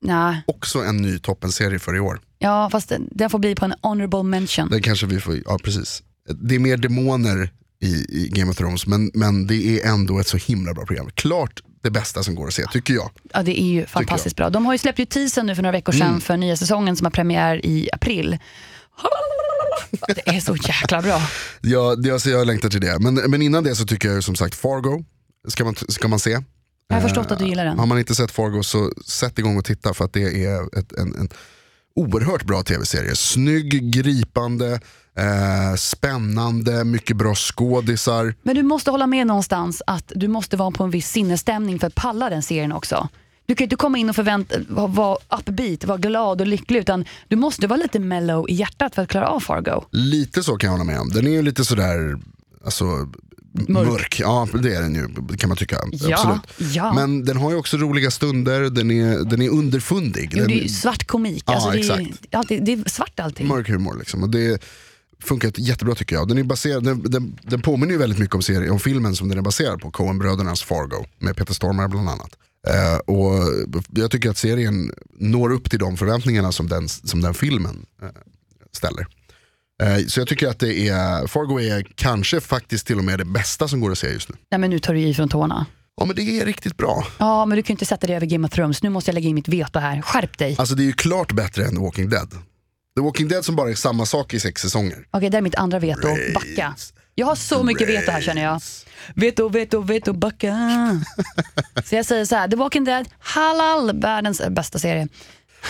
Nej. 0.01 0.41
Också 0.47 0.79
en 0.79 0.97
ny 0.97 1.19
toppenserie 1.19 1.79
för 1.79 1.95
i 1.95 1.99
år. 1.99 2.19
ja, 2.39 2.69
fast 2.69 2.89
den, 2.89 3.07
den 3.11 3.29
får 3.29 3.39
bli 3.39 3.55
på 3.55 3.65
en 3.65 3.73
honorable 3.81 4.23
mention. 4.23 4.69
Den 4.69 4.81
kanske 4.81 5.05
vi 5.05 5.19
får, 5.19 5.35
ja 5.45 5.59
precis. 5.63 6.03
Det 6.41 6.55
är 6.55 6.59
mer 6.59 6.77
demoner 6.77 7.51
i, 7.81 7.87
i 8.09 8.29
Game 8.33 8.51
of 8.51 8.57
Thrones 8.57 8.87
men, 8.87 9.11
men 9.13 9.47
det 9.47 9.55
är 9.81 9.87
ändå 9.89 10.19
ett 10.19 10.27
så 10.27 10.37
himla 10.37 10.73
bra 10.73 10.85
program. 10.85 11.09
Klart 11.13 11.61
det 11.83 11.91
bästa 11.91 12.23
som 12.23 12.35
går 12.35 12.47
att 12.47 12.53
se, 12.53 12.63
tycker 12.71 12.93
jag. 12.93 13.11
Ja, 13.33 13.43
det 13.43 13.61
är 13.61 13.65
ju 13.65 13.85
fantastiskt 13.85 14.35
bra. 14.35 14.49
De 14.49 14.65
har 14.65 14.73
ju 14.73 14.77
släppt 14.77 14.99
ju 14.99 15.05
teasern 15.05 15.45
nu 15.45 15.55
för 15.55 15.61
några 15.63 15.71
veckor 15.71 15.93
sedan 15.93 16.07
Mm. 16.07 16.21
för 16.21 16.37
nya 16.37 16.57
säsongen 16.57 16.95
som 16.95 17.05
har 17.05 17.11
premiär 17.11 17.65
i 17.65 17.89
april. 17.93 18.37
Det 20.07 20.27
är 20.29 20.39
så 20.39 20.55
jäkla 20.55 21.01
bra. 21.01 21.21
Ja, 21.61 21.95
det, 21.95 22.11
alltså, 22.11 22.29
jag 22.29 22.47
längtar 22.47 22.69
till 22.69 22.81
det. 22.81 22.99
Men, 22.99 23.13
men 23.15 23.41
innan 23.41 23.63
det 23.63 23.75
så 23.75 23.85
tycker 23.85 24.09
jag 24.09 24.23
som 24.23 24.35
sagt 24.35 24.55
Fargo 24.55 25.03
ska 25.47 25.63
man, 25.65 25.75
ska 25.75 26.07
man 26.07 26.19
se. 26.19 26.37
Jag 26.87 26.95
har 26.95 27.01
förstått 27.01 27.31
att 27.31 27.39
du 27.39 27.45
gillar 27.47 27.65
den. 27.65 27.79
Har 27.79 27.85
man 27.85 27.99
inte 27.99 28.15
sett 28.15 28.31
Fargo 28.31 28.63
så 28.63 28.91
sätt 29.05 29.39
igång 29.39 29.57
och 29.57 29.65
titta 29.65 29.93
för 29.93 30.05
att 30.05 30.13
det 30.13 30.45
är 30.45 30.79
ett, 30.79 30.91
en, 30.91 31.15
en 31.15 31.29
oerhört 31.95 32.43
bra 32.43 32.63
tv-serie. 32.63 33.15
Snygg, 33.15 33.93
gripande, 33.93 34.79
eh, 35.17 35.75
spännande, 35.77 36.83
mycket 36.83 37.17
bra 37.17 37.35
skådisar. 37.35 38.35
Men 38.43 38.55
du 38.55 38.63
måste 38.63 38.91
hålla 38.91 39.07
med 39.07 39.27
någonstans 39.27 39.81
att 39.87 40.11
du 40.15 40.27
måste 40.27 40.57
vara 40.57 40.71
på 40.71 40.83
en 40.83 40.89
viss 40.89 41.09
sinnesstämning 41.09 41.79
för 41.79 41.87
att 41.87 41.95
palla 41.95 42.29
den 42.29 42.43
serien 42.43 42.71
också. 42.71 43.09
Du 43.45 43.55
kan 43.55 43.63
ju 43.63 43.65
inte 43.65 43.75
komma 43.75 43.97
in 43.97 44.09
och 44.09 44.15
förvänta 44.15 44.55
vara 44.69 44.87
vara 44.87 45.17
upbeat, 45.39 45.85
vara 45.85 45.97
glad 45.97 46.41
och 46.41 46.47
lycklig 46.47 46.79
utan 46.79 47.05
du 47.27 47.35
måste 47.35 47.67
vara 47.67 47.77
lite 47.77 47.99
mellow 47.99 48.49
i 48.49 48.53
hjärtat 48.53 48.95
för 48.95 49.01
att 49.01 49.09
klara 49.09 49.27
av 49.27 49.39
Fargo. 49.39 49.83
Lite 49.91 50.43
så 50.43 50.57
kan 50.57 50.67
jag 50.67 50.71
hålla 50.71 50.83
med 50.83 50.99
om. 50.99 51.09
Den 51.09 51.27
är 51.27 51.31
ju 51.31 51.41
lite 51.41 51.65
sådär, 51.65 52.17
alltså 52.65 52.85
mörk. 53.67 54.19
Ja 54.19 54.47
det 54.53 54.75
är 54.75 54.81
den 54.81 54.95
ju 54.95 55.07
kan 55.37 55.47
man 55.47 55.57
tycka. 55.57 55.79
Ja, 55.91 56.13
Absolut. 56.13 56.73
ja. 56.75 56.93
Men 56.93 57.25
den 57.25 57.37
har 57.37 57.51
ju 57.51 57.57
också 57.57 57.77
roliga 57.77 58.11
stunder, 58.11 58.61
den 58.69 58.91
är, 58.91 59.29
den 59.29 59.41
är 59.41 59.49
underfundig. 59.49 60.29
Jo, 60.33 60.39
den, 60.39 60.47
det 60.47 60.63
är 60.63 60.67
svart 60.67 61.07
komik, 61.07 61.43
Ja, 61.47 61.53
alltså, 61.53 61.69
det, 61.69 61.77
är, 61.77 62.01
exakt. 62.01 62.35
alltid, 62.35 62.65
det 62.65 62.73
är 62.73 62.89
svart 62.89 63.19
allting. 63.19 63.47
mörk 63.47 63.69
humor 63.69 63.95
liksom. 63.99 64.23
Och 64.23 64.29
det 64.29 64.63
funkar 65.23 65.51
jättebra 65.55 65.95
tycker 65.95 66.15
jag. 66.15 66.27
Den, 66.27 66.37
är 66.37 66.43
baserad, 66.43 66.83
den, 66.83 67.03
den, 67.03 67.39
den 67.43 67.61
påminner 67.61 67.93
ju 67.93 67.99
väldigt 67.99 68.19
mycket 68.19 68.35
om, 68.35 68.41
serien, 68.41 68.71
om 68.71 68.79
filmen 68.79 69.15
som 69.15 69.29
den 69.29 69.37
är 69.37 69.41
baserad 69.41 69.81
på, 69.81 69.91
Coen-brödernas 69.91 70.63
Fargo, 70.63 71.05
med 71.19 71.35
Peter 71.35 71.53
Stormare 71.53 71.87
bland 71.87 72.09
annat. 72.09 72.37
Eh, 72.67 72.97
och 72.97 73.43
jag 73.89 74.11
tycker 74.11 74.29
att 74.29 74.37
serien 74.37 74.91
når 75.19 75.51
upp 75.51 75.69
till 75.69 75.79
de 75.79 75.97
förväntningarna 75.97 76.51
som 76.51 76.69
den, 76.69 76.89
som 76.89 77.21
den 77.21 77.33
filmen 77.33 77.85
eh, 78.01 78.07
ställer. 78.71 79.07
Eh, 79.83 80.05
så 80.07 80.19
jag 80.19 80.27
tycker 80.27 80.47
att 80.47 80.59
det 80.59 80.89
är, 80.89 81.27
Fargo 81.27 81.59
är 81.59 81.87
kanske 81.95 82.41
faktiskt 82.41 82.87
till 82.87 82.97
och 82.97 83.03
med 83.03 83.19
det 83.19 83.25
bästa 83.25 83.67
som 83.67 83.79
går 83.79 83.91
att 83.91 83.97
se 83.97 84.07
just 84.07 84.29
nu. 84.29 84.35
Nej 84.51 84.59
men 84.59 84.69
nu 84.69 84.79
tar 84.79 84.93
du 84.93 84.99
i 84.99 85.13
från 85.13 85.29
tårna. 85.29 85.65
Ja 85.99 86.05
men 86.05 86.15
det 86.15 86.21
är 86.21 86.45
riktigt 86.45 86.77
bra. 86.77 87.07
Ja 87.17 87.45
men 87.45 87.55
du 87.55 87.63
kan 87.63 87.67
ju 87.67 87.73
inte 87.73 87.85
sätta 87.85 88.07
dig 88.07 88.15
över 88.15 88.25
Game 88.25 88.47
of 88.47 88.53
Thrones. 88.53 88.83
Nu 88.83 88.89
måste 88.89 89.09
jag 89.09 89.13
lägga 89.13 89.29
in 89.29 89.35
mitt 89.35 89.47
veto 89.47 89.79
här. 89.79 90.01
Skärp 90.01 90.37
dig. 90.37 90.55
Alltså 90.59 90.75
det 90.75 90.83
är 90.83 90.85
ju 90.85 90.93
klart 90.93 91.31
bättre 91.31 91.65
än 91.65 91.75
The 91.75 91.81
Walking 91.81 92.09
Dead. 92.09 92.29
The 92.95 93.01
Walking 93.01 93.27
Dead 93.27 93.45
som 93.45 93.55
bara 93.55 93.69
är 93.69 93.75
samma 93.75 94.05
sak 94.05 94.33
i 94.33 94.39
sex 94.39 94.61
säsonger. 94.61 95.07
Okej, 95.11 95.29
det 95.29 95.37
är 95.37 95.41
mitt 95.41 95.55
andra 95.55 95.79
veto. 95.79 96.07
Backa. 96.33 96.75
Jag 97.15 97.27
har 97.27 97.35
så 97.35 97.63
mycket 97.63 97.89
veto 97.89 98.11
här 98.11 98.21
känner 98.21 98.43
jag. 98.43 98.61
Veto, 99.15 99.49
veto, 99.49 99.81
veto, 99.81 100.13
backa. 100.13 100.57
så 101.85 101.95
jag 101.95 102.05
säger 102.05 102.25
så 102.25 102.35
här, 102.35 102.47
The 102.47 102.55
Walking 102.55 102.83
Dead, 102.83 103.09
halal, 103.19 103.99
världens 104.01 104.41
bästa 104.49 104.79
serie. 104.79 105.07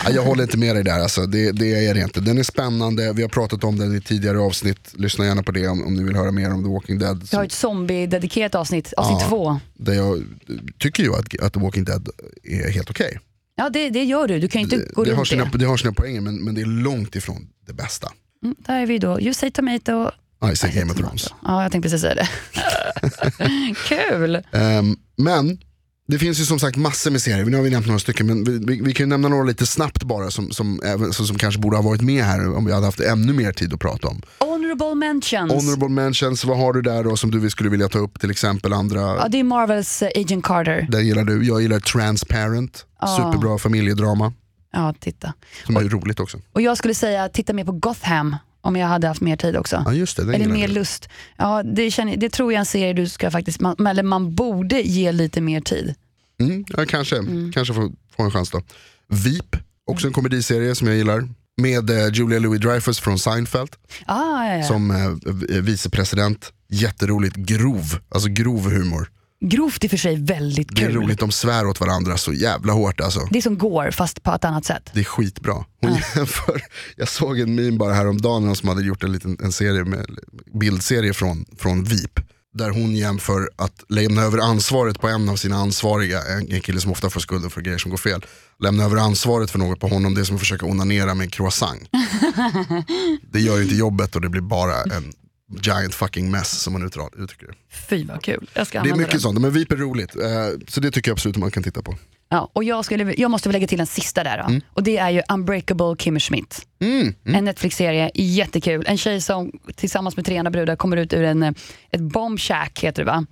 Ja, 0.06 0.12
jag 0.12 0.24
håller 0.24 0.44
inte 0.44 0.58
med 0.58 0.76
dig 0.76 0.84
där, 0.84 1.00
alltså. 1.00 1.26
det, 1.26 1.52
det 1.52 1.86
är 1.88 1.94
det 1.94 2.00
inte. 2.02 2.20
Den 2.22 2.38
är 2.38 2.44
spännande, 2.44 3.14
vi 3.14 3.22
har 3.22 3.30
pratat 3.30 3.64
om 3.64 3.78
den 3.78 3.96
i 3.96 4.02
tidigare 4.02 4.40
avsnitt. 4.40 4.80
Lyssna 4.94 5.26
gärna 5.26 5.44
på 5.44 5.52
det 5.52 5.68
om, 5.68 5.84
om 5.88 5.94
ni 5.94 6.04
vill 6.04 6.16
höra 6.16 6.32
mer 6.32 6.54
om 6.54 6.64
The 6.64 6.70
Walking 6.70 7.00
Dead. 7.00 7.28
Vi 7.32 7.38
har 7.38 7.44
ett 7.46 7.52
zombie-dedikerat 7.52 8.56
avsnitt, 8.56 8.94
avsnitt 8.94 9.18
Ja. 9.22 9.28
två. 9.30 9.60
Där 9.74 9.94
jag 9.94 10.24
tycker 10.80 11.04
ju 11.04 11.14
att, 11.16 11.40
att 11.42 11.54
The 11.54 11.60
Walking 11.60 11.84
Dead 11.86 12.10
är 12.44 12.72
helt 12.72 12.90
okej. 12.90 13.20
Ja, 13.56 13.70
det, 13.70 13.90
det 13.90 14.04
gör 14.04 14.28
du. 14.28 14.40
Du 14.40 14.48
kan 14.48 14.62
ju 14.62 14.64
inte 14.64 14.94
gå 14.94 15.04
Det, 15.04 15.10
har 15.12 15.18
runt 15.18 15.28
sina- 15.28 15.46
det. 15.52 15.58
det 15.58 15.66
har 15.66 15.78
sina 15.78 15.94
poänger 15.94 16.22
men, 16.22 16.44
men 16.44 16.56
det 16.56 16.62
är 16.62 16.66
långt 16.66 17.16
ifrån 17.16 17.48
det 17.68 17.74
bästa. 17.74 18.12
Mm, 18.44 18.56
där 18.60 18.82
är 18.82 18.86
vi 18.86 18.98
då. 19.00 19.22
You 19.22 19.34
say 19.34 19.52
tomato. 19.52 20.12
I 20.52 20.56
say 20.56 20.70
I 20.72 20.74
Game 20.80 20.92
of. 20.92 20.98
Thrones. 20.98 21.28
Ja, 21.46 21.64
jag 21.64 21.72
tänkte 21.72 21.90
precis 21.90 22.02
säga 22.02 22.16
det. 22.16 22.28
Kul! 23.88 24.36
Ehm, 24.52 24.96
men 25.18 25.58
det 26.08 26.20
finns 26.20 26.40
ju 26.40 26.46
som 26.46 26.60
sagt 26.60 26.78
massor 26.78 27.12
med 27.12 27.22
serier, 27.22 27.46
nu 27.46 27.56
har 27.58 27.64
vi 27.64 27.70
nämnt 27.70 27.88
några 27.88 28.00
stycken 28.00 28.28
men 28.28 28.44
vi, 28.44 28.60
vi, 28.66 28.82
vi 28.82 28.94
kan 28.94 29.04
ju 29.04 29.08
nämna 29.10 29.28
några 29.28 29.44
lite 29.44 29.66
snabbt 29.66 30.04
bara 30.04 30.32
som, 30.32 30.52
som, 30.52 30.80
som, 31.14 31.28
som 31.28 31.38
kanske 31.38 31.62
borde 31.62 31.78
ha 31.78 31.84
varit 31.84 32.02
med 32.02 32.24
här 32.24 32.56
om 32.56 32.66
vi 32.66 32.74
hade 32.74 32.86
haft 32.86 33.00
ännu 33.00 33.34
mer 33.34 33.52
tid 33.52 33.74
att 33.74 33.80
prata 33.80 34.08
om. 34.08 34.22
Honorable 34.40 34.96
mentions. 34.96 35.52
Honorable 35.54 35.90
mentions, 35.90 36.46
vad 36.46 36.58
har 36.58 36.74
du 36.74 36.82
där 36.82 37.04
då 37.04 37.18
som 37.18 37.32
du 37.32 37.50
skulle 37.50 37.70
vilja 37.70 37.90
ta 37.90 38.00
upp 38.00 38.20
till 38.20 38.32
exempel 38.32 38.74
andra? 38.74 39.00
Ja, 39.02 39.28
det 39.30 39.40
är 39.40 39.44
Marvels 39.44 40.02
eh, 40.02 40.10
Agent 40.16 40.44
Carter. 40.46 40.88
Den 40.92 41.08
gillar 41.08 41.24
du, 41.24 41.44
jag 41.48 41.62
gillar 41.62 41.80
Transparent, 41.80 42.86
superbra 43.18 43.58
familjedrama 43.58 44.34
Ja, 44.74 44.94
titta. 45.00 45.34
som 45.66 45.76
är 45.76 45.82
roligt 45.82 46.20
också. 46.20 46.38
Och 46.54 46.62
jag 46.62 46.78
skulle 46.78 46.94
säga 46.94 47.30
titta 47.30 47.54
mer 47.54 47.66
på 47.66 47.72
Gotham 47.72 48.36
om 48.62 48.76
jag 48.76 48.88
hade 48.88 49.08
haft 49.08 49.22
mer 49.22 49.36
tid 49.38 49.56
också. 49.58 49.84
Ja 49.86 49.94
just 49.94 50.18
det, 50.18 50.24
den 50.26 50.36
Eller 50.36 50.48
mer 50.48 50.68
du. 50.68 50.74
lust. 50.74 51.10
Ja, 51.38 51.64
det, 51.64 51.92
känner, 51.92 52.18
det 52.18 52.30
tror 52.30 52.54
jag 52.54 52.60
en 52.60 52.66
serie 52.66 52.94
du 52.94 53.08
ska 53.10 53.32
faktiskt, 53.32 53.60
man, 53.62 53.88
eller 53.88 54.04
man 54.04 54.36
borde 54.36 54.82
ge 54.82 55.12
lite 55.12 55.42
mer 55.42 55.62
tid. 55.62 55.96
Mm, 56.40 56.66
ja, 56.78 56.86
kanske, 56.86 57.18
Mm. 57.18 57.52
kanske 57.52 57.74
få, 57.74 57.92
få 58.18 58.24
en 58.24 58.32
chans 58.32 58.50
då. 58.52 58.62
Veep, 59.10 59.56
också 59.86 60.08
en 60.08 60.14
komediserie 60.14 60.76
som 60.76 60.88
jag 60.88 60.98
gillar. 60.98 61.30
Med 61.62 61.90
eh, 61.90 62.08
Julia 62.14 62.40
Louis-Dreyfus 62.40 63.00
från 63.02 63.20
Seinfeld 63.20 63.70
Ah, 64.06 64.46
ja, 64.46 64.56
ja. 64.58 64.64
som 64.64 64.92
eh, 64.92 65.34
vicepresident. 65.62 66.52
Jätteroligt, 66.70 67.36
grov, 67.36 67.84
alltså 68.10 68.30
grov 68.30 68.72
humor. 68.72 69.10
Grovt 69.46 69.84
i 69.84 69.88
och 69.88 69.92
för 69.92 69.98
sig 69.98 70.16
väldigt 70.16 70.76
Det 70.76 70.82
är 70.84 70.88
kul. 70.88 70.96
roligt, 70.96 71.20
de 71.20 71.32
svär 71.32 71.68
åt 71.68 71.80
varandra 71.80 72.18
så 72.18 72.34
jävla 72.34 72.74
hårt 72.74 73.02
alltså. 73.02 73.20
Det 73.32 73.38
är 73.38 73.42
som 73.42 73.58
går 73.58 73.92
fast 73.92 74.24
på 74.24 74.32
ett 74.34 74.46
annat 74.46 74.66
sätt. 74.66 74.90
Det 74.94 75.00
är 75.00 75.04
skitbra. 75.04 75.66
Hon 75.82 75.92
jämför, 76.16 76.62
jag 76.96 77.08
såg 77.10 77.40
en 77.40 77.56
meme 77.56 77.78
bara 77.78 77.94
häromdagen 77.94 78.56
som 78.56 78.70
hade 78.70 78.84
gjort 78.84 79.04
en 79.04 79.12
liten 79.12 79.38
en 79.44 79.52
serie 79.52 79.84
med, 79.84 80.06
bildserie 80.60 81.14
från, 81.14 81.46
från 81.58 81.84
Veep. 81.84 82.20
Där 82.54 82.70
hon 82.70 82.96
jämför 82.96 83.50
att 83.56 83.84
lämna 83.90 84.22
över 84.22 84.38
ansvaret 84.38 85.00
på 85.00 85.08
en 85.08 85.30
av 85.30 85.36
sina 85.36 85.56
ansvariga, 85.56 86.22
en, 86.24 86.52
en 86.52 86.62
kille 86.62 86.82
som 86.82 86.92
ofta 86.92 87.10
får 87.10 87.20
skulden 87.20 87.50
för 87.50 87.62
grejer 87.62 87.78
som 87.78 87.92
går 87.92 87.98
fel. 87.98 88.26
Lämna 88.60 88.84
över 88.84 88.98
ansvaret 88.98 89.52
för 89.52 89.60
något 89.60 89.80
på 89.80 89.88
honom, 89.88 90.14
det 90.16 90.22
är 90.22 90.26
som 90.26 90.36
att 90.36 90.40
försöka 90.42 90.66
onanera 90.66 91.14
med 91.14 91.26
en 91.26 91.32
croissant. 91.32 91.90
det 93.32 93.40
gör 93.40 93.58
ju 93.58 93.64
inte 93.64 93.76
jobbet 93.76 94.16
och 94.16 94.22
det 94.22 94.30
blir 94.30 94.42
bara 94.42 94.76
en 94.84 95.14
giant 95.62 95.94
fucking 95.96 96.32
mess 96.32 96.50
som 96.62 96.74
man 96.74 96.84
uttrycker 96.86 97.48
det. 97.48 97.54
Fy 97.90 98.04
vad 98.04 98.24
kul. 98.24 98.50
Jag 98.54 98.68
ska 98.68 98.84
Det 98.84 98.90
är 98.90 98.96
mycket 98.96 99.12
den. 99.12 99.22
sånt, 99.22 99.40
men 99.42 99.52
Veep 99.52 99.72
är 99.72 99.76
roligt. 99.76 100.16
Eh, 100.16 100.22
så 100.68 100.80
det 100.80 100.92
tycker 100.92 101.10
jag 101.12 101.16
absolut 101.16 101.38
man 101.38 101.52
kan 101.52 101.64
titta 101.64 101.82
på. 101.82 101.96
Ja, 102.30 102.50
och 102.54 102.64
jag, 102.64 102.86
skulle, 102.86 103.14
jag 103.18 103.32
måste 103.32 103.50
väl 103.50 103.54
lägga 103.54 103.68
till 103.68 103.80
en 103.80 103.88
sista 103.88 104.24
där 104.24 104.38
då. 104.38 104.44
Mm. 104.44 104.62
Och 104.74 104.84
det 104.84 104.98
är 104.98 105.10
ju 105.10 105.22
Unbreakable 105.30 105.96
Kimmy 106.00 106.20
Schmidt. 106.20 106.68
En 107.24 107.46
Netflix-serie, 107.46 108.12
jättekul. 108.16 108.84
En 108.88 108.98
tjej 108.98 109.22
som 109.22 109.52
tillsammans 109.76 110.16
med 110.16 110.26
tre 110.26 110.38
andra 110.38 110.52
brudar 110.52 110.76
kommer 110.76 110.98
ut 110.98 111.14
ur 111.14 111.24
en, 111.24 111.44
eh, 111.44 111.52
ett 111.92 112.02
bomb 112.02 112.40
shack, 112.40 112.80
heter 112.84 113.06
det 113.06 113.12
va? 113.12 113.26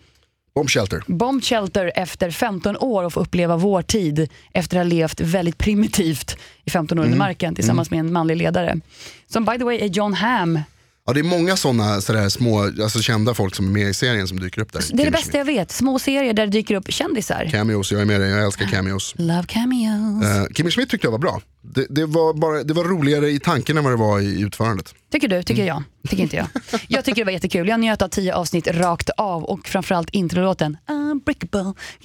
Bomb 0.56 0.70
Shelter. 0.70 1.04
Bomb 1.08 1.44
shelter 1.44 1.92
efter 1.96 2.32
15 2.32 2.78
år 2.78 3.04
och 3.04 3.14
få 3.14 3.20
uppleva 3.20 3.58
vår 3.58 3.82
tid 3.82 4.30
efter 4.54 4.78
att 4.78 4.86
ha 4.86 4.90
levt 4.90 5.22
väldigt 5.22 5.58
primitivt 5.58 6.38
i 6.66 6.70
15 6.70 7.00
år 7.00 7.04
Mm. 7.04 7.14
under 7.14 7.26
marken 7.26 7.56
tillsammans 7.56 7.92
med 7.92 8.00
en 8.00 8.14
manlig 8.14 8.38
ledare. 8.38 8.80
Som 9.28 9.46
by 9.46 9.58
the 9.58 9.64
way 9.64 9.78
är 9.80 9.86
John 9.88 10.14
Hamm. 10.14 10.60
Ja, 11.08 11.14
det 11.14 11.20
är 11.20 11.24
många 11.24 11.58
sådana 11.58 12.02
sådär 12.02 12.30
små, 12.30 12.62
alltså 12.64 13.00
kända 13.02 13.34
folk 13.34 13.56
som 13.56 13.66
är 13.68 13.72
med 13.72 13.90
i 13.90 13.94
serien 13.94 14.28
som 14.28 14.40
dyker 14.40 14.62
upp 14.62 14.74
där. 14.74 14.84
Det 14.94 15.02
är 15.02 15.06
det 15.06 15.12
bästa 15.12 15.38
jag 15.38 15.46
vet. 15.46 15.72
Små 15.72 16.00
serier 16.00 16.34
där 16.34 16.46
det 16.46 16.52
dyker 16.52 16.76
upp 16.76 16.94
kändisar. 16.94 17.48
Cameos, 17.52 17.92
jag 17.92 18.02
är 18.02 18.06
med 18.06 18.22
dig, 18.22 18.30
jag 18.30 18.46
älskar 18.46 18.66
cameos. 18.66 19.14
Love 19.18 19.44
cameos. 19.48 20.24
Uh, 20.24 20.54
Kimmy 20.56 20.72
Schmidt 20.72 20.90
tyckte 20.90 21.08
jag 21.08 21.12
var 21.12 21.18
bra. 21.20 21.42
Det, 21.62 21.86
det, 21.90 22.06
var 22.06 22.34
bara, 22.34 22.64
det 22.64 22.74
var 22.74 22.84
roligare 22.84 23.30
i 23.30 23.40
tanken 23.40 23.78
än 23.78 23.84
vad 23.84 23.94
det 23.94 23.98
var 23.98 24.20
i 24.20 24.42
utförandet. 24.42 24.96
Tycker 25.12 25.28
du? 25.28 25.44
Tycker 25.44 25.64
Mm. 25.64 25.68
jag? 25.76 26.10
Tycker 26.10 26.24
inte 26.24 26.36
jag. 26.36 26.48
Jag 26.88 27.06
tycker 27.06 27.22
det 27.22 27.26
var 27.26 27.32
jättekul. 27.32 27.68
Jag 27.68 27.80
njöt 27.80 28.02
av 28.02 28.08
tio 28.08 28.36
avsnitt 28.36 28.68
rakt 28.68 29.10
av 29.10 29.44
och 29.44 29.68
framförallt 29.68 30.10
introlåten 30.10 30.78
Unbreakable. 30.90 31.74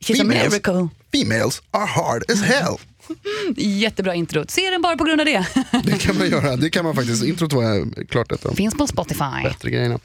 She's 0.00 0.20
a 0.20 0.24
miracle. 0.24 0.88
Females 1.12 1.62
are 1.70 1.86
hard 1.86 2.22
as 2.30 2.42
hell. 2.42 2.76
Jättebra 3.56 4.14
intro. 4.14 4.44
Se 4.48 4.70
den 4.70 4.82
bara 4.82 4.96
på 4.96 5.04
grund 5.04 5.20
av 5.20 5.24
det. 5.26 5.46
Det 5.84 5.98
kan 5.98 6.18
man 6.18 6.30
göra, 6.30 6.56
det 6.56 6.70
kan 6.70 6.84
man 6.84 6.94
faktiskt. 6.94 7.24
Introt 7.24 7.52
var 7.52 8.04
klart 8.04 8.32
ett 8.32 8.44
av 8.44 8.50
de 8.50 8.56
Finns 8.56 8.74
på 8.74 8.86
Spotify. 8.86 9.42
bättre 9.44 9.70
grejerna. 9.70 9.98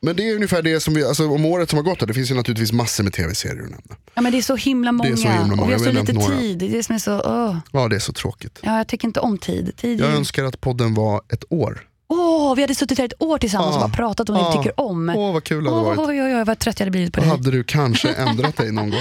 Men 0.00 0.16
det 0.16 0.28
är 0.30 0.34
ungefär 0.34 0.62
det 0.62 0.80
som 0.80 0.94
vi, 0.94 1.04
alltså 1.04 1.28
om 1.28 1.44
året 1.44 1.70
som 1.70 1.76
har 1.76 1.84
gått, 1.84 2.06
det 2.06 2.14
finns 2.14 2.30
ju 2.30 2.34
naturligtvis 2.34 2.72
massor 2.72 3.04
med 3.04 3.12
tv-serier 3.12 3.56
att 3.62 3.70
nämna. 3.70 3.96
Ja, 4.14 4.22
men 4.22 4.32
det 4.32 4.38
är 4.38 4.42
så 4.42 4.56
himla 4.56 4.92
många, 4.92 5.10
är 5.10 5.16
så 5.16 5.28
himla 5.28 5.46
många. 5.46 5.62
och 5.62 5.68
vi 5.68 5.72
har 5.72 5.78
så 5.80 5.92
lite 5.92 6.12
några. 6.12 6.38
tid. 6.38 6.58
Det 6.58 6.66
är 6.66 6.70
det 6.70 6.82
som 6.82 6.94
är 6.94 6.98
så... 6.98 7.20
åh. 7.24 7.56
Ja, 7.72 7.88
det 7.88 7.96
är 7.96 8.00
så 8.00 8.12
tråkigt. 8.12 8.58
Ja, 8.62 8.76
jag 8.76 8.88
tycker 8.88 9.08
inte 9.08 9.20
om 9.20 9.38
tid. 9.38 9.76
tid 9.76 10.00
Jag 10.00 10.10
är... 10.10 10.16
önskar 10.16 10.44
att 10.44 10.60
podden 10.60 10.94
var 10.94 11.22
ett 11.32 11.44
år. 11.48 11.87
Åh, 12.08 12.54
vi 12.54 12.62
hade 12.62 12.74
suttit 12.74 12.98
här 12.98 13.04
ett 13.04 13.22
år 13.22 13.38
tillsammans 13.38 13.76
och 13.76 13.82
Ja. 13.82 13.86
bara 13.88 13.96
pratat 13.96 14.28
om 14.28 14.34
det 14.34 14.40
vi 14.40 14.46
Ja. 14.46 14.62
tycker 14.62 14.80
om. 14.80 15.08
Åh, 15.16 15.32
vad 15.32 15.44
kul 15.44 15.64
det 15.64 15.70
hade 15.70 15.82
Åh, 15.82 15.86
varit. 15.96 15.98
oj, 16.10 16.22
oj, 16.22 16.36
oj, 16.36 16.44
vad 16.44 16.58
trött 16.58 16.80
jag 16.80 16.84
hade 16.84 16.90
blivit 16.90 17.12
på 17.14 17.20
dig. 17.20 17.30
hade 17.30 17.50
du 17.50 17.64
kanske 17.64 18.12
ändrat 18.12 18.56
dig 18.56 18.72
någon 18.72 18.90
gång. 18.90 19.00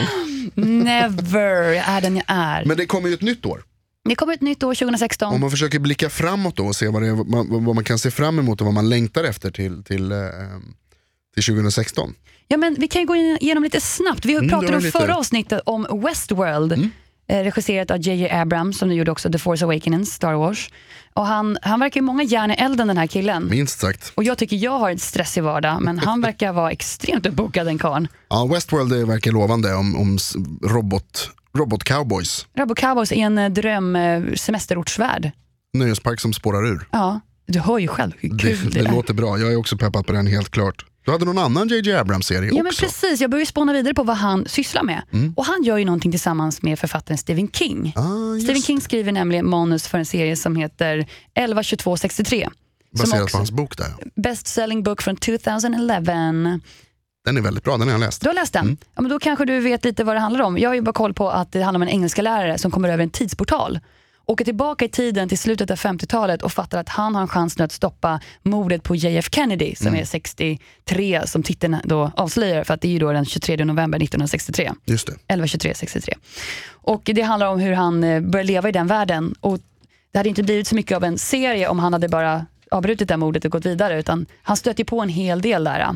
Never, 0.55 1.63
jag 1.73 1.87
är 1.89 2.01
den 2.01 2.15
jag 2.15 2.25
är. 2.27 2.65
Men 2.65 2.77
det 2.77 2.85
kommer 2.85 3.07
ju 3.07 3.13
ett 3.13 3.21
nytt 3.21 3.45
år. 3.45 3.63
Det 4.09 4.15
kommer 4.15 4.33
ett 4.33 4.41
nytt 4.41 4.63
år 4.63 4.75
2016. 4.75 5.33
Om 5.33 5.41
man 5.41 5.51
försöker 5.51 5.79
blicka 5.79 6.09
framåt 6.09 6.55
då 6.55 6.65
och 6.65 6.75
se 6.75 6.87
vad, 6.87 7.03
är, 7.03 7.11
vad, 7.11 7.27
man, 7.27 7.65
vad 7.65 7.75
man 7.75 7.83
kan 7.83 7.99
se 7.99 8.11
fram 8.11 8.39
emot 8.39 8.61
och 8.61 8.65
vad 8.65 8.73
man 8.73 8.89
längtar 8.89 9.23
efter 9.23 9.51
till, 9.51 9.83
till, 9.83 10.11
eh, 10.11 10.17
till 11.33 11.43
2016. 11.43 12.13
Ja, 12.47 12.57
men 12.57 12.75
vi 12.79 12.87
kan 12.87 13.05
gå 13.05 13.15
igenom 13.15 13.63
lite 13.63 13.81
snabbt. 13.81 14.25
Vi 14.25 14.33
Mm, 14.35 14.49
pratade 14.49 14.77
Mm. 14.77 14.91
förra 14.91 15.15
avsnittet 15.17 15.61
om 15.65 16.01
Westworld. 16.05 16.71
eh, 17.29 17.43
Regisserat 17.43 17.91
av 17.91 17.97
JJ 18.01 18.29
Abrams 18.31 18.77
som 18.77 18.89
nu 18.89 18.95
gjorde 18.95 19.11
också 19.11 19.31
The 19.31 19.37
Force 19.39 19.65
Awakens, 19.65 20.13
Star 20.13 20.33
Wars. 20.33 20.69
Och 21.17 21.25
han, 21.27 21.57
han 21.61 21.79
verkar 21.79 21.99
ju 22.01 22.05
många 22.05 22.23
järn 22.23 22.51
i 22.51 22.53
elden 22.53 22.87
den 22.87 22.97
här 22.97 23.07
killen. 23.07 23.47
Minst 23.49 23.79
sagt. 23.79 24.11
Och 24.15 24.23
jag 24.23 24.37
tycker 24.37 24.55
jag 24.55 24.79
har 24.79 24.89
en 24.91 24.99
stressig 24.99 25.43
vardag, 25.43 25.81
men 25.81 25.99
han 25.99 26.21
verkar 26.27 26.53
vara 26.53 26.71
extremt 26.71 27.25
uppbokad 27.25 27.65
den 27.67 27.77
karln. 27.77 28.07
Ja, 28.29 28.45
Westworld 28.45 28.89
det 28.91 29.05
verkar 29.05 29.31
lovande 29.31 29.73
om, 29.73 29.95
om 29.95 30.15
s- 30.15 30.35
robot, 30.63 31.29
robot-cowboys. 31.57 32.45
Rabbo 32.57 32.75
Cowboys 32.75 33.11
är 33.11 33.15
en 33.15 33.37
eh, 33.37 33.49
dröm 33.49 33.95
eh, 33.95 34.23
semesterortsvärld. 34.35 35.31
Nöjespark 35.73 36.19
som 36.19 36.33
spårar 36.33 36.67
ur. 36.67 36.87
Ja, 36.91 37.19
du 37.47 37.59
hör 37.59 37.77
ju 37.79 37.87
själv 37.87 38.11
hur 38.17 38.29
Det, 38.29 38.37
kul 38.37 38.69
det, 38.71 38.79
det 38.79 38.87
är. 38.89 38.91
låter 38.91 39.13
bra, 39.13 39.37
jag 39.39 39.51
är 39.51 39.55
också 39.55 39.77
peppad 39.77 40.07
på 40.07 40.13
den 40.13 40.27
helt 40.27 40.49
klart. 40.49 40.85
Du 41.07 41.11
hade 41.11 41.25
någon 41.25 41.37
annan 41.37 41.67
JJ 41.67 41.93
Abrams-serie 41.93 42.49
Ja 42.49 42.55
men 42.57 42.67
också. 42.67 42.85
precis, 42.85 43.21
jag 43.21 43.29
börjar 43.29 43.39
ju 43.39 43.45
spåna 43.45 43.73
vidare 43.73 43.93
på 43.93 44.03
vad 44.03 44.17
han 44.17 44.45
sysslar 44.47 44.83
med. 44.83 45.01
Och 45.35 45.45
han 45.45 45.63
gör 45.63 45.77
ju 45.77 45.85
någonting 45.85 46.11
tillsammans 46.11 46.61
med 46.61 46.79
författaren 46.79 47.17
Stephen 47.17 47.51
King. 47.51 47.93
Ah, 47.95 48.39
Stephen 48.43 48.61
King 48.61 48.81
skriver 48.81 49.11
nämligen 49.11 49.49
manus 49.49 49.87
för 49.87 49.97
en 49.97 50.05
serie 50.05 50.35
som 50.35 50.55
heter 50.55 50.97
112263. 50.97 52.49
Som 52.95 53.09
Baserat 53.09 53.31
på 53.31 53.37
hans 53.37 53.51
bok 53.51 53.77
där. 53.77 53.87
Best 54.15 54.47
selling 54.47 54.83
book 54.83 55.01
från 55.01 55.15
2011. 55.15 56.13
Den 57.25 57.37
är 57.37 57.41
väldigt 57.41 57.63
bra, 57.63 57.77
den 57.77 57.87
har 57.87 57.91
jag 57.93 57.99
läst. 57.99 58.21
Du 58.21 58.29
har 58.29 58.33
läst 58.33 58.53
den? 58.53 58.65
Mm. 58.65 58.77
Ja, 58.95 59.01
men 59.01 59.11
då 59.11 59.19
kanske 59.19 59.45
du 59.45 59.59
vet 59.59 59.85
lite 59.85 60.03
vad 60.03 60.15
det 60.15 60.19
handlar 60.19 60.41
om. 60.45 60.57
Jag 60.57 60.69
har 60.69 60.75
ju 60.75 60.81
bara 60.81 60.93
koll 60.93 61.13
på 61.13 61.29
att 61.29 61.51
det 61.51 61.61
handlar 61.61 61.77
om 61.77 61.81
en 61.81 61.89
engelska 61.89 62.21
lärare 62.21 62.57
som 62.57 62.71
kommer 62.71 62.89
över 62.89 63.03
en 63.03 63.09
tidsportal. 63.09 63.79
Åker 64.29 64.45
tillbaka 64.45 64.85
i 64.85 64.89
tiden 64.89 65.29
till 65.29 65.37
slutet 65.37 65.71
av 65.71 65.77
50-talet 65.77 66.41
och 66.41 66.51
fattar 66.51 66.79
att 66.79 66.89
han 66.89 67.15
har 67.15 67.21
en 67.21 67.27
chans 67.27 67.57
nu 67.57 67.63
att 67.63 67.71
stoppa 67.71 68.19
mordet 68.43 68.83
på 68.83 68.95
JF 68.95 69.27
Kennedy 69.31 69.75
som 69.75 69.87
Mm. 69.87 69.99
är 70.01 70.05
63 70.05 71.21
som 71.25 71.43
titeln 71.43 71.77
då 71.83 72.11
avslöjar 72.15 72.63
för 72.63 72.73
att 72.73 72.81
det 72.81 72.87
är 72.87 72.91
ju 72.91 72.99
då 72.99 73.11
den 73.11 73.25
23 73.25 73.65
november 73.65 73.97
1963. 73.97 74.71
Just 74.85 75.07
det. 75.07 75.13
11, 75.27 75.47
23, 75.47 75.73
63. 75.73 76.13
Och 76.71 77.01
det 77.05 77.21
handlar 77.21 77.47
om 77.47 77.59
hur 77.59 77.73
han 77.73 78.03
eh, 78.03 78.21
börjar 78.21 78.43
leva 78.43 78.69
i 78.69 78.71
den 78.71 78.87
världen. 78.87 79.35
Och 79.39 79.59
det 80.11 80.19
hade 80.19 80.29
inte 80.29 80.43
blivit 80.43 80.67
så 80.67 80.75
mycket 80.75 80.95
av 80.95 81.03
en 81.03 81.17
serie 81.17 81.67
om 81.67 81.79
han 81.79 81.93
hade 81.93 82.09
bara 82.09 82.45
avbrutit 82.71 83.07
det 83.07 83.17
mordet 83.17 83.45
och 83.45 83.51
gått 83.51 83.65
vidare. 83.65 83.99
Utan 83.99 84.25
han 84.41 84.57
stöter 84.57 84.83
på 84.83 85.01
en 85.01 85.09
hel 85.09 85.41
del 85.41 85.63
där. 85.63 85.89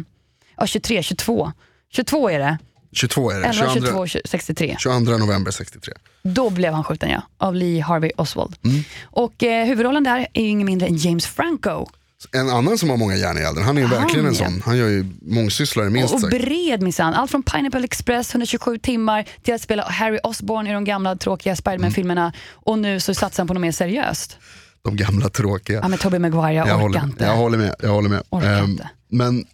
Ja, 0.58 0.68
23, 0.68 1.04
22. 1.04 1.52
22 1.94 2.30
är 2.30 2.40
det. 2.40 2.58
22 2.94 3.32
är 3.32 3.40
det. 3.40 3.46
11, 3.48 3.74
22, 3.74 4.08
22, 4.08 4.28
63. 4.30 4.76
22 4.80 5.18
november 5.18 5.52
63. 5.52 5.94
Då 6.24 6.50
blev 6.50 6.74
han 6.74 6.84
skjuten 6.84 7.10
ja, 7.10 7.22
av 7.38 7.56
Lee 7.56 7.82
Harvey 7.82 8.12
Oswald. 8.18 8.56
Mm. 8.66 8.84
Och 9.04 9.44
eh, 9.44 9.66
huvudrollen 9.66 10.04
där 10.04 10.28
är 10.34 10.42
ju 10.42 10.48
ingen 10.48 10.66
mindre 10.66 10.88
än 10.88 10.98
James 10.98 11.26
Franco. 11.28 11.86
En 12.32 12.50
annan 12.50 12.78
som 12.78 12.90
har 12.90 12.98
många 12.98 13.16
järn 13.16 13.38
i 13.38 13.42
elden, 13.42 13.64
han 13.64 13.78
är 13.78 13.82
ju 13.82 13.88
Han, 13.88 14.02
verkligen 14.02 14.26
en 14.28 14.34
ja. 14.34 14.46
sån. 14.46 14.62
Han 14.66 14.78
gör 14.78 14.88
ju 14.88 15.06
mångsysslare 15.22 15.90
minst 15.90 16.14
Och 16.14 16.22
sagt. 16.22 16.32
bred 16.42 16.82
minsann. 16.82 17.14
Allt 17.14 17.32
från 17.32 17.44
Pineapple 17.44 17.84
Express, 17.84 18.32
127 18.34 18.78
timmar, 18.78 19.26
till 19.44 19.54
att 19.54 19.62
spela 19.62 19.84
Harry 19.84 20.20
Osborn 20.24 20.68
i 20.68 20.74
de 20.74 20.84
gamla 20.86 21.16
tråkiga 21.16 21.56
Spiderman-filmerna. 21.56 22.34
Och 22.52 22.80
nu 22.80 23.00
så 23.00 23.14
satsar 23.14 23.44
han 23.44 23.48
på 23.48 23.54
något 23.54 23.62
mer 23.62 23.72
seriöst. 23.72 24.38
De 24.84 24.96
gamla 24.98 25.30
tråkiga. 25.30 25.80
Ja, 25.82 25.88
med 25.88 26.00
Tobey 26.00 26.20
Maguire, 26.20 26.54
jag, 26.54 26.66
orkar 26.66 26.76
håller, 26.78 27.04
inte. 27.04 27.24
jag 27.24 27.36
håller 27.36 27.58
med. 27.58 27.76
Jag 27.82 27.90
håller 27.90 28.10
med. 28.10 28.24
Orkar 28.30 28.60
Ehm, 28.60 28.72
inte. 28.72 28.90
men 29.10 29.46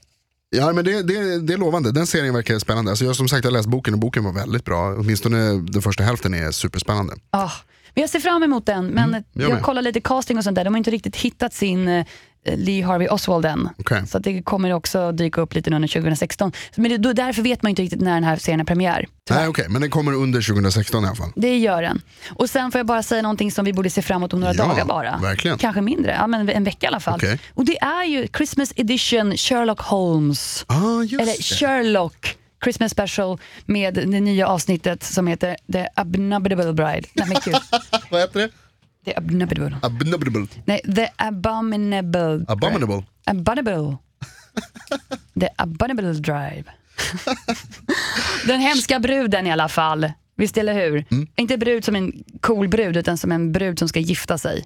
ja, 0.50 0.74
men 0.74 0.86
det, 0.86 1.04
det, 1.04 1.40
det 1.40 1.54
är 1.54 1.58
lovande, 1.58 1.92
den 1.92 2.08
serien 2.08 2.34
verkar 2.34 2.60
spännande. 2.60 2.92
Alltså 2.92 3.06
jag 3.06 3.16
som 3.16 3.28
sagt 3.28 3.44
jag 3.44 3.52
har 3.52 3.58
läst 3.58 3.70
boken 3.70 3.94
och 3.94 4.00
boken 4.00 4.24
var 4.24 4.34
väldigt 4.34 4.66
bra. 4.66 4.96
Åtminstone 4.98 5.38
den 5.54 5.82
första 5.82 6.04
hälften 6.04 6.34
är 6.34 6.52
superspännande. 6.52 7.14
Ah, 7.30 7.52
men 7.94 8.02
jag 8.02 8.10
ser 8.10 8.20
fram 8.20 8.44
emot 8.44 8.66
den, 8.66 8.88
men 8.88 9.10
Mm, 9.10 9.24
jag 9.34 9.50
jag, 9.50 9.62
kollar 9.62 9.82
lite 9.82 10.02
casting 10.02 10.38
och 10.38 10.44
sånt 10.44 10.56
där. 10.56 10.64
De 10.64 10.74
har 10.74 10.78
inte 10.78 10.92
riktigt 10.92 11.16
hittat 11.16 11.54
sin 11.54 11.88
eh, 11.88 12.06
Lee 12.46 12.82
Harvey 12.84 13.08
Oswald 13.08 13.46
än. 13.46 13.70
Okej. 13.80 14.08
Så 14.08 14.20
det 14.20 14.42
kommer 14.42 14.74
också 14.74 15.12
dyka 15.12 15.42
upp 15.42 15.54
lite 15.54 15.70
under 15.76 15.88
2016. 15.88 16.52
Men 16.76 16.92
det, 16.92 16.98
då, 16.98 17.14
därför 17.14 17.42
vet 17.42 17.64
man 17.64 17.70
inte 17.70 17.82
riktigt 17.82 18.02
när 18.02 18.14
den 18.14 18.24
här 18.24 18.38
serien 18.38 18.60
är 18.60 18.64
premiär. 18.64 19.06
Nej 19.30 19.48
okej, 19.48 19.66
men 19.70 19.82
den 19.82 19.90
kommer 19.92 20.14
under 20.14 20.42
2016 20.42 21.04
i 21.04 21.08
alla 21.08 21.16
fall. 21.16 21.32
Det 21.36 21.58
gör 21.58 21.82
den. 21.82 22.02
Och 22.30 22.50
sen 22.50 22.72
får 22.72 22.80
jag 22.80 22.86
bara 22.86 23.04
säga 23.04 23.22
någonting 23.22 23.52
som 23.52 23.66
vi 23.66 23.74
borde 23.74 23.90
se 23.90 24.02
fram 24.02 24.16
emot 24.18 24.34
om 24.34 24.40
några 24.40 24.54
Ja, 24.54 24.64
dagar 24.66 24.86
bara. 24.86 25.18
verkligen. 25.18 25.58
Kanske 25.58 25.82
mindre, 25.82 26.12
ja, 26.20 26.28
men 26.28 26.50
en 26.50 26.64
vecka 26.64 26.86
i 26.86 26.88
alla 26.88 27.00
fall. 27.00 27.16
Okej. 27.16 27.40
Och 27.54 27.66
det 27.66 27.78
är 27.80 28.04
ju 28.06 28.28
Christmas 28.38 28.74
edition 28.76 29.38
Sherlock 29.38 29.80
Holmes. 29.82 30.66
Ah, 30.68 31.02
just 31.02 31.14
Eller 31.22 31.38
det. 31.38 31.44
Sherlock 31.44 32.38
Christmas 32.64 32.92
special 32.92 33.38
med 33.66 33.94
det 33.94 34.06
nya 34.20 34.48
avsnittet 34.48 35.04
som 35.04 35.28
heter 35.28 35.58
The 35.74 35.88
Abominable 35.96 36.74
Bride. 36.74 37.08
Nej 37.14 37.28
men. 37.28 37.38
Vad 38.10 38.22
heter 38.22 38.40
det? 38.40 38.50
The 39.08 39.14
Abominable. 39.18 39.78
Abominable. 39.82 40.48
Nej, 40.66 40.82
The 40.96 41.10
Abominable. 41.16 42.46
Abominable. 42.48 43.04
Abominable. 43.26 43.98
The 45.40 45.50
Abominable 45.56 46.14
Drive. 46.14 46.64
Den 48.48 48.60
hemska 48.62 49.00
bruden 49.00 49.48
i 49.48 49.52
alla 49.52 49.70
fall. 49.70 50.12
Visst 50.38 50.58
eller 50.58 50.74
hur? 50.74 51.06
Mm. 51.12 51.28
Inte 51.36 51.58
brud 51.58 51.86
som 51.86 51.96
en 51.96 52.24
cool 52.42 52.68
brud 52.68 52.98
utan 52.98 53.18
som 53.18 53.32
en 53.32 53.52
brud 53.52 53.80
som 53.80 53.90
ska 53.90 54.00
gifta 54.00 54.38
sig. 54.38 54.66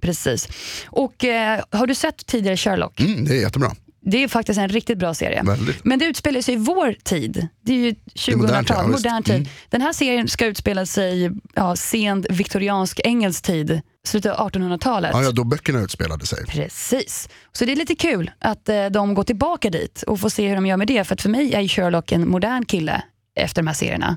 Precis. 0.00 0.48
Och 0.86 1.24
eh, 1.24 1.64
har 1.70 1.86
du 1.86 1.94
sett 1.94 2.26
tidigare 2.26 2.56
Sherlock? 2.56 3.00
Mm, 3.00 3.24
det 3.24 3.36
är 3.36 3.40
jättebra. 3.40 3.70
Det 4.02 4.24
är 4.24 4.28
faktiskt 4.28 4.58
en 4.58 4.68
riktigt 4.68 4.98
bra 4.98 5.14
serie. 5.14 5.42
Väldigt. 5.42 5.84
Men 5.84 5.98
det 5.98 6.04
utspelar 6.04 6.40
sig 6.40 6.54
i 6.54 6.56
vår 6.56 6.92
tid. 6.92 7.48
Det 7.64 7.72
är 7.72 7.76
ju 7.76 7.94
modern 8.36 8.64
2000-tal, 8.64 8.64
tid, 8.64 8.76
ja, 8.76 8.82
modern, 8.82 8.92
visst. 8.92 9.28
Mm. 9.30 9.44
tid. 9.44 9.48
Den 9.68 9.80
här 9.80 9.92
serien 9.92 10.28
ska 10.28 10.46
utspela 10.46 10.86
sig 10.86 11.24
i 11.24 11.30
ja, 11.54 11.76
sent 11.76 12.26
viktoriansk 12.30 13.00
engelsk 13.04 13.42
tid, 13.44 13.80
slutet 14.06 14.32
av 14.32 14.50
1800-talet. 14.50 15.10
Ja, 15.14 15.22
ja, 15.22 15.30
då 15.30 15.44
böckerna 15.44 15.80
utspelade 15.80 16.26
sig. 16.26 16.46
Precis. 16.46 17.28
Så 17.52 17.64
det 17.64 17.72
är 17.72 17.76
lite 17.76 17.94
kul 17.94 18.30
att 18.38 18.68
eh, 18.68 18.86
de 18.86 19.14
går 19.14 19.24
tillbaka 19.24 19.70
dit 19.70 20.02
och 20.02 20.20
får 20.20 20.28
se 20.28 20.48
hur 20.48 20.54
de 20.54 20.66
gör 20.66 20.76
med 20.76 20.86
det. 20.86 21.04
För 21.04 21.16
för 21.16 21.28
mig 21.28 21.54
är 21.54 21.68
Sherlock 21.68 22.12
en 22.12 22.28
modern 22.28 22.64
kille 22.64 23.02
efter 23.36 23.62
de 23.62 23.66
här 23.66 23.74
serierna. 23.74 24.16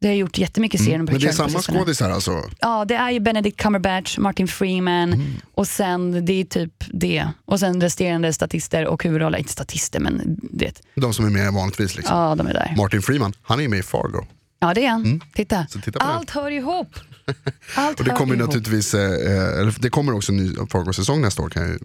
Det 0.00 0.06
har 0.08 0.14
gjort 0.14 0.38
jättemycket 0.38 0.80
serier 0.80 0.94
Mm. 0.94 1.04
Men 1.12 1.20
det 1.20 1.26
är 1.28 1.32
samma 1.32 1.62
skådisar 1.62 2.10
alltså? 2.10 2.42
Ja, 2.60 2.84
det 2.84 2.94
är 2.94 3.10
ju 3.10 3.20
Benedict 3.20 3.56
Cumberbatch, 3.60 4.18
Martin 4.18 4.48
Freeman 4.48 5.12
Mm. 5.12 5.26
och 5.54 5.68
sen 5.68 6.24
det 6.26 6.32
är 6.32 6.44
typ 6.44 6.84
det. 6.92 7.28
Och 7.44 7.60
sen 7.60 7.80
resterande 7.80 8.32
statister 8.32 8.86
och 8.86 9.04
huvudroller, 9.04 9.38
inte 9.38 9.52
statister 9.52 10.00
men 10.00 10.38
det. 10.52 10.82
De 10.94 11.14
som 11.14 11.24
är 11.24 11.30
med 11.30 11.52
vanligtvis 11.52 11.96
liksom. 11.96 12.16
Ja, 12.18 12.34
de 12.34 12.46
är 12.46 12.52
där. 12.54 12.74
Martin 12.76 13.02
Freeman, 13.02 13.32
han 13.42 13.60
är 13.60 13.68
med 13.68 13.78
i 13.78 13.82
Fargo. 13.82 14.26
Ja, 14.60 14.74
det 14.74 14.84
är 14.84 14.90
han. 14.90 15.20
Titta. 15.34 15.56
Mm. 15.56 15.68
Så 15.68 15.80
titta 15.80 15.98
på 15.98 16.06
den. 16.06 16.14
Allt 16.16 16.30
hör 16.30 16.50
ihop. 16.50 16.94
Allt 17.74 17.98
Och 18.00 18.04
det 18.04 18.10
kommer 18.10 18.34
ihop. 18.34 18.46
naturligtvis, 18.46 18.94
eh, 18.94 19.60
eh, 19.62 19.72
det 19.78 19.90
kommer 19.90 20.14
också 20.14 20.32
en 20.32 20.36
ny 20.38 20.54
Fargo-säsong 20.70 21.20
nästa 21.20 21.42
år 21.42 21.48
kan 21.48 21.62
jag 21.62 21.78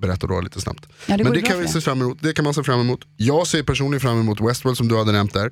berätta 0.00 0.26
då 0.26 0.40
lite 0.40 0.60
snabbt. 0.60 0.86
Ja, 1.06 1.16
det 1.16 1.24
Men 1.24 1.32
det 1.32 1.42
kan, 1.42 1.60
vi 1.60 1.68
se 1.68 1.80
fram 1.80 2.00
emot, 2.02 2.18
det 2.22 2.32
kan 2.32 2.44
man 2.44 2.54
se 2.54 2.62
fram 2.62 2.80
emot. 2.80 3.00
Jag 3.16 3.46
ser 3.46 3.62
personligen 3.62 4.00
fram 4.00 4.20
emot 4.20 4.40
Westworld 4.40 4.76
som 4.76 4.88
du 4.88 4.98
hade 4.98 5.12
nämnt 5.12 5.32
där. 5.34 5.50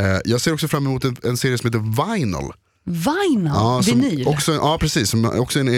Eh, 0.00 0.18
jag 0.24 0.40
ser 0.40 0.52
också 0.52 0.68
fram 0.68 0.86
emot 0.86 1.04
en, 1.04 1.16
en 1.22 1.36
serie 1.36 1.58
som 1.58 1.66
heter 1.68 1.78
Vinyl. 2.14 2.52
Vinyl, 2.84 3.50
Ja, 3.54 3.82
vinyl. 3.86 4.26
Också, 4.26 4.52
ja 4.52 4.78
precis, 4.80 5.10
som 5.10 5.24
också 5.24 5.60
en 5.60 5.68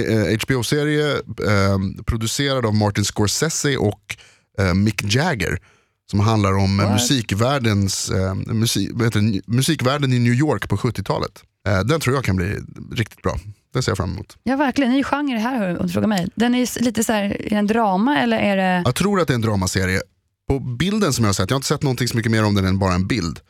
HBO-serie 0.40 1.12
eh, 1.14 1.78
producerad 2.06 2.66
av 2.66 2.74
Martin 2.74 3.04
Scorsese 3.04 3.76
och 3.76 4.16
eh, 4.58 4.74
Mick 4.74 5.14
Jagger. 5.14 5.58
Som 6.10 6.20
handlar 6.20 6.52
om 6.52 6.80
eh, 6.80 6.86
What? 6.86 6.92
musikvärldens, 6.92 8.10
eh, 8.10 8.34
musik, 8.34 8.90
det, 9.12 9.40
musikvärlden 9.46 10.12
i 10.12 10.18
New 10.18 10.32
York 10.34 10.68
på 10.68 10.76
70-talet. 10.76 11.42
Eh, 11.68 11.80
den 11.80 12.00
tror 12.00 12.14
jag 12.16 12.24
kan 12.24 12.36
bli 12.36 12.56
riktigt 12.92 13.22
bra. 13.22 13.38
Den 13.72 13.82
ser 13.82 13.90
jag 13.90 13.96
fram 13.96 14.12
emot. 14.12 14.36
Ja, 14.42 14.56
verkligen. 14.56 14.92
Ny 14.92 15.04
genre 15.04 15.38
här 15.38 15.80
om 15.80 15.86
du 15.86 15.92
frågar 15.92 16.08
mig. 16.08 16.28
Den 16.34 16.54
är 16.54 16.82
lite 16.82 17.04
så 17.04 17.12
här, 17.12 17.22
är 17.24 17.50
det 17.50 17.56
en 17.56 17.66
drama 17.66 18.18
eller 18.18 18.38
är 18.38 18.56
det... 18.56 18.82
Jag 18.84 18.94
tror 18.94 19.20
att 19.20 19.26
det 19.28 19.32
är 19.32 19.34
en 19.34 19.40
dramaserie. 19.40 20.00
På 20.48 20.58
bilden 20.60 21.12
som 21.12 21.24
jag 21.24 21.28
har 21.28 21.34
sett, 21.34 21.50
jag 21.50 21.54
har 21.54 21.58
inte 21.58 21.68
sett 21.68 21.82
någonting 21.82 22.08
så 22.08 22.16
mycket 22.16 22.32
mer 22.32 22.44
om 22.44 22.54
den 22.54 22.64
än 22.64 22.78
bara 22.78 22.94
en 22.94 23.06
bild. 23.06 23.40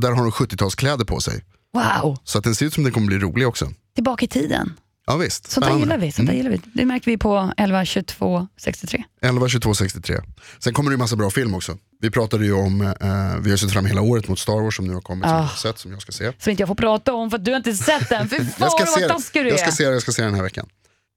Där 0.00 0.10
har 0.12 0.22
de 0.22 0.30
70-talskläder 0.30 1.04
på 1.04 1.20
sig. 1.20 1.44
Wow, 1.74 2.18
Så 2.24 2.38
att 2.38 2.44
den 2.44 2.54
ser 2.54 2.66
ut 2.66 2.74
som 2.74 2.82
den 2.84 2.92
kommer 2.92 3.06
bli 3.06 3.18
rolig 3.18 3.48
också. 3.48 3.72
tillbaka 3.94 4.24
i 4.24 4.28
tiden. 4.28 4.72
Ja 5.06 5.16
visst, 5.16 5.50
Sånt 5.50 5.66
där 5.66 5.78
gillar 5.78 5.98
vi. 5.98 6.12
Sånt 6.12 6.28
där 6.28 6.34
gillar 6.34 6.50
vi. 6.50 6.60
Det 6.74 6.84
märker 6.84 7.10
vi 7.10 7.18
på 7.18 7.52
11, 7.56 7.84
22, 7.84 8.46
63. 8.60 9.04
11, 9.22 9.48
22, 9.48 9.74
63. 9.74 10.16
Sen 10.58 10.72
kommer 10.74 10.90
det 10.90 10.94
ju 10.94 10.98
massa 10.98 11.16
bra 11.16 11.30
film 11.30 11.54
också. 11.54 11.78
Vi 12.00 12.10
pratade 12.10 12.44
ju 12.44 12.52
om, 12.52 12.80
eh, 12.80 12.92
vi 13.40 13.50
har 13.50 13.56
sett 13.56 13.72
fram 13.72 13.86
hela 13.86 14.00
året 14.02 14.28
mot 14.28 14.38
Star 14.38 14.62
Wars 14.62 14.76
som 14.76 14.86
nu 14.86 14.94
har 14.94 15.00
kommit, 15.00 15.24
som 15.24 15.32
Ah. 15.34 15.36
jag 15.36 15.42
har 15.46 15.56
sett, 15.56 15.78
som 15.78 15.92
jag 15.92 16.02
ska 16.02 16.12
se. 16.12 16.32
Som 16.38 16.50
inte 16.50 16.60
jag 16.62 16.68
får 16.68 16.74
prata 16.74 17.12
om 17.14 17.30
för 17.30 17.38
att 17.38 17.44
du 17.44 17.50
har 17.50 17.56
inte 17.56 17.74
sett 17.74 18.08
den. 18.08 18.28
Fy 18.28 18.36
fan 18.44 18.46
Jag 18.58 18.72
ska, 18.72 18.86
se 18.86 18.90
vad 18.90 19.00
den. 19.00 19.08
taskig 19.10 19.44
du 19.44 19.48
jag 19.48 19.58
ska 19.58 19.68
är. 19.68 19.72
se 19.72 19.84
den, 19.84 19.92
jag 19.92 20.02
ska 20.02 20.12
se 20.12 20.22
den 20.22 20.34
här 20.34 20.42
veckan. 20.42 20.66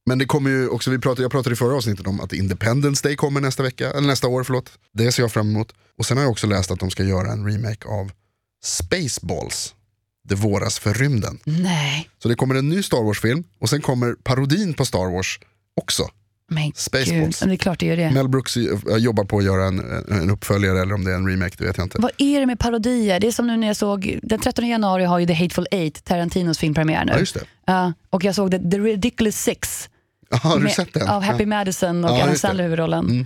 Men 0.05 0.17
det 0.17 0.25
kommer 0.25 0.49
ju 0.49 0.67
också, 0.69 0.91
vi 0.91 0.99
pratade, 0.99 1.21
jag 1.21 1.31
pratade 1.31 1.53
i 1.53 1.55
förra 1.57 1.75
avsnittet 1.75 2.07
om 2.07 2.19
att 2.21 2.33
Independence 2.33 3.07
Day 3.07 3.15
kommer 3.15 3.41
nästa 3.41 3.63
vecka, 3.63 3.91
eller 3.91 4.07
nästa 4.07 4.27
år 4.27 4.43
förlåt. 4.43 4.69
Det 4.93 5.11
ser 5.11 5.23
jag 5.23 5.31
fram 5.31 5.49
emot. 5.49 5.73
Och 5.97 6.05
sen 6.05 6.17
har 6.17 6.23
jag 6.23 6.31
också 6.31 6.47
läst 6.47 6.71
att 6.71 6.79
de 6.79 6.91
ska 6.91 7.03
göra 7.03 7.31
en 7.31 7.45
remake 7.45 7.87
av 7.87 8.11
Spaceballs, 8.63 9.75
Det 10.23 10.35
våras 10.35 10.79
för 10.79 10.93
rymden. 10.93 11.39
Nej, 11.45 12.09
Så 12.23 12.27
det 12.29 12.35
kommer 12.35 12.55
en 12.55 12.69
ny 12.69 12.83
Star 12.83 13.03
Wars-film 13.03 13.43
och 13.59 13.69
sen 13.69 13.81
kommer 13.81 14.13
parodin 14.23 14.73
på 14.73 14.85
Star 14.85 15.11
Wars 15.11 15.39
också. 15.81 16.03
men 16.51 16.71
Spaceballs. 16.75 17.39
gud. 17.39 17.49
Det 17.49 17.55
är 17.55 17.57
klart 17.57 17.79
det 17.79 17.85
gör 17.85 17.97
det. 17.97 18.11
Mel 18.11 18.27
Brooks 18.29 18.57
eh, 18.57 18.97
jobbar 18.97 19.23
på 19.23 19.37
att 19.37 19.43
göra 19.43 19.65
en, 19.67 19.79
en 20.11 20.29
uppföljare 20.29 20.81
eller 20.81 20.93
om 20.93 21.03
det 21.03 21.11
är 21.11 21.15
en 21.15 21.27
remake, 21.29 21.55
det 21.57 21.65
vet 21.65 21.77
jag 21.77 21.85
inte. 21.85 21.97
Vad 22.01 22.11
är 22.17 22.39
det 22.39 22.45
med 22.45 22.59
parodier? 22.59 23.19
Det 23.19 23.27
är 23.27 23.31
som 23.31 23.47
nu 23.47 23.57
när 23.57 23.67
jag 23.67 23.75
såg, 23.77 24.19
den 24.23 24.39
13 24.39 24.67
januari 24.67 25.03
har 25.05 25.19
ju 25.19 25.25
The 25.27 25.33
Hateful 25.33 25.67
Eight, 25.71 26.03
Tarantinos 26.03 26.57
filmpremiär 26.57 27.05
nu. 27.05 27.11
Ja, 27.11 27.19
just 27.19 27.33
det. 27.33 27.43
Ja, 27.65 27.93
och 28.09 28.23
jag 28.23 28.35
såg 28.35 28.51
det, 28.51 28.71
The 28.71 28.77
Ridiculous 28.79 29.35
Six. 29.41 29.89
Ja, 30.29 30.37
har 30.37 30.57
du 30.57 30.63
med- 30.63 30.71
sett 30.73 30.93
den? 30.93 31.07
Av 31.07 31.21
Happy 31.23 31.43
ja. 31.43 31.47
Madison 31.47 32.05
och 32.05 32.11
Ja, 32.11 32.23
Adam. 32.23 32.35
Sandler 32.35 32.63
huvudrollen. 32.63 33.05
Mm. 33.05 33.25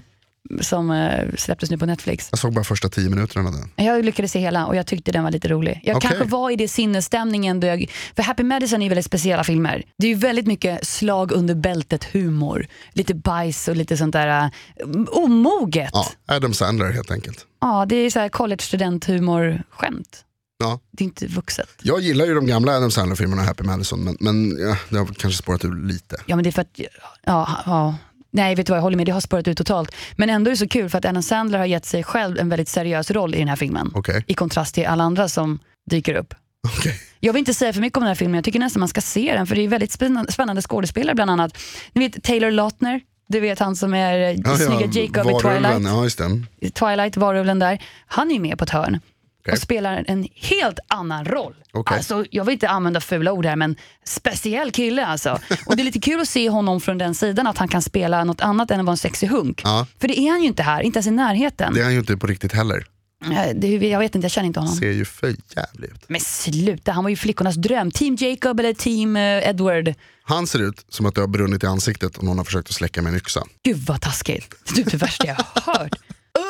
Som 0.61 0.91
eh, 0.91 1.29
släpptes 1.37 1.71
nu 1.71 1.77
på 1.77 1.85
Netflix. 1.85 2.27
Jag 2.31 2.39
såg 2.39 2.53
bara 2.53 2.63
första 2.63 2.89
tio 2.89 3.09
minuterna 3.09 3.49
av 3.49 3.55
den. 3.55 3.85
Jag 3.85 4.05
lyckades 4.05 4.31
se 4.31 4.39
hela 4.39 4.65
och 4.65 4.75
jag 4.75 4.87
tyckte 4.87 5.11
den 5.11 5.23
var 5.23 5.31
lite 5.31 5.47
rolig. 5.47 5.81
Jag 5.83 5.97
Okej. 5.97 6.09
kanske 6.09 6.27
var 6.27 6.49
i 6.51 6.55
det 6.55 6.67
sinnesstämningen 6.67 7.59
då 7.59 7.67
jag... 7.67 7.91
För 8.15 8.23
Happy 8.23 8.43
Madison 8.43 8.81
är 8.81 8.85
ju 8.85 8.89
väldigt 8.89 9.05
speciella 9.05 9.43
filmer. 9.43 9.83
Det 9.97 10.07
är 10.07 10.09
ju 10.09 10.15
väldigt 10.15 10.47
mycket 10.47 10.87
slag 10.87 11.31
under 11.31 11.55
bältet 11.55 12.03
humor. 12.03 12.67
Lite 12.93 13.13
bajs 13.15 13.67
och 13.67 13.75
lite 13.75 13.97
sånt 13.97 14.13
där 14.13 14.51
uh, 14.85 15.05
omoget. 15.11 15.89
Ja, 15.93 16.01
Ja. 16.27 16.35
Adam 16.35 16.53
Sandler 16.53 16.91
helt 16.91 17.11
enkelt. 17.11 17.45
det 17.87 17.95
är 17.95 18.09
så 18.09 18.19
här 18.19 18.29
college 18.29 18.61
studenthumor-skämt. 18.61 20.25
Ja. 20.59 20.79
Det 20.91 21.03
är 21.03 21.05
inte 21.05 21.27
vuxet. 21.27 21.69
Jag 21.81 22.01
gillar 22.01 22.25
ju 22.25 22.33
de 22.35 22.45
gamla 22.45 22.71
Adam 22.71 22.91
Sandler-filmerna, 22.91 23.41
Happy 23.43 23.63
Madison, 23.63 24.03
men, 24.03 24.17
men 24.19 24.57
ja, 24.59 24.77
det 24.89 24.97
har 24.97 25.05
kanske 25.05 25.43
spårat 25.43 25.65
ur 25.65 25.87
lite. 25.87 26.15
Ja 26.25 26.35
men 26.35 26.43
det 26.43 26.49
är 26.49 26.51
för 26.51 26.61
att, 26.61 26.79
ja, 27.23 27.49
ja. 27.65 27.95
Nej 28.31 28.55
vet 28.55 28.65
du 28.65 28.71
vad, 28.71 28.77
jag 28.77 28.83
håller 28.83 28.97
med, 28.97 29.05
det 29.05 29.11
har 29.11 29.21
spårat 29.21 29.47
ut 29.47 29.57
totalt. 29.57 29.95
Men 30.15 30.29
ändå 30.29 30.49
är 30.49 30.51
det 30.51 30.57
så 30.57 30.67
kul 30.67 30.89
för 30.89 30.97
att 30.97 31.05
Adam 31.05 31.23
Sandler 31.23 31.59
har 31.59 31.65
gett 31.65 31.85
sig 31.85 32.03
själv 32.03 32.39
en 32.39 32.49
väldigt 32.49 32.69
seriös 32.69 33.11
roll 33.11 33.35
i 33.35 33.39
den 33.39 33.47
här 33.47 33.55
filmen. 33.55 33.91
Okej. 33.93 34.23
I 34.27 34.33
kontrast 34.33 34.75
till 34.75 34.85
alla 34.85 35.03
andra 35.03 35.27
som 35.27 35.59
dyker 35.89 36.13
upp. 36.15 36.33
Okej. 36.77 36.99
Jag 37.19 37.33
vill 37.33 37.39
inte 37.39 37.53
säga 37.53 37.73
för 37.73 37.81
mycket 37.81 37.97
om 37.97 38.01
den 38.01 38.07
här 38.07 38.15
filmen, 38.15 38.35
jag 38.35 38.43
tycker 38.43 38.59
nästan 38.59 38.79
man 38.79 38.89
ska 38.89 39.01
se 39.01 39.33
den 39.33 39.47
för 39.47 39.55
det 39.55 39.61
är 39.61 39.67
väldigt 39.67 39.91
spännande, 39.91 40.61
skådespelare 40.61 41.15
bland 41.15 41.31
annat. 41.31 41.57
Ni 41.93 42.07
vet 42.07 42.23
Taylor 42.23 42.51
Lautner, 42.51 43.01
du 43.29 43.39
vet 43.39 43.59
han 43.59 43.75
som 43.75 43.93
är 43.93 44.17
Ja, 44.17 44.57
snygga 44.57 45.01
Jacob 45.01 45.29
i 45.29 45.33
Varulven, 45.33 45.83
Twilight. 45.83 46.49
Ja. 46.59 46.69
Twilight, 46.69 47.17
varulven 47.17 47.59
där. 47.59 47.81
Han 48.05 48.29
är 48.29 48.33
ju 48.33 48.39
med 48.39 48.57
på 48.57 48.63
ett 48.63 48.69
hörn 48.69 48.99
Okej. 49.41 49.51
och 49.51 49.57
spelar 49.57 50.05
en 50.07 50.27
helt 50.35 50.79
annan 50.87 51.25
roll. 51.25 51.55
Okej. 51.73 51.97
Alltså, 51.97 52.25
jag 52.31 52.45
vill 52.45 52.53
inte 52.53 52.69
använda 52.69 53.01
fula 53.01 53.31
ord 53.31 53.45
här 53.45 53.55
men 53.55 53.75
speciell 54.05 54.71
kille 54.71 55.05
alltså. 55.05 55.39
Och 55.65 55.75
det 55.75 55.81
är 55.81 55.83
lite 55.85 55.99
kul 55.99 56.21
att 56.21 56.29
se 56.29 56.49
honom 56.49 56.81
från 56.81 56.97
den 56.97 57.15
sidan 57.15 57.47
att 57.47 57.57
han 57.57 57.67
kan 57.67 57.81
spela 57.81 58.23
något 58.23 58.41
annat 58.41 58.71
än 58.71 58.79
att 58.79 58.85
vara 58.85 58.93
en 58.93 58.97
sexig 58.97 59.27
hunk. 59.27 59.61
Ja. 59.63 59.87
För 59.99 60.07
det 60.07 60.19
är 60.19 60.31
han 60.31 60.41
ju 60.41 60.47
inte 60.47 60.63
här, 60.63 60.81
inte 60.81 60.97
ens 60.97 61.07
i 61.07 61.11
närheten. 61.11 61.73
Det 61.73 61.79
är 61.79 61.83
han 61.83 61.93
ju 61.93 61.99
inte 61.99 62.17
på 62.17 62.27
riktigt 62.27 62.53
heller. 62.53 62.85
Eh, 63.31 63.55
Det, 63.55 63.67
jag 63.67 63.99
vet 63.99 64.15
inte, 64.15 64.25
jag 64.25 64.31
känner 64.31 64.47
inte 64.47 64.59
honom. 64.59 64.75
Ser 64.75 64.91
ju 64.91 65.05
för 65.05 65.27
jävligt 65.55 65.91
ut. 65.91 66.03
Men 66.07 66.21
sluta, 66.21 66.91
han 66.91 67.03
var 67.03 67.09
ju 67.09 67.15
flickornas 67.15 67.55
dröm. 67.55 67.91
Team 67.91 68.15
Jacob 68.19 68.59
eller 68.59 68.73
team 68.73 69.15
eh, 69.17 69.49
Edward. 69.49 69.93
Han 70.23 70.47
ser 70.47 70.59
ut 70.61 70.85
som 70.89 71.05
att 71.05 71.15
det 71.15 71.21
har 71.21 71.27
brunnit 71.27 71.63
i 71.63 71.67
ansiktet 71.67 72.17
och 72.17 72.23
någon 72.23 72.37
har 72.37 72.45
försökt 72.45 72.67
att 72.69 72.75
släcka 72.75 73.01
med 73.01 73.09
en 73.09 73.17
yxa. 73.17 73.43
Gud 73.63 73.77
vad 73.77 74.01
taskigt. 74.01 74.53
Det 74.75 74.81
är 74.81 74.85
det 74.91 74.97
värsta 74.97 75.27
jag 75.27 75.35
har 75.35 75.73
hört. 75.79 75.95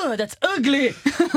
"Ugh, 0.05 0.13
that's 0.15 0.57
ugly. 0.57 0.91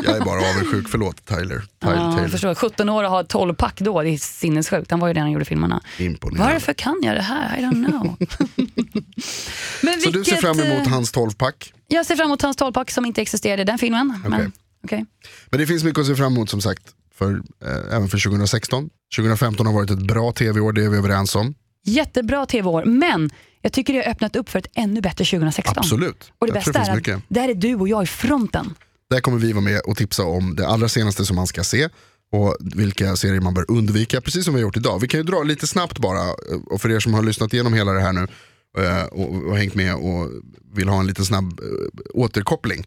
Jag 0.05 0.17
är 0.17 0.21
bara 0.25 0.51
avundsjuk, 0.51 0.89
förlåt 0.89 1.25
Tyler. 1.25 1.41
Tyler, 1.43 1.65
Ja, 1.81 1.89
Taylor. 1.89 2.21
jag 2.21 2.31
förstår. 2.31 2.55
17 2.55 2.89
år 2.89 3.05
och 3.05 3.11
ha 3.11 3.25
12 3.25 3.55
pack 3.55 3.81
då, 3.81 4.03
det 4.03 4.11
är 4.11 4.19
sinnessjukt. 4.19 4.91
Han 4.91 5.01
var 5.01 5.09
ju 5.09 5.15
den 5.15 5.23
han 5.23 5.31
gjorde 5.33 5.45
filmerna. 5.45 5.81
Imponerande. 5.99 6.53
Varför 6.53 6.73
kan 6.73 7.01
jag 7.03 7.15
det 7.15 7.23
här? 7.23 7.59
I 7.59 7.63
don't 7.63 7.91
know. 7.91 8.17
Men 9.83 10.01
Så 10.01 10.11
du 10.11 10.25
ser 10.25 10.37
fram 10.37 10.61
emot 10.61 10.87
eh, 10.87 10.93
hans 10.93 11.15
12-pack. 11.15 11.73
Jag 11.89 12.07
ser 12.07 12.17
fram 12.17 12.27
emot 12.27 12.43
hans 12.43 12.59
12-pack 12.59 12.91
som 12.91 13.05
inte 13.07 13.23
existerade 13.23 13.63
i 13.63 13.65
den 13.65 13.79
filmen. 13.79 14.13
Okej. 14.27 14.31
Men, 14.31 14.53
okej. 14.85 15.07
Men 15.51 15.61
det 15.61 15.67
finns 15.67 15.85
mycket 15.85 16.01
att 16.01 16.07
se 16.07 16.15
fram 16.15 16.33
emot 16.33 16.51
som 16.51 16.61
sagt, 16.61 16.83
för, 17.19 17.31
eh, 17.65 17.97
även 17.97 18.09
för 18.09 18.19
2016. 18.19 18.91
2015 19.17 19.67
har 19.67 19.73
varit 19.73 19.91
ett 19.91 20.07
bra 20.07 20.33
tv-år, 20.33 20.73
det 20.73 20.85
är 20.85 20.89
vi 20.89 20.99
överens 20.99 21.35
om. 21.37 21.55
Jättebra 21.87 22.47
tv-år, 22.47 22.85
men 22.85 23.31
jag 23.65 23.73
tycker 23.73 23.93
det 23.93 23.99
har 24.05 24.11
öppnat 24.11 24.37
upp 24.37 24.49
för 24.49 24.59
ett 24.59 24.71
ännu 24.75 25.01
bättre 25.01 25.25
2016. 25.25 25.75
Absolut. 25.77 26.33
Och 26.39 26.47
det 26.47 26.51
Jag 26.51 26.55
bästa 26.55 26.73
det 26.73 26.79
är 26.79 26.91
att 26.91 26.97
mycket. 26.97 27.23
där 27.29 27.49
är 27.49 27.55
du 27.55 27.75
och 27.75 27.89
jag 27.89 28.03
i 28.03 28.07
fronten. 28.07 28.75
Där 29.11 29.21
kommer 29.21 29.39
vi 29.39 29.53
vara 29.53 29.65
med 29.65 29.81
och 29.81 29.97
tipsa 29.97 30.25
om 30.25 30.57
det 30.57 30.67
allra 30.67 30.89
senaste 30.89 31.25
som 31.25 31.37
man 31.37 31.47
ska 31.47 31.65
se 31.65 31.89
och 32.33 32.57
vilka 32.61 33.17
serier 33.17 33.41
man 33.41 33.55
bör 33.55 33.71
undvika, 33.71 34.21
precis 34.21 34.45
som 34.45 34.55
vi 34.55 34.61
har 34.61 34.67
gjort 34.67 34.77
idag. 34.77 34.99
Vi 34.99 35.09
kan 35.09 35.21
ju 35.21 35.25
dra 35.25 35.43
lite 35.43 35.67
snabbt 35.67 35.99
bara, 35.99 36.21
eh, 36.23 36.61
och 36.71 36.81
för 36.81 36.91
er 36.91 37.01
som 37.01 37.15
har 37.15 37.23
lyssnat 37.23 37.53
igenom 37.53 37.75
hela 37.75 37.93
det 37.93 38.01
här 38.01 38.13
nu 38.13 38.27
eh, 38.79 39.05
och, 39.05 39.35
och 39.49 39.57
hängt 39.57 39.75
med 39.75 39.95
och 39.95 40.31
vill 40.75 40.89
ha 40.89 41.01
en 41.01 41.07
liten 41.07 41.25
snabb 41.25 41.61
eh, 41.61 41.67
återkoppling. 42.15 42.87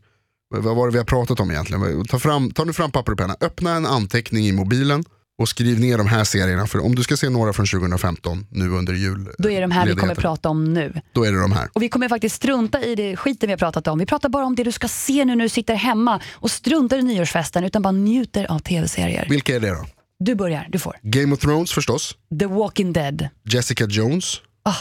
Vad 0.50 0.76
var 0.76 0.88
det 0.88 0.92
vi 0.92 0.98
har 0.98 1.06
pratat 1.06 1.40
om 1.40 1.52
egentligen? 1.52 2.06
Ta, 2.06 2.20
fram, 2.20 2.52
ta 2.52 2.64
nu 2.64 2.74
fram 2.74 2.92
papper 2.92 3.12
och 3.12 3.18
penna, 3.18 3.36
öppna 3.42 3.76
en 3.76 3.86
anteckning 3.86 4.48
i 4.48 4.52
mobilen 4.52 5.04
och 5.38 5.50
skriv 5.50 5.80
ner 5.80 5.98
de 5.98 6.08
här 6.08 6.24
serierna. 6.24 6.68
För 6.68 6.80
om 6.86 6.96
du 6.96 7.04
ska 7.04 7.18
se 7.18 7.30
några 7.30 7.54
från 7.54 7.66
2015 7.66 8.46
nu 8.50 8.70
under 8.70 8.94
jul 8.94 9.30
Då 9.38 9.52
är 9.52 9.62
de 9.62 9.72
här 9.72 9.86
vi 9.88 9.96
kommer 9.96 10.16
prata 10.16 10.50
om 10.50 10.74
nu. 10.74 11.02
Då 11.14 11.24
är 11.24 11.32
det 11.32 11.42
de 11.42 11.52
här. 11.52 11.70
Och 11.74 11.82
vi 11.82 11.90
kommer 11.90 12.10
faktiskt 12.10 12.36
strunta 12.36 12.82
i 12.84 12.96
det 12.96 13.16
skiten 13.16 13.48
vi 13.48 13.54
har 13.54 13.58
pratat 13.58 13.88
om. 13.88 14.00
Vi 14.00 14.06
pratar 14.06 14.30
bara 14.30 14.46
om 14.46 14.56
det 14.56 14.64
du 14.64 14.72
ska 14.72 14.88
se 14.88 15.26
nu 15.26 15.36
när 15.36 15.44
du 15.44 15.50
sitter 15.50 15.76
hemma 15.76 16.22
och 16.34 16.52
struntar 16.52 16.98
i 16.98 17.02
nyårsfesten 17.04 17.64
utan 17.64 17.82
bara 17.82 17.92
njuter 17.92 18.52
av 18.52 18.60
tv-serier. 18.60 19.28
Vilka 19.30 19.56
är 19.56 19.60
det 19.60 19.70
då? 19.70 19.86
Du 20.20 20.36
börjar, 20.36 20.68
du 20.70 20.80
får. 20.80 20.96
Game 21.02 21.34
of 21.34 21.40
Thrones 21.40 21.72
förstås, 21.72 22.16
The 22.40 22.46
Walking 22.46 22.94
Dead, 22.94 23.28
Jessica 23.50 23.86
Jones, 23.86 24.42
ah, 24.64 24.76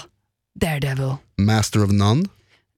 Daredevil, 0.61 1.14
Master 1.38 1.84
of 1.84 1.90
None, 1.90 2.24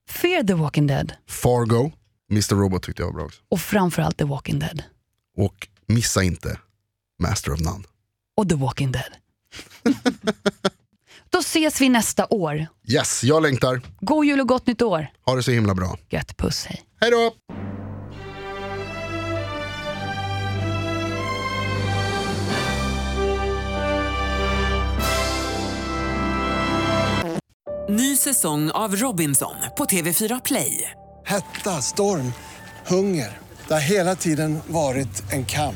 Fear 0.09 0.43
the 0.43 0.53
Walking 0.53 0.87
Dead 0.87 1.13
Fargo, 1.29 1.91
Mr. 2.31 2.55
Robot 2.55 2.83
tyckte 2.83 3.01
jag 3.01 3.07
var 3.07 3.13
bra 3.13 3.25
också. 3.25 3.41
och 3.49 3.59
framförallt 3.59 4.17
The 4.17 4.23
Walking 4.23 4.59
Dead. 4.59 4.83
Och 5.37 5.67
missa 5.87 6.23
inte 6.23 6.57
Master 7.19 7.53
of 7.53 7.59
None. 7.59 7.83
Och 8.37 8.49
The 8.49 8.55
Walking 8.55 8.91
Dead. 8.91 9.13
Då 11.29 11.39
ses 11.39 11.81
vi 11.81 11.89
nästa 11.89 12.27
år. 12.29 12.67
Yes, 12.87 13.23
jag 13.23 13.43
längtar. 13.43 13.81
God 14.01 14.25
jul 14.25 14.39
och 14.39 14.47
gott 14.47 14.67
nytt 14.67 14.81
år. 14.81 15.07
Ha 15.25 15.35
det 15.35 15.43
så 15.43 15.51
himla 15.51 15.75
bra. 15.75 15.97
Gött 16.09 16.37
puss, 16.37 16.65
hej. 16.65 16.81
Hej 17.01 17.11
då! 17.11 17.31
Ny 27.89 28.17
säsong 28.17 28.71
av 28.71 28.95
Robinson 28.95 29.55
på 29.77 29.85
TV4 29.85 30.41
Play. 30.45 30.91
Hetta, 31.25 31.81
storm, 31.81 32.33
hunger. 32.87 33.37
Det 33.67 33.73
har 33.73 33.81
hela 33.81 34.15
tiden 34.15 34.59
varit 34.67 35.31
en 35.31 35.45
kamp. 35.45 35.75